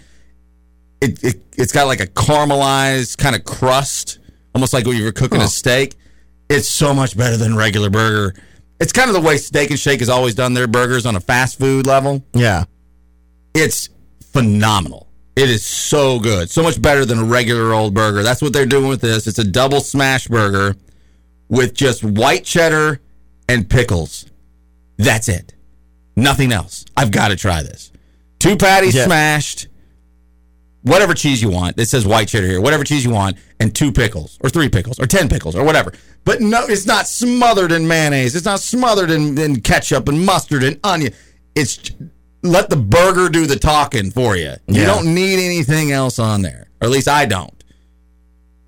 It, 1.02 1.24
it 1.24 1.42
it's 1.58 1.72
got 1.72 1.88
like 1.88 2.00
a 2.00 2.08
caramelized 2.08 3.18
kind 3.18 3.36
of 3.36 3.44
crust, 3.44 4.20
almost 4.56 4.74
like 4.74 4.86
when 4.86 4.98
you 4.98 5.04
were 5.04 5.12
cooking 5.12 5.42
a 5.42 5.48
steak. 5.48 5.96
It's 6.50 6.68
so 6.68 6.94
much 6.94 7.18
better 7.18 7.38
than 7.38 7.56
regular 7.56 7.90
burger. 7.90 8.36
It's 8.80 8.92
kind 8.92 9.10
of 9.10 9.14
the 9.16 9.22
way 9.22 9.38
Steak 9.38 9.70
and 9.70 9.80
Shake 9.80 10.00
has 10.00 10.10
always 10.10 10.36
done 10.36 10.54
their 10.54 10.68
burgers 10.68 11.06
on 11.06 11.16
a 11.16 11.20
fast 11.20 11.58
food 11.58 11.88
level. 11.88 12.24
yeah. 12.34 12.66
It's 13.54 13.90
phenomenal. 14.32 15.08
It 15.36 15.50
is 15.50 15.66
so 15.66 16.20
good. 16.20 16.50
So 16.50 16.64
much 16.64 16.82
better 16.82 17.06
than 17.06 17.20
a 17.20 17.24
regular 17.24 17.74
old 17.74 17.94
burger. 17.94 18.24
That's 18.24 18.42
what 18.42 18.52
they're 18.52 18.66
doing 18.66 18.88
with 18.88 19.00
this. 19.02 19.26
It's 19.28 19.40
a 19.40 19.44
double 19.44 19.80
smash 19.80 20.28
burger 20.28 20.76
with 21.50 21.74
just 21.74 22.04
white 22.04 22.44
cheddar 22.44 23.00
and 23.48 23.70
pickles. 23.70 24.26
That's 24.98 25.30
it. 25.30 25.54
Nothing 26.16 26.52
else. 26.52 26.86
I've 26.96 27.12
got 27.12 27.30
to 27.30 27.36
try 27.36 27.64
this. 27.64 27.92
Two 28.40 28.56
patties 28.58 28.94
Yeah. 28.96 29.06
smashed, 29.06 29.68
whatever 30.84 31.14
cheese 31.14 31.42
you 31.42 31.50
want. 31.50 31.80
It 31.80 31.88
says 31.88 32.06
white 32.06 32.28
cheddar 32.28 32.48
here. 32.48 32.62
Whatever 32.62 32.84
cheese 32.84 33.04
you 33.06 33.12
want, 33.12 33.38
and 33.60 33.74
two 33.74 33.92
pickles, 33.92 34.38
or 34.42 34.50
three 34.50 34.70
pickles, 34.70 35.00
or 35.00 35.08
ten 35.08 35.30
pickles, 35.30 35.56
or 35.56 35.64
whatever. 35.64 35.94
But 36.26 36.42
no, 36.42 36.66
it's 36.68 36.86
not 36.86 37.08
smothered 37.08 37.72
in 37.72 37.88
mayonnaise. 37.88 38.36
It's 38.36 38.46
not 38.46 38.60
smothered 38.60 39.10
in, 39.12 39.38
in 39.38 39.62
ketchup 39.62 40.08
and 40.08 40.26
mustard 40.26 40.64
and 40.64 40.80
onion. 40.84 41.14
It's 41.56 41.80
let 42.44 42.70
the 42.70 42.76
burger 42.76 43.30
do 43.30 43.46
the 43.46 43.56
talking 43.58 44.12
for 44.12 44.36
you. 44.36 44.54
You 44.68 44.82
Yeah. 44.82 44.86
don't 44.88 45.14
need 45.14 45.40
anything 45.44 45.92
else 45.92 46.20
on 46.20 46.42
there, 46.42 46.68
or 46.82 46.86
at 46.88 46.92
least 46.92 47.08
I 47.08 47.26
don't. 47.26 47.54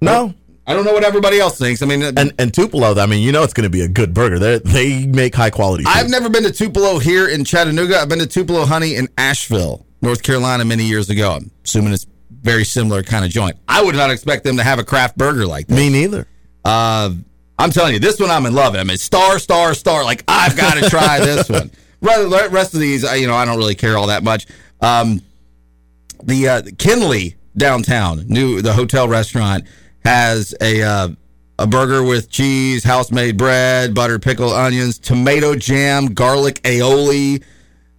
No. 0.01 0.33
I 0.67 0.73
don't 0.73 0.83
know 0.85 0.93
what 0.93 1.03
everybody 1.03 1.39
else 1.39 1.59
thinks. 1.59 1.81
I 1.81 1.85
mean, 1.85 2.01
And 2.01 2.33
and 2.39 2.53
Tupelo, 2.53 2.95
I 2.99 3.05
mean, 3.05 3.21
you 3.21 3.31
know 3.31 3.43
it's 3.43 3.53
going 3.53 3.65
to 3.65 3.69
be 3.69 3.81
a 3.81 3.87
good 3.87 4.13
burger. 4.13 4.39
They 4.39 4.57
they 4.59 5.05
make 5.05 5.35
high 5.35 5.51
quality. 5.51 5.83
Food. 5.83 5.93
I've 5.95 6.09
never 6.09 6.27
been 6.29 6.43
to 6.43 6.51
Tupelo 6.51 6.97
here 6.99 7.27
in 7.27 7.43
Chattanooga. 7.45 7.99
I've 7.99 8.09
been 8.09 8.19
to 8.19 8.25
Tupelo 8.27 8.65
Honey 8.65 8.95
in 8.95 9.07
Asheville, 9.17 9.85
North 10.01 10.23
Carolina, 10.23 10.65
many 10.65 10.83
years 10.85 11.09
ago. 11.09 11.33
I'm 11.33 11.51
assuming 11.63 11.93
it's 11.93 12.07
very 12.41 12.63
similar 12.65 13.03
kind 13.03 13.23
of 13.25 13.31
joint. 13.31 13.57
I 13.67 13.83
would 13.83 13.95
not 13.95 14.09
expect 14.11 14.43
them 14.43 14.57
to 14.57 14.63
have 14.63 14.79
a 14.79 14.83
craft 14.83 15.17
burger 15.17 15.45
like 15.45 15.67
this. 15.67 15.77
Me 15.77 15.89
neither. 15.89 16.27
Uh, 16.63 17.11
I'm 17.59 17.69
telling 17.71 17.93
you, 17.93 17.99
this 17.99 18.19
one 18.19 18.31
I'm 18.31 18.45
in 18.47 18.53
love. 18.55 18.73
with. 18.73 18.81
I 18.81 18.83
mean, 18.83 18.97
star, 18.97 19.37
star, 19.39 19.73
star. 19.75 20.03
Like 20.03 20.23
I've 20.27 20.57
got 20.57 20.75
to 20.75 20.89
try 20.89 21.19
this 21.23 21.47
one. 21.47 21.69
Rest 22.01 22.73
of 22.73 22.79
these, 22.79 23.05
I- 23.05 23.15
you 23.15 23.27
know, 23.27 23.35
I 23.35 23.45
don't 23.45 23.57
really 23.57 23.75
care 23.75 23.97
all 23.97 24.07
that 24.07 24.23
much. 24.23 24.47
Um, 24.81 25.21
the 26.23 26.47
uh, 26.49 26.61
Kinley 26.79 27.35
downtown, 27.55 28.25
new 28.27 28.61
the 28.61 28.73
hotel 28.73 29.07
restaurant 29.07 29.65
has 30.05 30.53
a 30.61 30.83
uh, 30.83 31.09
a 31.57 31.67
burger 31.67 32.03
with 32.03 32.29
cheese, 32.29 32.83
house 32.83 33.11
made 33.11 33.37
bread, 33.37 33.93
butter, 33.93 34.19
pickle, 34.19 34.51
onions, 34.51 34.99
tomato 34.99 35.55
jam, 35.55 36.13
garlic 36.13 36.61
aioli, 36.63 37.43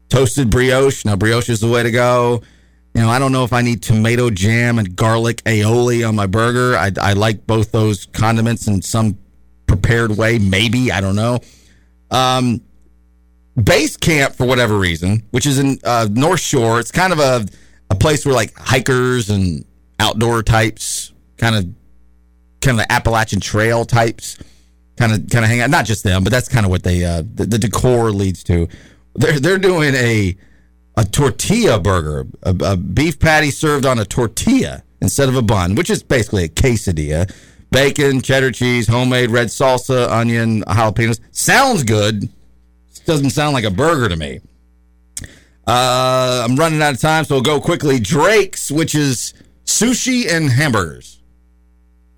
toasted 0.09 0.51
brioche. 0.51 1.05
Now 1.05 1.16
brioche 1.16 1.49
is 1.49 1.61
the 1.61 1.69
way 1.69 1.83
to 1.83 1.90
go. 1.90 2.42
You 2.95 3.03
know, 3.03 3.11
I 3.11 3.19
don't 3.19 3.33
know 3.33 3.45
if 3.45 3.53
I 3.53 3.61
need 3.61 3.83
tomato 3.83 4.31
jam 4.31 4.79
and 4.79 4.97
garlic 4.97 5.42
aioli 5.45 6.09
on 6.09 6.14
my 6.14 6.27
burger. 6.27 6.77
I, 6.79 6.92
I 7.01 7.12
like 7.12 7.47
both 7.47 7.73
those 7.73 8.07
condiments 8.07 8.69
in 8.69 8.81
some 8.81 9.19
prepared 9.66 10.16
way. 10.16 10.38
Maybe 10.38 10.92
I 10.92 11.01
don't 11.01 11.16
know. 11.16 11.40
Um, 12.11 12.62
base 13.62 13.97
camp 13.97 14.35
for 14.35 14.47
whatever 14.47 14.79
reason, 14.79 15.25
which 15.31 15.45
is 15.45 15.59
in 15.59 15.79
uh, 15.85 16.09
North 16.11 16.40
Shore. 16.40 16.79
It's 16.81 16.92
kind 16.92 17.12
of 17.12 17.19
a 17.19 17.47
a 17.90 17.95
place 17.95 18.25
where 18.25 18.35
like 18.35 18.55
hikers 18.57 19.31
and 19.31 19.64
outdoor 19.99 20.42
types, 20.42 21.12
kind 21.37 21.55
of 21.55 21.66
kind 22.66 22.81
of 22.81 22.87
the 22.87 22.92
Appalachian 22.92 23.40
Trail 23.40 23.85
types, 23.85 24.37
kind 24.96 25.12
of 25.12 25.31
kind 25.31 25.44
of 25.44 25.50
hang 25.50 25.61
out. 25.61 25.70
Not 25.70 25.87
just 25.87 26.02
them, 26.05 26.24
but 26.24 26.33
that's 26.33 26.48
kind 26.48 26.66
of 26.66 26.70
what 26.70 26.83
they 26.83 27.05
uh, 27.05 27.22
the, 27.22 27.46
the 27.46 27.59
decor 27.59 28.11
leads 28.11 28.42
to. 28.44 28.68
They're 29.14 29.40
they're 29.40 29.59
doing 29.59 29.94
a 29.94 30.37
a 30.96 31.05
tortilla 31.05 31.79
burger, 31.79 32.26
a, 32.42 32.57
a 32.64 32.76
beef 32.76 33.18
patty 33.18 33.50
served 33.50 33.87
on 33.87 33.98
a 33.98 34.05
tortilla 34.05 34.83
instead 35.00 35.29
of 35.29 35.37
a 35.37 35.42
bun, 35.42 35.74
which 35.74 35.90
is 35.90 36.02
basically 36.02 36.44
a 36.44 36.48
quesadilla. 36.48 37.33
Bacon, 37.70 38.20
cheddar 38.22 38.52
cheese, 38.52 38.88
homemade 38.88 39.31
red 39.31 39.48
salsa, 39.48 40.09
onion, 40.11 40.62
jalapenos. 40.62 41.20
Sounds 41.33 41.83
good. 41.83 42.29
Doesn't 43.05 43.31
sound 43.31 43.55
like 43.55 43.64
a 43.64 43.70
burger 43.70 44.09
to 44.09 44.16
me. 44.16 44.40
Uh, 45.66 46.44
I'm 46.44 46.57
running 46.57 46.81
out 46.81 46.94
of 46.94 47.00
time, 47.00 47.24
so 47.24 47.37
we'll 47.37 47.42
go 47.42 47.61
quickly. 47.61 47.98
Drake's, 48.00 48.70
which 48.70 48.94
is 48.94 49.35
sushi 49.64 50.33
and 50.33 50.48
hamburgers, 50.48 51.15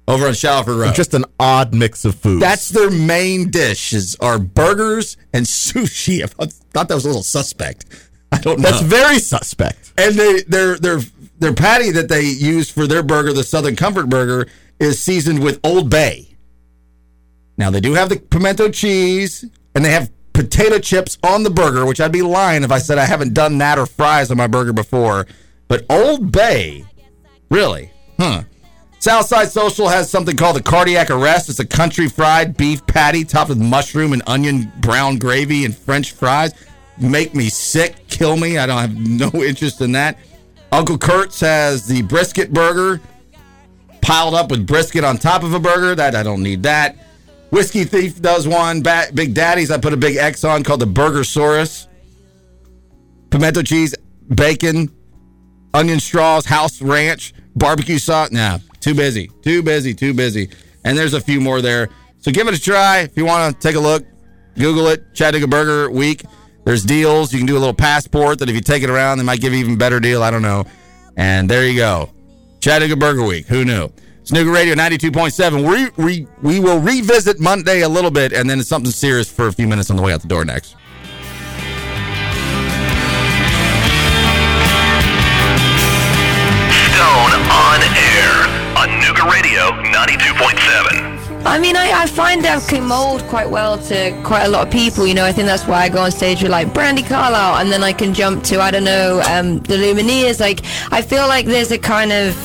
over 0.08 0.26
on 0.26 0.34
Shallowford 0.34 0.76
Road. 0.76 0.94
Just 0.94 1.14
an 1.14 1.24
odd 1.38 1.72
mix 1.74 2.04
of 2.04 2.16
food. 2.16 2.42
That's 2.42 2.70
their 2.70 2.90
main 2.90 3.50
dish 3.50 3.92
is 3.92 4.16
are 4.20 4.38
burgers 4.38 5.16
and 5.32 5.46
sushi. 5.46 6.22
I 6.24 6.26
thought 6.26 6.52
thought 6.72 6.88
that 6.88 6.94
was 6.94 7.04
a 7.04 7.08
little 7.08 7.22
suspect. 7.22 7.84
I 8.32 8.38
don't 8.38 8.58
know. 8.58 8.70
That's 8.70 8.82
very 8.82 9.20
suspect. 9.20 9.92
and 9.96 10.16
they 10.16 10.42
their 10.42 10.76
their 10.78 11.00
their 11.38 11.54
patty 11.54 11.92
that 11.92 12.08
they 12.08 12.22
use 12.22 12.68
for 12.70 12.86
their 12.88 13.02
burger, 13.04 13.32
the 13.32 13.44
Southern 13.44 13.76
Comfort 13.76 14.08
Burger, 14.08 14.48
is 14.80 15.00
seasoned 15.00 15.40
with 15.42 15.60
Old 15.62 15.88
Bay. 15.90 16.34
Now 17.56 17.70
they 17.70 17.80
do 17.80 17.94
have 17.94 18.08
the 18.08 18.16
pimento 18.18 18.70
cheese 18.70 19.44
and 19.74 19.84
they 19.84 19.90
have 19.90 20.10
potato 20.32 20.78
chips 20.78 21.18
on 21.22 21.42
the 21.42 21.50
burger, 21.50 21.84
which 21.84 22.00
I'd 22.00 22.12
be 22.12 22.22
lying 22.22 22.62
if 22.64 22.70
I 22.70 22.78
said 22.78 22.96
I 22.98 23.04
haven't 23.04 23.34
done 23.34 23.58
that 23.58 23.78
or 23.78 23.86
fries 23.86 24.30
on 24.30 24.36
my 24.36 24.46
burger 24.46 24.72
before. 24.72 25.26
But 25.66 25.84
Old 25.90 26.30
Bay, 26.32 26.84
really? 27.50 27.90
Huh. 28.18 28.44
Southside 29.00 29.48
Social 29.48 29.88
has 29.88 30.10
something 30.10 30.36
called 30.36 30.56
the 30.56 30.62
cardiac 30.62 31.10
arrest. 31.10 31.48
It's 31.48 31.60
a 31.60 31.66
country 31.66 32.08
fried 32.08 32.56
beef 32.56 32.84
patty 32.86 33.24
topped 33.24 33.50
with 33.50 33.58
mushroom 33.58 34.12
and 34.12 34.22
onion 34.26 34.72
brown 34.80 35.18
gravy 35.18 35.64
and 35.64 35.76
French 35.76 36.12
fries. 36.12 36.52
Make 36.98 37.32
me 37.32 37.48
sick, 37.48 38.08
kill 38.08 38.36
me. 38.36 38.58
I 38.58 38.66
don't 38.66 38.78
have 38.78 38.96
no 39.34 39.42
interest 39.42 39.80
in 39.80 39.92
that. 39.92 40.18
Uncle 40.72 40.98
Kurt's 40.98 41.40
has 41.40 41.86
the 41.86 42.02
brisket 42.02 42.52
burger 42.52 43.00
piled 44.02 44.34
up 44.34 44.50
with 44.50 44.66
brisket 44.66 45.04
on 45.04 45.16
top 45.16 45.44
of 45.44 45.54
a 45.54 45.60
burger. 45.60 45.94
That 45.94 46.16
I 46.16 46.24
don't 46.24 46.42
need 46.42 46.64
that. 46.64 46.96
Whiskey 47.50 47.84
Thief 47.84 48.20
does 48.20 48.46
one. 48.46 48.82
Big 49.14 49.32
Daddy's, 49.32 49.70
I 49.70 49.78
put 49.78 49.92
a 49.92 49.96
big 49.96 50.16
X 50.16 50.44
on 50.44 50.64
called 50.64 50.80
the 50.80 50.86
Burgersaurus. 50.86 51.86
Pimento 53.30 53.62
cheese, 53.62 53.94
bacon, 54.34 54.90
onion 55.72 56.00
straws, 56.00 56.44
house 56.44 56.82
ranch, 56.82 57.32
barbecue 57.54 57.98
sauce. 57.98 58.30
Nah, 58.30 58.58
too 58.80 58.94
busy. 58.94 59.30
Too 59.42 59.62
busy. 59.62 59.94
Too 59.94 60.14
busy. 60.14 60.50
And 60.84 60.96
there's 60.96 61.14
a 61.14 61.20
few 61.20 61.40
more 61.40 61.60
there. 61.60 61.88
So 62.20 62.30
give 62.30 62.48
it 62.48 62.54
a 62.54 62.60
try. 62.60 63.00
If 63.00 63.16
you 63.16 63.24
want 63.24 63.54
to 63.54 63.60
take 63.60 63.76
a 63.76 63.80
look, 63.80 64.04
Google 64.56 64.88
it. 64.88 65.14
Chattanooga 65.14 65.46
Burger 65.48 65.90
Week. 65.90 66.22
There's 66.64 66.84
deals. 66.84 67.32
You 67.32 67.38
can 67.38 67.46
do 67.46 67.56
a 67.56 67.60
little 67.60 67.74
passport 67.74 68.40
that 68.40 68.48
if 68.48 68.54
you 68.54 68.60
take 68.60 68.82
it 68.82 68.90
around, 68.90 69.18
they 69.18 69.24
might 69.24 69.40
give 69.40 69.52
you 69.52 69.58
even 69.60 69.76
better 69.78 70.00
deal. 70.00 70.22
I 70.22 70.30
don't 70.30 70.42
know. 70.42 70.64
And 71.16 71.48
there 71.48 71.66
you 71.66 71.76
go. 71.76 72.10
Chattanooga 72.60 72.96
Burger 72.96 73.24
Week. 73.24 73.46
Who 73.46 73.64
knew? 73.64 73.90
Snooker 74.28 74.50
Radio 74.50 74.74
92.7. 74.74 75.66
We, 75.96 76.04
we, 76.04 76.26
we 76.42 76.60
will 76.60 76.80
revisit 76.80 77.40
Monday 77.40 77.80
a 77.80 77.88
little 77.88 78.10
bit, 78.10 78.34
and 78.34 78.50
then 78.50 78.58
it's 78.58 78.68
something 78.68 78.92
serious 78.92 79.30
for 79.30 79.46
a 79.46 79.52
few 79.52 79.66
minutes 79.66 79.90
on 79.90 79.96
the 79.96 80.02
way 80.02 80.12
out 80.12 80.20
the 80.20 80.28
door 80.28 80.44
next. 80.44 80.76
Stone 86.92 87.32
on 87.48 87.80
air 87.96 88.07
on 88.78 88.88
Nooga 89.02 89.28
Radio 89.28 89.72
92.7. 89.90 91.44
I 91.44 91.58
mean, 91.58 91.76
I, 91.76 92.02
I 92.02 92.06
find 92.06 92.46
I 92.46 92.60
can 92.60 92.84
mold 92.86 93.22
quite 93.22 93.50
well 93.50 93.76
to 93.76 94.22
quite 94.22 94.44
a 94.44 94.48
lot 94.48 94.64
of 94.68 94.72
people. 94.72 95.04
You 95.04 95.14
know, 95.14 95.24
I 95.24 95.32
think 95.32 95.46
that's 95.46 95.66
why 95.66 95.82
I 95.82 95.88
go 95.88 96.02
on 96.02 96.12
stage 96.12 96.42
with 96.42 96.52
like 96.52 96.68
Brandi 96.68 97.04
Carlile, 97.04 97.58
and 97.60 97.72
then 97.72 97.82
I 97.82 97.92
can 97.92 98.14
jump 98.14 98.44
to 98.44 98.60
I 98.60 98.70
don't 98.70 98.84
know 98.84 99.20
um, 99.28 99.58
the 99.60 99.74
Lumineers. 99.74 100.38
Like, 100.38 100.60
I 100.92 101.02
feel 101.02 101.26
like 101.26 101.46
there's 101.46 101.72
a 101.72 101.78
kind 101.78 102.12
of 102.12 102.36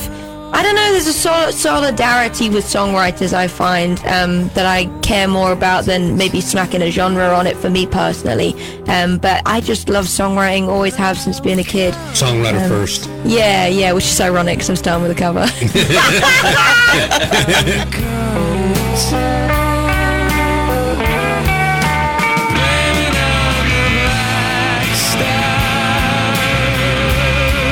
I 0.55 0.61
don't 0.61 0.75
know. 0.75 0.91
There's 0.91 1.07
a 1.07 1.13
sol- 1.13 1.51
solidarity 1.51 2.47
with 2.49 2.63
songwriters 2.65 3.33
I 3.33 3.47
find 3.47 3.97
um, 4.05 4.49
that 4.49 4.67
I 4.67 4.85
care 5.01 5.27
more 5.27 5.51
about 5.51 5.85
than 5.85 6.15
maybe 6.15 6.41
smacking 6.41 6.83
a 6.83 6.91
genre 6.91 7.27
on 7.33 7.47
it 7.47 7.57
for 7.57 7.71
me 7.71 7.87
personally. 7.87 8.53
Um, 8.87 9.17
but 9.17 9.41
I 9.47 9.61
just 9.61 9.89
love 9.89 10.05
songwriting. 10.05 10.67
Always 10.67 10.93
have 10.95 11.17
since 11.17 11.39
being 11.39 11.57
a 11.59 11.63
kid. 11.63 11.95
Songwriter 12.13 12.61
Um, 12.63 12.69
first. 12.69 13.09
Yeah, 13.25 13.65
yeah, 13.67 13.93
which 13.93 14.05
is 14.05 14.21
ironic 14.21 14.57
because 14.59 14.69
I'm 14.69 14.75
starting 14.75 15.01
with 15.07 15.11
a 15.11 15.19
cover. 15.19 15.47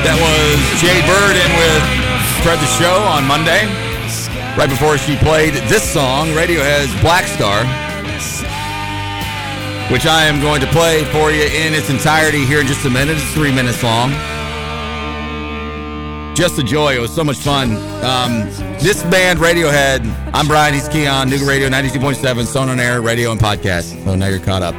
That 0.02 0.18
was 0.18 0.58
Jade 0.82 1.06
Bird 1.06 1.38
in 1.38 1.50
with 1.54 2.01
Fred 2.42 2.58
the 2.58 2.66
Show 2.66 2.92
on 2.92 3.24
Monday. 3.24 3.66
Right 4.58 4.68
before 4.68 4.98
she 4.98 5.14
played 5.18 5.54
this 5.70 5.88
song, 5.92 6.26
Radiohead's 6.30 6.92
Black 7.00 7.26
Star, 7.26 7.62
which 9.92 10.06
I 10.06 10.24
am 10.24 10.40
going 10.40 10.60
to 10.60 10.66
play 10.66 11.04
for 11.04 11.30
you 11.30 11.44
in 11.44 11.72
its 11.72 11.88
entirety 11.88 12.44
here 12.44 12.58
in 12.58 12.66
just 12.66 12.84
a 12.84 12.90
minute. 12.90 13.16
It's 13.18 13.32
three 13.32 13.54
minutes 13.54 13.84
long. 13.84 14.10
Just 16.34 16.58
a 16.58 16.64
joy. 16.64 16.96
It 16.96 17.00
was 17.00 17.14
so 17.14 17.22
much 17.22 17.36
fun. 17.36 17.76
Um, 18.02 18.50
this 18.80 19.04
band, 19.04 19.38
Radiohead, 19.38 20.02
I'm 20.34 20.48
Brian, 20.48 20.74
he's 20.74 20.88
Keon, 20.88 21.28
Nooga 21.28 21.46
Radio 21.46 21.68
92.7, 21.68 22.44
Stone 22.44 22.70
on 22.70 22.80
Air, 22.80 23.02
radio 23.02 23.30
and 23.30 23.40
podcast. 23.40 24.04
So 24.04 24.16
now 24.16 24.26
you're 24.26 24.40
caught 24.40 24.62
up. 24.62 24.74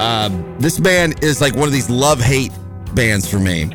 Uh, 0.00 0.30
this 0.58 0.80
band 0.80 1.22
is 1.22 1.40
like 1.40 1.54
one 1.54 1.68
of 1.68 1.72
these 1.72 1.88
love 1.88 2.20
hate 2.20 2.50
bands 2.92 3.30
for 3.30 3.38
me 3.38 3.70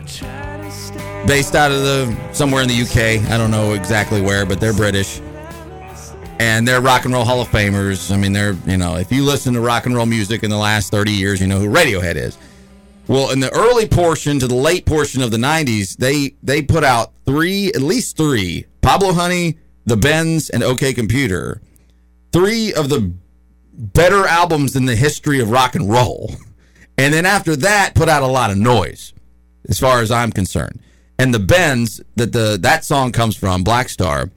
based 1.27 1.55
out 1.55 1.71
of 1.71 1.81
the 1.81 2.33
somewhere 2.33 2.63
in 2.63 2.69
the 2.69 2.81
UK. 2.81 3.29
I 3.29 3.37
don't 3.37 3.51
know 3.51 3.73
exactly 3.73 4.21
where, 4.21 4.45
but 4.45 4.61
they're 4.61 4.73
British. 4.73 5.19
And 6.39 6.67
they're 6.67 6.81
rock 6.81 7.03
and 7.03 7.13
roll 7.13 7.25
Hall 7.25 7.41
of 7.41 7.49
Famers. 7.49 8.11
I 8.11 8.17
mean, 8.17 8.31
they're, 8.31 8.53
you 8.65 8.77
know, 8.77 8.95
if 8.95 9.11
you 9.11 9.23
listen 9.25 9.53
to 9.55 9.59
rock 9.59 9.85
and 9.85 9.95
roll 9.95 10.05
music 10.05 10.43
in 10.43 10.49
the 10.49 10.57
last 10.57 10.89
30 10.91 11.11
years, 11.11 11.41
you 11.41 11.47
know 11.47 11.59
who 11.59 11.67
Radiohead 11.67 12.15
is. 12.15 12.37
Well, 13.07 13.31
in 13.31 13.39
the 13.39 13.53
early 13.53 13.87
portion 13.87 14.39
to 14.39 14.47
the 14.47 14.55
late 14.55 14.85
portion 14.85 15.21
of 15.21 15.31
the 15.31 15.37
90s, 15.37 15.97
they 15.97 16.35
they 16.43 16.61
put 16.61 16.83
out 16.83 17.13
three, 17.25 17.67
at 17.69 17.81
least 17.81 18.17
three, 18.17 18.65
Pablo 18.81 19.13
Honey, 19.13 19.57
The 19.85 19.97
Bends, 19.97 20.49
and 20.49 20.63
OK 20.63 20.93
Computer. 20.93 21.61
Three 22.31 22.73
of 22.73 22.89
the 22.89 23.13
better 23.73 24.25
albums 24.25 24.75
in 24.75 24.85
the 24.85 24.95
history 24.95 25.39
of 25.39 25.49
rock 25.49 25.75
and 25.75 25.89
roll. 25.89 26.31
And 26.97 27.13
then 27.13 27.25
after 27.25 27.55
that, 27.57 27.95
put 27.95 28.09
out 28.09 28.23
a 28.23 28.27
lot 28.27 28.49
of 28.49 28.57
noise, 28.57 29.13
as 29.69 29.79
far 29.79 30.01
as 30.01 30.11
I'm 30.11 30.31
concerned. 30.31 30.81
And 31.19 31.33
the 31.33 31.39
Bends 31.39 32.01
that 32.15 32.31
the 32.31 32.57
that 32.61 32.85
song 32.85 33.11
comes 33.11 33.35
from, 33.35 33.63
Black 33.63 33.89
Star, 33.89 34.29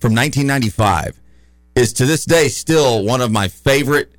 from 0.00 0.14
1995, 0.14 1.20
is 1.74 1.92
to 1.94 2.06
this 2.06 2.24
day 2.24 2.48
still 2.48 3.04
one 3.04 3.20
of 3.20 3.32
my 3.32 3.48
favorite 3.48 4.12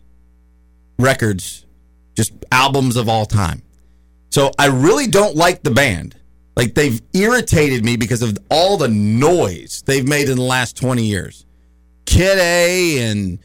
records, 0.98 1.66
just 2.16 2.34
albums 2.52 2.96
of 2.96 3.08
all 3.08 3.26
time. 3.26 3.62
So 4.30 4.52
I 4.58 4.68
really 4.68 5.08
don't 5.08 5.36
like 5.36 5.64
the 5.64 5.72
band. 5.72 6.16
Like 6.56 6.74
they've 6.74 7.02
irritated 7.14 7.86
me 7.86 7.96
because 7.96 8.22
of 8.22 8.38
all 8.50 8.78
the 8.78 8.90
noise 8.90 9.84
they've 9.86 10.08
made 10.08 10.30
in 10.30 10.38
the 10.38 10.44
last 10.44 10.76
20 10.76 11.04
years. 11.04 11.46
Kid 12.06 12.38
A 12.38 13.10
and 13.10 13.40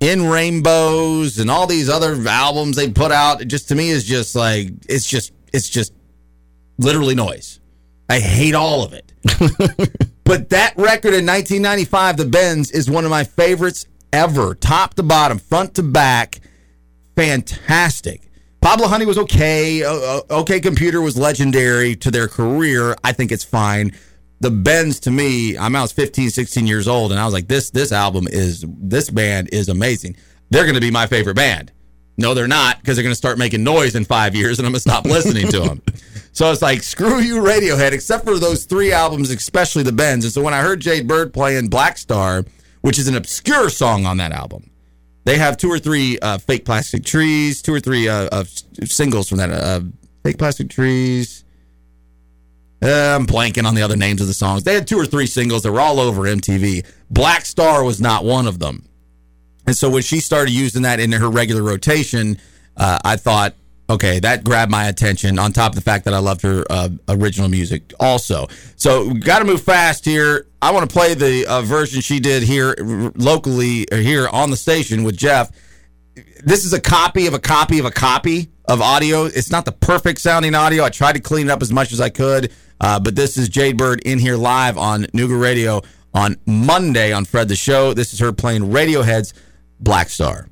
In 0.00 0.28
Rainbows 0.28 1.38
and 1.38 1.50
all 1.50 1.66
these 1.66 1.88
other 1.88 2.16
albums 2.28 2.76
they 2.76 2.90
put 2.90 3.10
out, 3.10 3.46
just 3.48 3.68
to 3.68 3.74
me 3.74 3.90
is 3.90 4.04
just 4.04 4.36
like 4.36 4.68
it's 4.88 5.06
just 5.06 5.32
it's 5.52 5.68
just 5.68 5.92
literally 6.78 7.14
noise. 7.14 7.58
I 8.08 8.20
hate 8.20 8.54
all 8.54 8.84
of 8.84 8.92
it. 8.92 9.12
but 10.24 10.50
that 10.50 10.74
record 10.76 11.14
in 11.14 11.26
1995, 11.26 12.16
The 12.16 12.24
Bends, 12.26 12.70
is 12.70 12.90
one 12.90 13.04
of 13.04 13.10
my 13.10 13.24
favorites 13.24 13.86
ever, 14.12 14.54
top 14.54 14.94
to 14.94 15.02
bottom, 15.02 15.38
front 15.38 15.74
to 15.76 15.82
back. 15.82 16.40
Fantastic. 17.16 18.28
Pablo 18.60 18.86
Honey 18.86 19.06
was 19.06 19.18
okay. 19.18 19.84
Okay 19.84 20.60
Computer 20.60 21.00
was 21.00 21.16
legendary 21.16 21.96
to 21.96 22.10
their 22.10 22.28
career. 22.28 22.94
I 23.02 23.12
think 23.12 23.32
it's 23.32 23.44
fine. 23.44 23.92
The 24.40 24.50
Bends 24.50 25.00
to 25.00 25.10
me, 25.10 25.56
I'm 25.56 25.74
I 25.76 25.82
was 25.82 25.92
15, 25.92 26.30
16 26.30 26.66
years 26.66 26.88
old, 26.88 27.12
and 27.12 27.20
I 27.20 27.24
was 27.24 27.32
like, 27.34 27.48
this 27.48 27.70
this 27.70 27.92
album 27.92 28.26
is 28.30 28.64
this 28.68 29.10
band 29.10 29.50
is 29.52 29.68
amazing. 29.68 30.16
They're 30.50 30.64
going 30.64 30.74
to 30.74 30.80
be 30.80 30.90
my 30.90 31.06
favorite 31.06 31.36
band. 31.36 31.72
No, 32.18 32.34
they're 32.34 32.48
not 32.48 32.78
because 32.80 32.96
they're 32.96 33.02
going 33.02 33.12
to 33.12 33.16
start 33.16 33.38
making 33.38 33.64
noise 33.64 33.94
in 33.94 34.04
five 34.04 34.34
years, 34.34 34.58
and 34.58 34.66
I'm 34.66 34.72
going 34.72 34.82
to 34.82 34.88
stop 34.88 35.04
listening 35.04 35.48
to 35.48 35.60
them. 35.60 35.82
So 36.34 36.50
it's 36.50 36.62
like, 36.62 36.82
screw 36.82 37.20
you, 37.20 37.42
Radiohead, 37.42 37.92
except 37.92 38.24
for 38.24 38.38
those 38.38 38.64
three 38.64 38.90
albums, 38.90 39.28
especially 39.28 39.82
the 39.82 39.92
Bends. 39.92 40.24
And 40.24 40.32
so 40.32 40.40
when 40.40 40.54
I 40.54 40.62
heard 40.62 40.80
Jade 40.80 41.06
Bird 41.06 41.34
playing 41.34 41.68
Black 41.68 41.98
Star, 41.98 42.46
which 42.80 42.98
is 42.98 43.06
an 43.06 43.16
obscure 43.16 43.68
song 43.68 44.06
on 44.06 44.16
that 44.16 44.32
album, 44.32 44.70
they 45.24 45.36
have 45.36 45.58
two 45.58 45.68
or 45.68 45.78
three 45.78 46.18
uh, 46.20 46.38
fake 46.38 46.64
plastic 46.64 47.04
trees, 47.04 47.60
two 47.60 47.74
or 47.74 47.80
three 47.80 48.08
uh, 48.08 48.28
uh, 48.32 48.44
singles 48.84 49.28
from 49.28 49.38
that. 49.38 49.50
Uh, 49.50 49.80
fake 50.24 50.38
plastic 50.38 50.70
trees. 50.70 51.44
Uh, 52.82 53.14
I'm 53.14 53.26
blanking 53.26 53.64
on 53.66 53.74
the 53.74 53.82
other 53.82 53.96
names 53.96 54.20
of 54.20 54.26
the 54.26 54.34
songs. 54.34 54.64
They 54.64 54.74
had 54.74 54.88
two 54.88 54.98
or 54.98 55.06
three 55.06 55.26
singles 55.26 55.62
that 55.62 55.70
were 55.70 55.80
all 55.80 56.00
over 56.00 56.22
MTV. 56.22 56.84
Black 57.10 57.44
Star 57.44 57.84
was 57.84 58.00
not 58.00 58.24
one 58.24 58.46
of 58.46 58.58
them. 58.58 58.88
And 59.66 59.76
so 59.76 59.88
when 59.90 60.02
she 60.02 60.20
started 60.20 60.52
using 60.52 60.82
that 60.82 61.00
in 61.00 61.12
her 61.12 61.30
regular 61.30 61.62
rotation, 61.62 62.38
uh, 62.76 62.98
I 63.04 63.16
thought, 63.16 63.54
okay, 63.88 64.18
that 64.20 64.44
grabbed 64.44 64.70
my 64.70 64.88
attention. 64.88 65.38
On 65.38 65.52
top 65.52 65.72
of 65.72 65.76
the 65.76 65.82
fact 65.82 66.04
that 66.06 66.14
I 66.14 66.18
loved 66.18 66.42
her 66.42 66.64
uh, 66.68 66.88
original 67.08 67.48
music, 67.48 67.92
also. 68.00 68.48
So 68.76 69.08
we 69.08 69.20
got 69.20 69.38
to 69.40 69.44
move 69.44 69.62
fast 69.62 70.04
here. 70.04 70.46
I 70.60 70.72
want 70.72 70.88
to 70.88 70.92
play 70.92 71.14
the 71.14 71.46
uh, 71.46 71.62
version 71.62 72.00
she 72.00 72.20
did 72.20 72.42
here 72.42 72.74
locally, 73.16 73.86
or 73.92 73.98
here 73.98 74.28
on 74.28 74.50
the 74.50 74.56
station 74.56 75.04
with 75.04 75.16
Jeff. 75.16 75.50
This 76.44 76.64
is 76.64 76.72
a 76.72 76.80
copy 76.80 77.26
of 77.26 77.34
a 77.34 77.38
copy 77.38 77.78
of 77.78 77.84
a 77.84 77.90
copy 77.90 78.50
of 78.66 78.80
audio. 78.80 79.24
It's 79.24 79.50
not 79.50 79.64
the 79.64 79.72
perfect 79.72 80.20
sounding 80.20 80.54
audio. 80.54 80.84
I 80.84 80.90
tried 80.90 81.14
to 81.14 81.20
clean 81.20 81.48
it 81.48 81.50
up 81.50 81.62
as 81.62 81.72
much 81.72 81.92
as 81.92 82.00
I 82.00 82.10
could, 82.10 82.52
uh, 82.80 82.98
but 83.00 83.16
this 83.16 83.36
is 83.36 83.48
Jade 83.48 83.76
Bird 83.76 84.00
in 84.04 84.18
here 84.18 84.36
live 84.36 84.76
on 84.76 85.04
Nooga 85.06 85.40
Radio 85.40 85.82
on 86.14 86.36
Monday 86.46 87.12
on 87.12 87.24
Fred 87.24 87.48
the 87.48 87.56
Show. 87.56 87.94
This 87.94 88.12
is 88.12 88.18
her 88.20 88.32
playing 88.32 88.62
Radiohead's 88.62 89.34
Black 89.82 90.10
Star. 90.10 90.48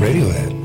Radiohead. 0.00 0.56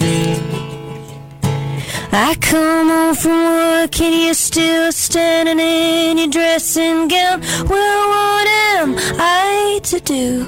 I 2.13 2.35
come 2.35 2.87
home 2.87 3.15
from 3.15 3.31
work 3.31 3.99
and 3.99 4.15
you're 4.23 4.33
still 4.33 4.93
standing 4.93 5.59
in 5.59 6.17
your 6.17 6.29
dressing 6.29 7.09
gown. 7.09 7.41
Well, 7.67 8.09
what 8.15 8.47
am 8.47 8.95
I 9.19 9.81
to 9.83 9.99
do? 9.99 10.47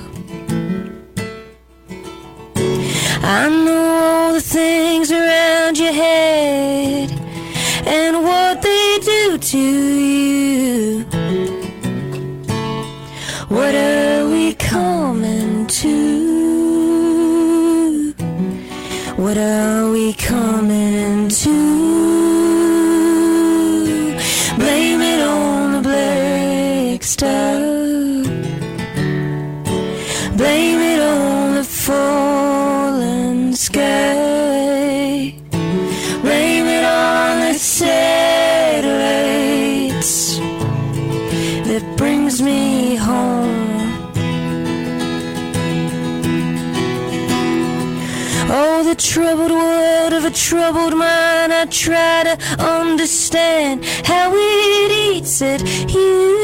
I 3.22 3.50
know 3.50 4.00
all 4.02 4.34
the 4.34 4.40
things 4.40 5.12
around 5.12 5.78
your 5.78 5.92
head 5.92 7.12
and 7.86 8.24
what 8.24 8.62
they 8.62 9.00
do 9.04 9.38
to 9.38 9.58
you. 9.58 11.57
What 13.50 13.74
are 13.76 14.28
we 14.30 14.56
coming 14.56 15.68
to? 15.68 16.18
What 19.16 19.38
are 19.38 19.90
we 19.90 20.12
coming 20.14 21.30
to? 21.30 21.56
Blame 24.58 25.02
it 25.02 25.22
on 25.22 25.72
the 25.72 25.82
black 25.82 27.04
star. 27.04 27.57
Troubled 50.38 50.96
mind, 50.96 51.52
I 51.52 51.66
try 51.66 52.24
to 52.24 52.38
understand 52.62 53.84
how 54.06 54.32
it 54.34 54.92
eats 54.92 55.42
at 55.42 55.62
you. 55.90 56.38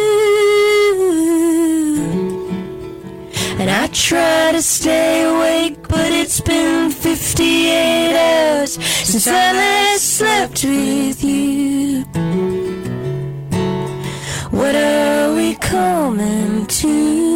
And 3.59 3.69
I 3.69 3.87
try 3.87 4.51
to 4.51 4.61
stay 4.61 5.23
awake, 5.23 5.87
but 5.87 6.11
it's 6.11 6.41
been 6.41 6.89
58 6.89 8.15
hours 8.15 8.83
since 8.83 9.27
I 9.27 9.53
last 9.53 10.17
slept 10.17 10.63
with 10.63 11.23
you. 11.23 12.03
What 14.49 14.75
are 14.75 15.33
we 15.35 15.53
coming 15.55 16.65
to? 16.65 17.33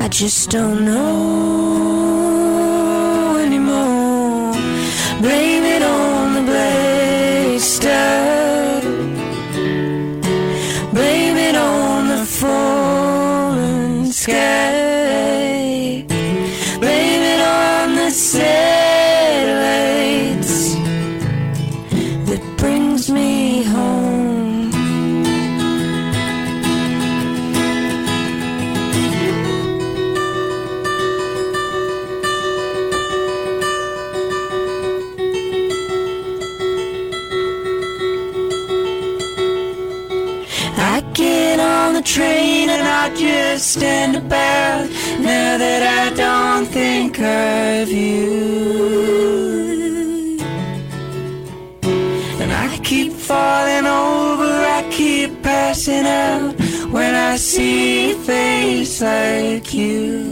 I 0.00 0.08
just 0.08 0.50
don't 0.50 0.86
know 0.86 2.17
think 47.18 47.88
of 47.88 47.92
you. 47.92 48.38
And 52.40 52.52
I 52.52 52.78
keep 52.82 53.12
falling 53.12 53.86
over, 53.86 54.44
I 54.44 54.88
keep 54.90 55.42
passing 55.42 56.06
out 56.06 56.54
when 56.90 57.14
I 57.14 57.36
see 57.36 58.12
a 58.12 58.16
face 58.16 59.00
like 59.00 59.74
you. 59.74 60.27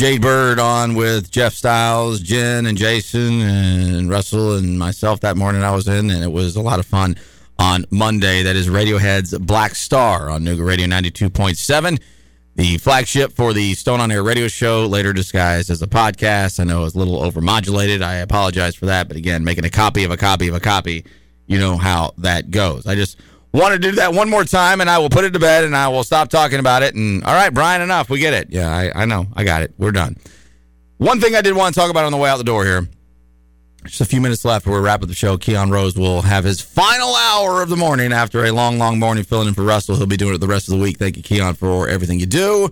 Jade 0.00 0.22
Bird 0.22 0.58
on 0.58 0.94
with 0.94 1.30
Jeff 1.30 1.52
Styles, 1.52 2.20
Jen, 2.20 2.64
and 2.64 2.78
Jason, 2.78 3.42
and 3.42 4.08
Russell, 4.08 4.56
and 4.56 4.78
myself 4.78 5.20
that 5.20 5.36
morning 5.36 5.62
I 5.62 5.74
was 5.74 5.86
in, 5.88 6.08
and 6.08 6.24
it 6.24 6.32
was 6.32 6.56
a 6.56 6.62
lot 6.62 6.78
of 6.78 6.86
fun 6.86 7.16
on 7.58 7.84
Monday. 7.90 8.42
That 8.42 8.56
is 8.56 8.70
Radiohead's 8.70 9.36
Black 9.36 9.74
Star 9.74 10.30
on 10.30 10.42
Nooga 10.42 10.66
Radio 10.66 10.86
92.7, 10.86 12.00
the 12.56 12.78
flagship 12.78 13.34
for 13.34 13.52
the 13.52 13.74
Stone 13.74 14.00
on 14.00 14.10
Air 14.10 14.22
radio 14.22 14.48
show, 14.48 14.86
later 14.86 15.12
disguised 15.12 15.68
as 15.68 15.82
a 15.82 15.86
podcast. 15.86 16.58
I 16.58 16.64
know 16.64 16.86
it's 16.86 16.94
a 16.94 16.98
little 16.98 17.20
overmodulated. 17.20 18.00
I 18.00 18.14
apologize 18.14 18.74
for 18.74 18.86
that, 18.86 19.06
but 19.06 19.18
again, 19.18 19.44
making 19.44 19.66
a 19.66 19.70
copy 19.70 20.04
of 20.04 20.10
a 20.10 20.16
copy 20.16 20.48
of 20.48 20.54
a 20.54 20.60
copy, 20.60 21.04
you 21.46 21.58
know 21.58 21.76
how 21.76 22.14
that 22.16 22.50
goes. 22.50 22.86
I 22.86 22.94
just 22.94 23.18
want 23.52 23.72
to 23.72 23.78
do 23.78 23.92
that 23.92 24.14
one 24.14 24.30
more 24.30 24.44
time 24.44 24.80
and 24.80 24.88
I 24.88 24.98
will 24.98 25.10
put 25.10 25.24
it 25.24 25.32
to 25.32 25.38
bed 25.38 25.64
and 25.64 25.76
I 25.76 25.88
will 25.88 26.04
stop 26.04 26.28
talking 26.28 26.60
about 26.60 26.82
it. 26.82 26.94
And 26.94 27.24
all 27.24 27.34
right, 27.34 27.52
Brian, 27.52 27.82
enough. 27.82 28.08
We 28.10 28.18
get 28.18 28.34
it. 28.34 28.48
Yeah, 28.50 28.68
I, 28.68 29.02
I 29.02 29.04
know. 29.06 29.26
I 29.34 29.44
got 29.44 29.62
it. 29.62 29.74
We're 29.78 29.92
done. 29.92 30.16
One 30.98 31.20
thing 31.20 31.34
I 31.34 31.40
did 31.40 31.56
want 31.56 31.74
to 31.74 31.80
talk 31.80 31.90
about 31.90 32.04
on 32.04 32.12
the 32.12 32.18
way 32.18 32.28
out 32.28 32.36
the 32.36 32.44
door 32.44 32.64
here. 32.64 32.86
Just 33.86 34.02
a 34.02 34.04
few 34.04 34.20
minutes 34.20 34.44
left. 34.44 34.66
We're 34.66 34.82
wrapping 34.82 35.08
the 35.08 35.14
show. 35.14 35.38
Keon 35.38 35.70
Rose 35.70 35.96
will 35.96 36.20
have 36.20 36.44
his 36.44 36.60
final 36.60 37.14
hour 37.14 37.62
of 37.62 37.70
the 37.70 37.76
morning 37.76 38.12
after 38.12 38.44
a 38.44 38.50
long, 38.50 38.78
long 38.78 38.98
morning 38.98 39.24
filling 39.24 39.48
in 39.48 39.54
for 39.54 39.62
Russell. 39.62 39.96
He'll 39.96 40.06
be 40.06 40.18
doing 40.18 40.34
it 40.34 40.38
the 40.38 40.46
rest 40.46 40.68
of 40.68 40.76
the 40.76 40.82
week. 40.82 40.98
Thank 40.98 41.16
you, 41.16 41.22
Keon, 41.22 41.54
for 41.54 41.88
everything 41.88 42.20
you 42.20 42.26
do. 42.26 42.68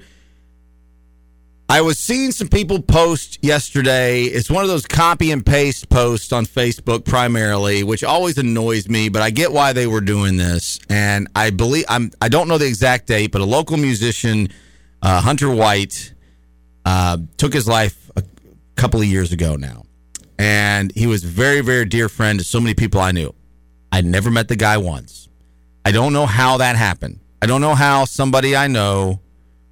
I 1.70 1.82
was 1.82 1.98
seeing 1.98 2.32
some 2.32 2.48
people 2.48 2.80
post 2.80 3.38
yesterday. 3.42 4.22
It's 4.22 4.50
one 4.50 4.64
of 4.64 4.70
those 4.70 4.86
copy 4.86 5.32
and 5.32 5.44
paste 5.44 5.90
posts 5.90 6.32
on 6.32 6.46
Facebook 6.46 7.04
primarily, 7.04 7.82
which 7.82 8.02
always 8.02 8.38
annoys 8.38 8.88
me, 8.88 9.10
but 9.10 9.20
I 9.20 9.28
get 9.28 9.52
why 9.52 9.74
they 9.74 9.86
were 9.86 10.00
doing 10.00 10.38
this. 10.38 10.80
And 10.88 11.28
I 11.36 11.50
believe 11.50 11.84
I'm 11.90 12.10
I 12.22 12.30
don't 12.30 12.48
know 12.48 12.56
the 12.56 12.66
exact 12.66 13.06
date, 13.06 13.32
but 13.32 13.42
a 13.42 13.44
local 13.44 13.76
musician, 13.76 14.48
uh, 15.02 15.20
Hunter 15.20 15.50
White, 15.50 16.14
uh, 16.86 17.18
took 17.36 17.52
his 17.52 17.68
life 17.68 18.10
a 18.16 18.24
couple 18.76 19.00
of 19.00 19.06
years 19.06 19.32
ago 19.32 19.56
now. 19.56 19.84
And 20.38 20.90
he 20.94 21.06
was 21.06 21.22
very, 21.22 21.60
very 21.60 21.84
dear 21.84 22.08
friend 22.08 22.38
to 22.38 22.46
so 22.46 22.60
many 22.60 22.72
people 22.72 22.98
I 22.98 23.12
knew. 23.12 23.34
I'd 23.92 24.06
never 24.06 24.30
met 24.30 24.48
the 24.48 24.56
guy 24.56 24.78
once. 24.78 25.28
I 25.84 25.92
don't 25.92 26.14
know 26.14 26.24
how 26.24 26.56
that 26.56 26.76
happened. 26.76 27.20
I 27.42 27.46
don't 27.46 27.60
know 27.60 27.74
how 27.74 28.06
somebody 28.06 28.56
I 28.56 28.68
know 28.68 29.20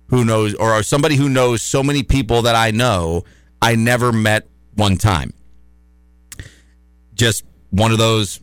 who 0.09 0.24
knows, 0.24 0.54
or 0.54 0.82
somebody 0.82 1.16
who 1.16 1.28
knows 1.28 1.62
so 1.62 1.82
many 1.82 2.02
people 2.02 2.42
that 2.42 2.54
I 2.54 2.70
know, 2.70 3.24
I 3.61 3.74
never 3.74 4.12
met 4.12 4.46
one 4.74 4.96
time. 4.96 5.32
Just 7.14 7.44
one 7.70 7.92
of 7.92 7.98
those 7.98 8.40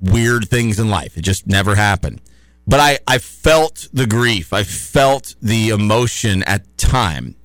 weird 0.00 0.48
things 0.48 0.78
in 0.78 0.88
life. 0.88 1.16
It 1.16 1.22
just 1.22 1.46
never 1.46 1.74
happened. 1.74 2.20
But 2.66 2.80
I, 2.80 2.98
I 3.06 3.18
felt 3.18 3.88
the 3.92 4.06
grief. 4.06 4.52
I 4.52 4.62
felt 4.62 5.34
the 5.42 5.70
emotion 5.70 6.42
at 6.44 6.76
time 6.78 7.36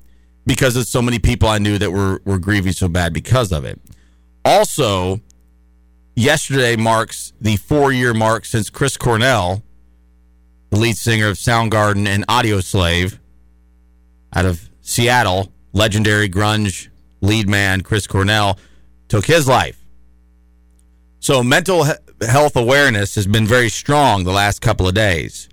because 0.46 0.76
of 0.76 0.88
so 0.88 1.02
many 1.02 1.20
people 1.20 1.50
I 1.50 1.58
knew 1.58 1.78
that 1.78 1.92
were, 1.92 2.22
were 2.24 2.40
grieving 2.40 2.72
so 2.72 2.88
bad 2.88 3.14
because 3.14 3.52
of 3.52 3.66
it. 3.66 3.80
Also, 4.46 5.20
yesterday 6.16 6.76
marks 6.76 7.34
the 7.42 7.58
four 7.58 7.92
year 7.92 8.14
mark 8.14 8.46
since 8.46 8.70
Chris 8.70 8.96
Cornell, 8.96 9.64
the 10.70 10.78
lead 10.78 10.98
singer 10.98 11.30
of 11.30 11.38
Soundgarden 11.38 12.08
and 12.08 12.26
Audioslave 12.28 13.20
out 14.34 14.46
of 14.46 14.70
Seattle, 14.82 15.52
legendary 15.74 16.30
grunge 16.30 16.90
lead 17.22 17.50
man 17.50 17.82
Chris 17.82 18.08
Cornell, 18.08 18.60
took 19.08 19.26
his 19.26 19.48
life. 19.48 19.84
So 21.20 21.44
mental 21.44 21.86
he- 21.86 21.94
health 22.26 22.56
awareness 22.56 23.16
has 23.16 23.28
been 23.28 23.46
very 23.48 23.70
strong 23.70 24.24
the 24.24 24.32
last 24.32 24.62
couple 24.62 24.88
of 24.88 24.94
days. 24.94 25.50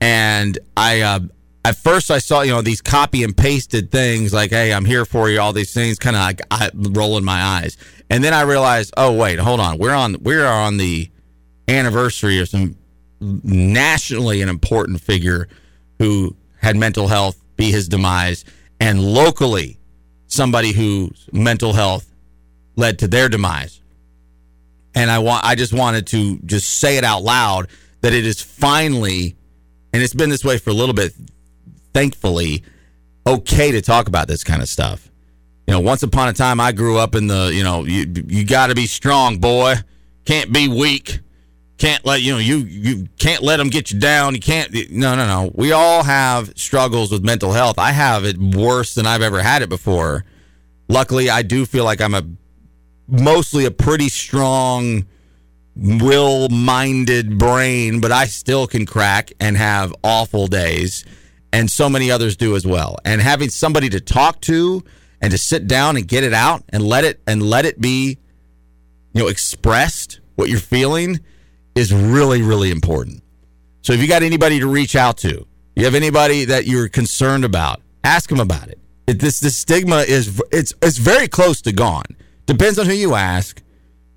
And 0.00 0.58
I, 0.76 1.00
uh, 1.00 1.20
at 1.64 1.76
first 1.76 2.10
I 2.10 2.18
saw, 2.18 2.40
you 2.40 2.52
know, 2.52 2.62
these 2.62 2.80
copy 2.80 3.22
and 3.22 3.36
pasted 3.36 3.90
things 3.90 4.32
like, 4.32 4.50
hey, 4.50 4.72
I'm 4.72 4.84
here 4.84 5.04
for 5.04 5.28
you, 5.28 5.40
all 5.40 5.52
these 5.52 5.74
things 5.74 5.98
kind 5.98 6.16
of 6.16 6.22
like 6.22 6.40
I, 6.50 6.70
rolling 6.74 7.24
my 7.24 7.40
eyes. 7.42 7.76
And 8.08 8.24
then 8.24 8.32
I 8.32 8.42
realized, 8.42 8.92
oh, 8.96 9.12
wait, 9.12 9.38
hold 9.38 9.60
on. 9.60 9.78
We're 9.78 9.94
on, 9.94 10.16
we're 10.22 10.46
on 10.46 10.78
the 10.78 11.10
anniversary 11.68 12.40
of 12.40 12.48
some 12.48 12.76
nationally 13.20 14.42
an 14.42 14.48
important 14.48 15.00
figure 15.00 15.48
who 15.98 16.36
had 16.60 16.76
mental 16.76 17.08
health 17.08 17.42
be 17.56 17.70
his 17.70 17.88
demise, 17.88 18.44
and 18.80 19.02
locally 19.02 19.78
somebody 20.26 20.72
whose 20.72 21.28
mental 21.32 21.72
health 21.72 22.10
led 22.76 22.98
to 23.00 23.08
their 23.08 23.28
demise. 23.28 23.80
And 24.94 25.10
I 25.10 25.18
want 25.18 25.44
I 25.44 25.54
just 25.54 25.72
wanted 25.72 26.06
to 26.08 26.38
just 26.38 26.68
say 26.68 26.96
it 26.96 27.04
out 27.04 27.22
loud 27.22 27.68
that 28.00 28.12
it 28.12 28.24
is 28.24 28.40
finally 28.40 29.36
and 29.92 30.02
it's 30.02 30.14
been 30.14 30.30
this 30.30 30.44
way 30.44 30.58
for 30.58 30.70
a 30.70 30.74
little 30.74 30.94
bit 30.94 31.12
thankfully 31.92 32.64
okay 33.26 33.70
to 33.72 33.82
talk 33.82 34.08
about 34.08 34.26
this 34.28 34.42
kind 34.42 34.62
of 34.62 34.68
stuff. 34.68 35.08
You 35.66 35.74
know, 35.74 35.80
once 35.80 36.02
upon 36.02 36.28
a 36.28 36.32
time 36.32 36.58
I 36.58 36.72
grew 36.72 36.98
up 36.98 37.14
in 37.14 37.26
the, 37.28 37.52
you 37.54 37.62
know, 37.62 37.84
you 37.84 38.06
you 38.26 38.44
got 38.44 38.68
to 38.68 38.74
be 38.74 38.86
strong, 38.86 39.38
boy. 39.38 39.74
Can't 40.24 40.52
be 40.52 40.68
weak 40.68 41.20
can't 41.80 42.04
let 42.04 42.20
you 42.22 42.32
know 42.32 42.38
you 42.38 42.58
you 42.58 43.08
can't 43.18 43.42
let 43.42 43.56
them 43.56 43.68
get 43.68 43.90
you 43.90 43.98
down 43.98 44.34
you 44.34 44.40
can't 44.40 44.72
no 44.90 45.16
no 45.16 45.26
no 45.26 45.50
we 45.54 45.72
all 45.72 46.02
have 46.02 46.52
struggles 46.56 47.10
with 47.10 47.24
mental 47.24 47.52
health 47.52 47.78
i 47.78 47.90
have 47.90 48.24
it 48.24 48.36
worse 48.38 48.94
than 48.94 49.06
i've 49.06 49.22
ever 49.22 49.42
had 49.42 49.62
it 49.62 49.68
before 49.68 50.24
luckily 50.88 51.30
i 51.30 51.40
do 51.40 51.64
feel 51.64 51.84
like 51.84 52.00
i'm 52.00 52.14
a 52.14 52.22
mostly 53.08 53.64
a 53.64 53.70
pretty 53.70 54.08
strong 54.08 55.06
will 55.76 56.48
minded 56.48 57.38
brain, 57.38 58.00
but 58.00 58.12
I 58.12 58.26
still 58.26 58.66
can 58.66 58.86
crack 58.86 59.32
and 59.40 59.56
have 59.56 59.94
awful 60.04 60.46
days. 60.46 61.04
And 61.52 61.70
so 61.70 61.88
many 61.88 62.10
others 62.10 62.36
do 62.36 62.54
as 62.54 62.66
well. 62.66 62.98
And 63.04 63.20
having 63.20 63.50
somebody 63.50 63.88
to 63.90 64.00
talk 64.00 64.40
to 64.42 64.84
and 65.20 65.32
to 65.32 65.38
sit 65.38 65.66
down 65.66 65.96
and 65.96 66.06
get 66.06 66.22
it 66.22 66.32
out 66.32 66.62
and 66.68 66.82
let 66.82 67.04
it 67.04 67.20
and 67.26 67.42
let 67.42 67.66
it 67.66 67.80
be, 67.80 68.18
you 69.12 69.22
know, 69.22 69.28
expressed 69.28 70.20
what 70.36 70.48
you're 70.48 70.60
feeling 70.60 71.20
is 71.80 71.94
really, 71.94 72.42
really 72.42 72.70
important. 72.70 73.22
So 73.80 73.94
if 73.94 74.00
you 74.00 74.06
got 74.06 74.22
anybody 74.22 74.60
to 74.60 74.66
reach 74.66 74.94
out 74.94 75.16
to, 75.18 75.46
you 75.74 75.84
have 75.86 75.94
anybody 75.94 76.44
that 76.44 76.66
you're 76.66 76.88
concerned 76.88 77.42
about, 77.42 77.80
ask 78.04 78.28
them 78.28 78.38
about 78.38 78.68
it. 78.68 78.78
it 79.06 79.18
this 79.18 79.56
stigma 79.56 80.00
is 80.00 80.42
it's 80.52 80.74
it's 80.82 80.98
very 80.98 81.26
close 81.26 81.62
to 81.62 81.72
gone. 81.72 82.04
Depends 82.44 82.78
on 82.78 82.84
who 82.84 82.92
you 82.92 83.14
ask. 83.14 83.62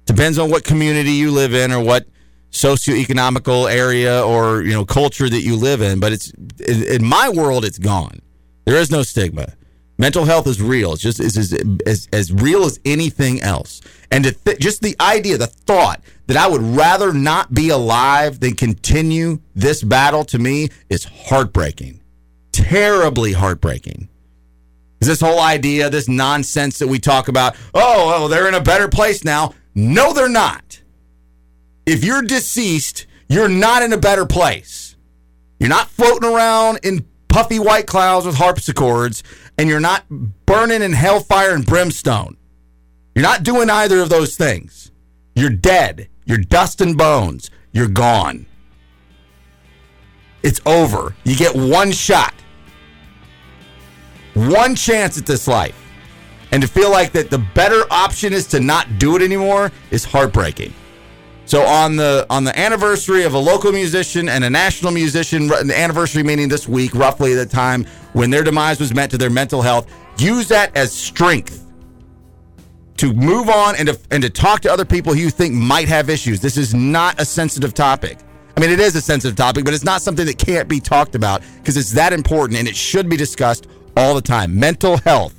Depends 0.06 0.38
on 0.38 0.50
what 0.50 0.66
community 0.66 1.12
you 1.12 1.32
live 1.32 1.54
in 1.54 1.72
or 1.72 1.82
what 1.82 2.06
socioeconomical 2.52 3.72
area 3.72 4.24
or 4.26 4.62
you 4.62 4.74
know 4.74 4.84
culture 4.84 5.30
that 5.30 5.42
you 5.42 5.56
live 5.56 5.82
in. 5.82 6.02
But 6.02 6.12
it's 6.12 6.34
in, 6.68 7.06
my 7.06 7.30
world, 7.30 7.64
it's 7.64 7.80
gone. 7.80 8.20
There 8.66 8.76
is 8.76 8.92
no 8.92 9.04
stigma. 9.04 9.54
Mental 9.98 10.26
health 10.26 10.48
is 10.48 10.62
real. 10.62 10.94
It's 10.94 11.02
just 11.02 11.22
is 11.22 11.38
as, 11.86 12.10
as, 12.12 12.34
real 12.34 12.66
as 12.66 12.80
anything 12.84 13.42
else. 13.42 13.80
And 14.12 14.24
th- 14.26 14.60
just 14.60 14.82
the 14.82 14.96
idea, 15.00 15.38
the 15.38 15.48
thought 15.48 16.02
that 16.28 16.38
I 16.38 16.48
would 16.48 16.62
rather 16.62 17.12
not 17.14 17.54
be 17.54 17.70
alive 17.70 18.40
than 18.40 18.56
continue 18.56 19.40
this 19.56 19.84
battle 19.84 20.24
to 20.26 20.40
me 20.40 20.70
is 20.90 21.04
heartbreaking, 21.06 22.02
terribly 22.52 23.34
heartbreaking. 23.34 24.10
Is 25.02 25.08
this 25.08 25.22
whole 25.22 25.42
idea, 25.42 25.90
this 25.90 26.08
nonsense 26.08 26.80
that 26.80 26.88
we 26.88 26.98
talk 26.98 27.28
about? 27.28 27.56
Oh, 27.74 28.14
oh, 28.16 28.28
they're 28.30 28.48
in 28.48 28.54
a 28.54 28.62
better 28.62 28.88
place 28.88 29.26
now. 29.26 29.54
No, 29.76 30.14
they're 30.14 30.30
not. 30.30 30.82
If 31.86 32.06
you're 32.06 32.22
deceased, 32.22 33.06
you're 33.28 33.50
not 33.50 33.84
in 33.84 33.92
a 33.92 33.98
better 33.98 34.26
place. 34.26 34.96
You're 35.60 35.70
not 35.70 35.90
floating 35.90 36.30
around 36.30 36.80
in 36.84 37.06
puffy 37.28 37.60
white 37.60 37.88
clouds 37.88 38.26
with 38.26 38.36
harpsichords, 38.36 39.24
and 39.58 39.68
you're 39.68 39.82
not 39.82 40.06
burning 40.46 40.82
in 40.82 40.94
hellfire 40.94 41.54
and 41.54 41.66
brimstone. 41.66 42.38
You're 43.14 43.24
not 43.24 43.44
doing 43.44 43.70
either 43.70 44.00
of 44.00 44.10
those 44.10 44.38
things. 44.38 44.92
You're 45.36 45.50
dead. 45.50 46.08
You're 46.26 46.38
dust 46.38 46.82
and 46.82 46.98
bones. 46.98 47.50
You're 47.72 47.88
gone. 47.88 48.46
It's 50.42 50.60
over. 50.66 51.16
You 51.24 51.36
get 51.36 51.56
one 51.56 51.92
shot, 51.92 52.34
one 54.34 54.76
chance 54.76 55.18
at 55.18 55.26
this 55.26 55.48
life. 55.48 55.80
And 56.52 56.62
to 56.62 56.68
feel 56.68 56.92
like 56.92 57.14
that 57.14 57.30
the 57.30 57.40
better 57.40 57.82
option 57.90 58.32
is 58.32 58.46
to 58.48 58.60
not 58.60 59.00
do 59.00 59.16
it 59.16 59.22
anymore 59.22 59.72
is 59.90 60.04
heartbreaking. 60.04 60.74
So 61.46 61.64
on 61.64 61.96
the 61.96 62.26
on 62.30 62.44
the 62.44 62.58
anniversary 62.58 63.24
of 63.24 63.34
a 63.34 63.40
local 63.40 63.72
musician 63.72 64.30
and 64.30 64.44
a 64.44 64.50
national 64.50 64.92
musician, 64.92 65.48
the 65.48 65.74
anniversary 65.76 66.24
meaning 66.24 66.48
this 66.48 66.68
week, 66.68 66.94
roughly 66.94 67.34
at 67.34 67.36
the 67.36 67.46
time 67.46 67.86
when 68.14 68.30
their 68.30 68.44
demise 68.44 68.80
was 68.80 68.94
meant 68.94 69.12
to 69.12 69.18
their 69.18 69.30
mental 69.30 69.62
health, 69.62 69.88
use 70.18 70.48
that 70.50 70.76
as 70.76 70.94
strength 70.94 71.63
to 73.04 73.12
move 73.12 73.50
on 73.50 73.76
and 73.76 73.90
to, 73.90 74.00
and 74.12 74.24
to 74.24 74.30
talk 74.30 74.62
to 74.62 74.72
other 74.72 74.86
people 74.86 75.14
who 75.14 75.20
you 75.20 75.30
think 75.30 75.54
might 75.54 75.90
have 75.90 76.10
issues. 76.10 76.40
This 76.40 76.56
is 76.56 76.74
not 76.74 77.20
a 77.20 77.26
sensitive 77.26 77.74
topic. 77.74 78.18
I 78.56 78.62
mean, 78.62 78.70
it 78.70 78.80
is 78.80 78.96
a 78.96 79.02
sensitive 79.02 79.36
topic, 79.36 79.66
but 79.66 79.74
it's 79.74 79.84
not 79.84 80.02
something 80.02 80.26
that 80.26 80.38
can't 80.38 80.70
be 80.70 80.80
talked 80.80 81.14
about 81.14 81.42
because 81.58 81.76
it's 81.76 81.92
that 81.92 82.14
important 82.14 82.58
and 82.60 82.66
it 82.66 82.78
should 82.78 83.10
be 83.10 83.18
discussed 83.18 83.68
all 83.98 84.16
the 84.16 84.22
time. 84.22 84.58
Mental 84.58 84.96
health. 85.00 85.36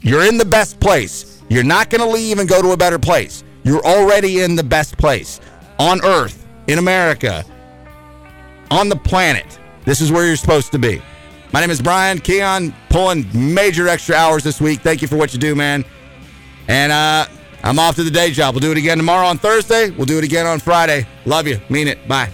You're 0.00 0.28
in 0.28 0.38
the 0.38 0.44
best 0.44 0.78
place. 0.78 1.42
You're 1.48 1.64
not 1.64 1.90
going 1.90 2.02
to 2.02 2.08
leave 2.08 2.38
and 2.38 2.48
go 2.48 2.62
to 2.62 2.70
a 2.70 2.76
better 2.76 3.00
place. 3.00 3.42
You're 3.64 3.84
already 3.84 4.42
in 4.42 4.54
the 4.54 4.62
best 4.62 4.96
place 4.96 5.40
on 5.80 6.04
earth, 6.04 6.46
in 6.68 6.78
America, 6.78 7.44
on 8.70 8.88
the 8.88 8.96
planet. 8.96 9.58
This 9.84 10.00
is 10.00 10.12
where 10.12 10.24
you're 10.24 10.36
supposed 10.36 10.70
to 10.70 10.78
be. 10.78 11.02
My 11.52 11.60
name 11.60 11.70
is 11.70 11.82
Brian 11.82 12.20
Keon, 12.20 12.72
pulling 12.90 13.26
major 13.32 13.88
extra 13.88 14.14
hours 14.14 14.44
this 14.44 14.60
week. 14.60 14.82
Thank 14.82 15.02
you 15.02 15.08
for 15.08 15.16
what 15.16 15.32
you 15.32 15.40
do, 15.40 15.56
man. 15.56 15.84
And 16.68 16.92
uh, 16.92 17.26
I'm 17.62 17.78
off 17.78 17.96
to 17.96 18.04
the 18.04 18.10
day 18.10 18.30
job. 18.30 18.54
We'll 18.54 18.60
do 18.60 18.70
it 18.70 18.78
again 18.78 18.98
tomorrow 18.98 19.26
on 19.26 19.38
Thursday. 19.38 19.90
We'll 19.90 20.06
do 20.06 20.18
it 20.18 20.24
again 20.24 20.46
on 20.46 20.60
Friday. 20.60 21.06
Love 21.24 21.46
you. 21.46 21.60
Mean 21.68 21.88
it. 21.88 22.06
Bye. 22.06 22.30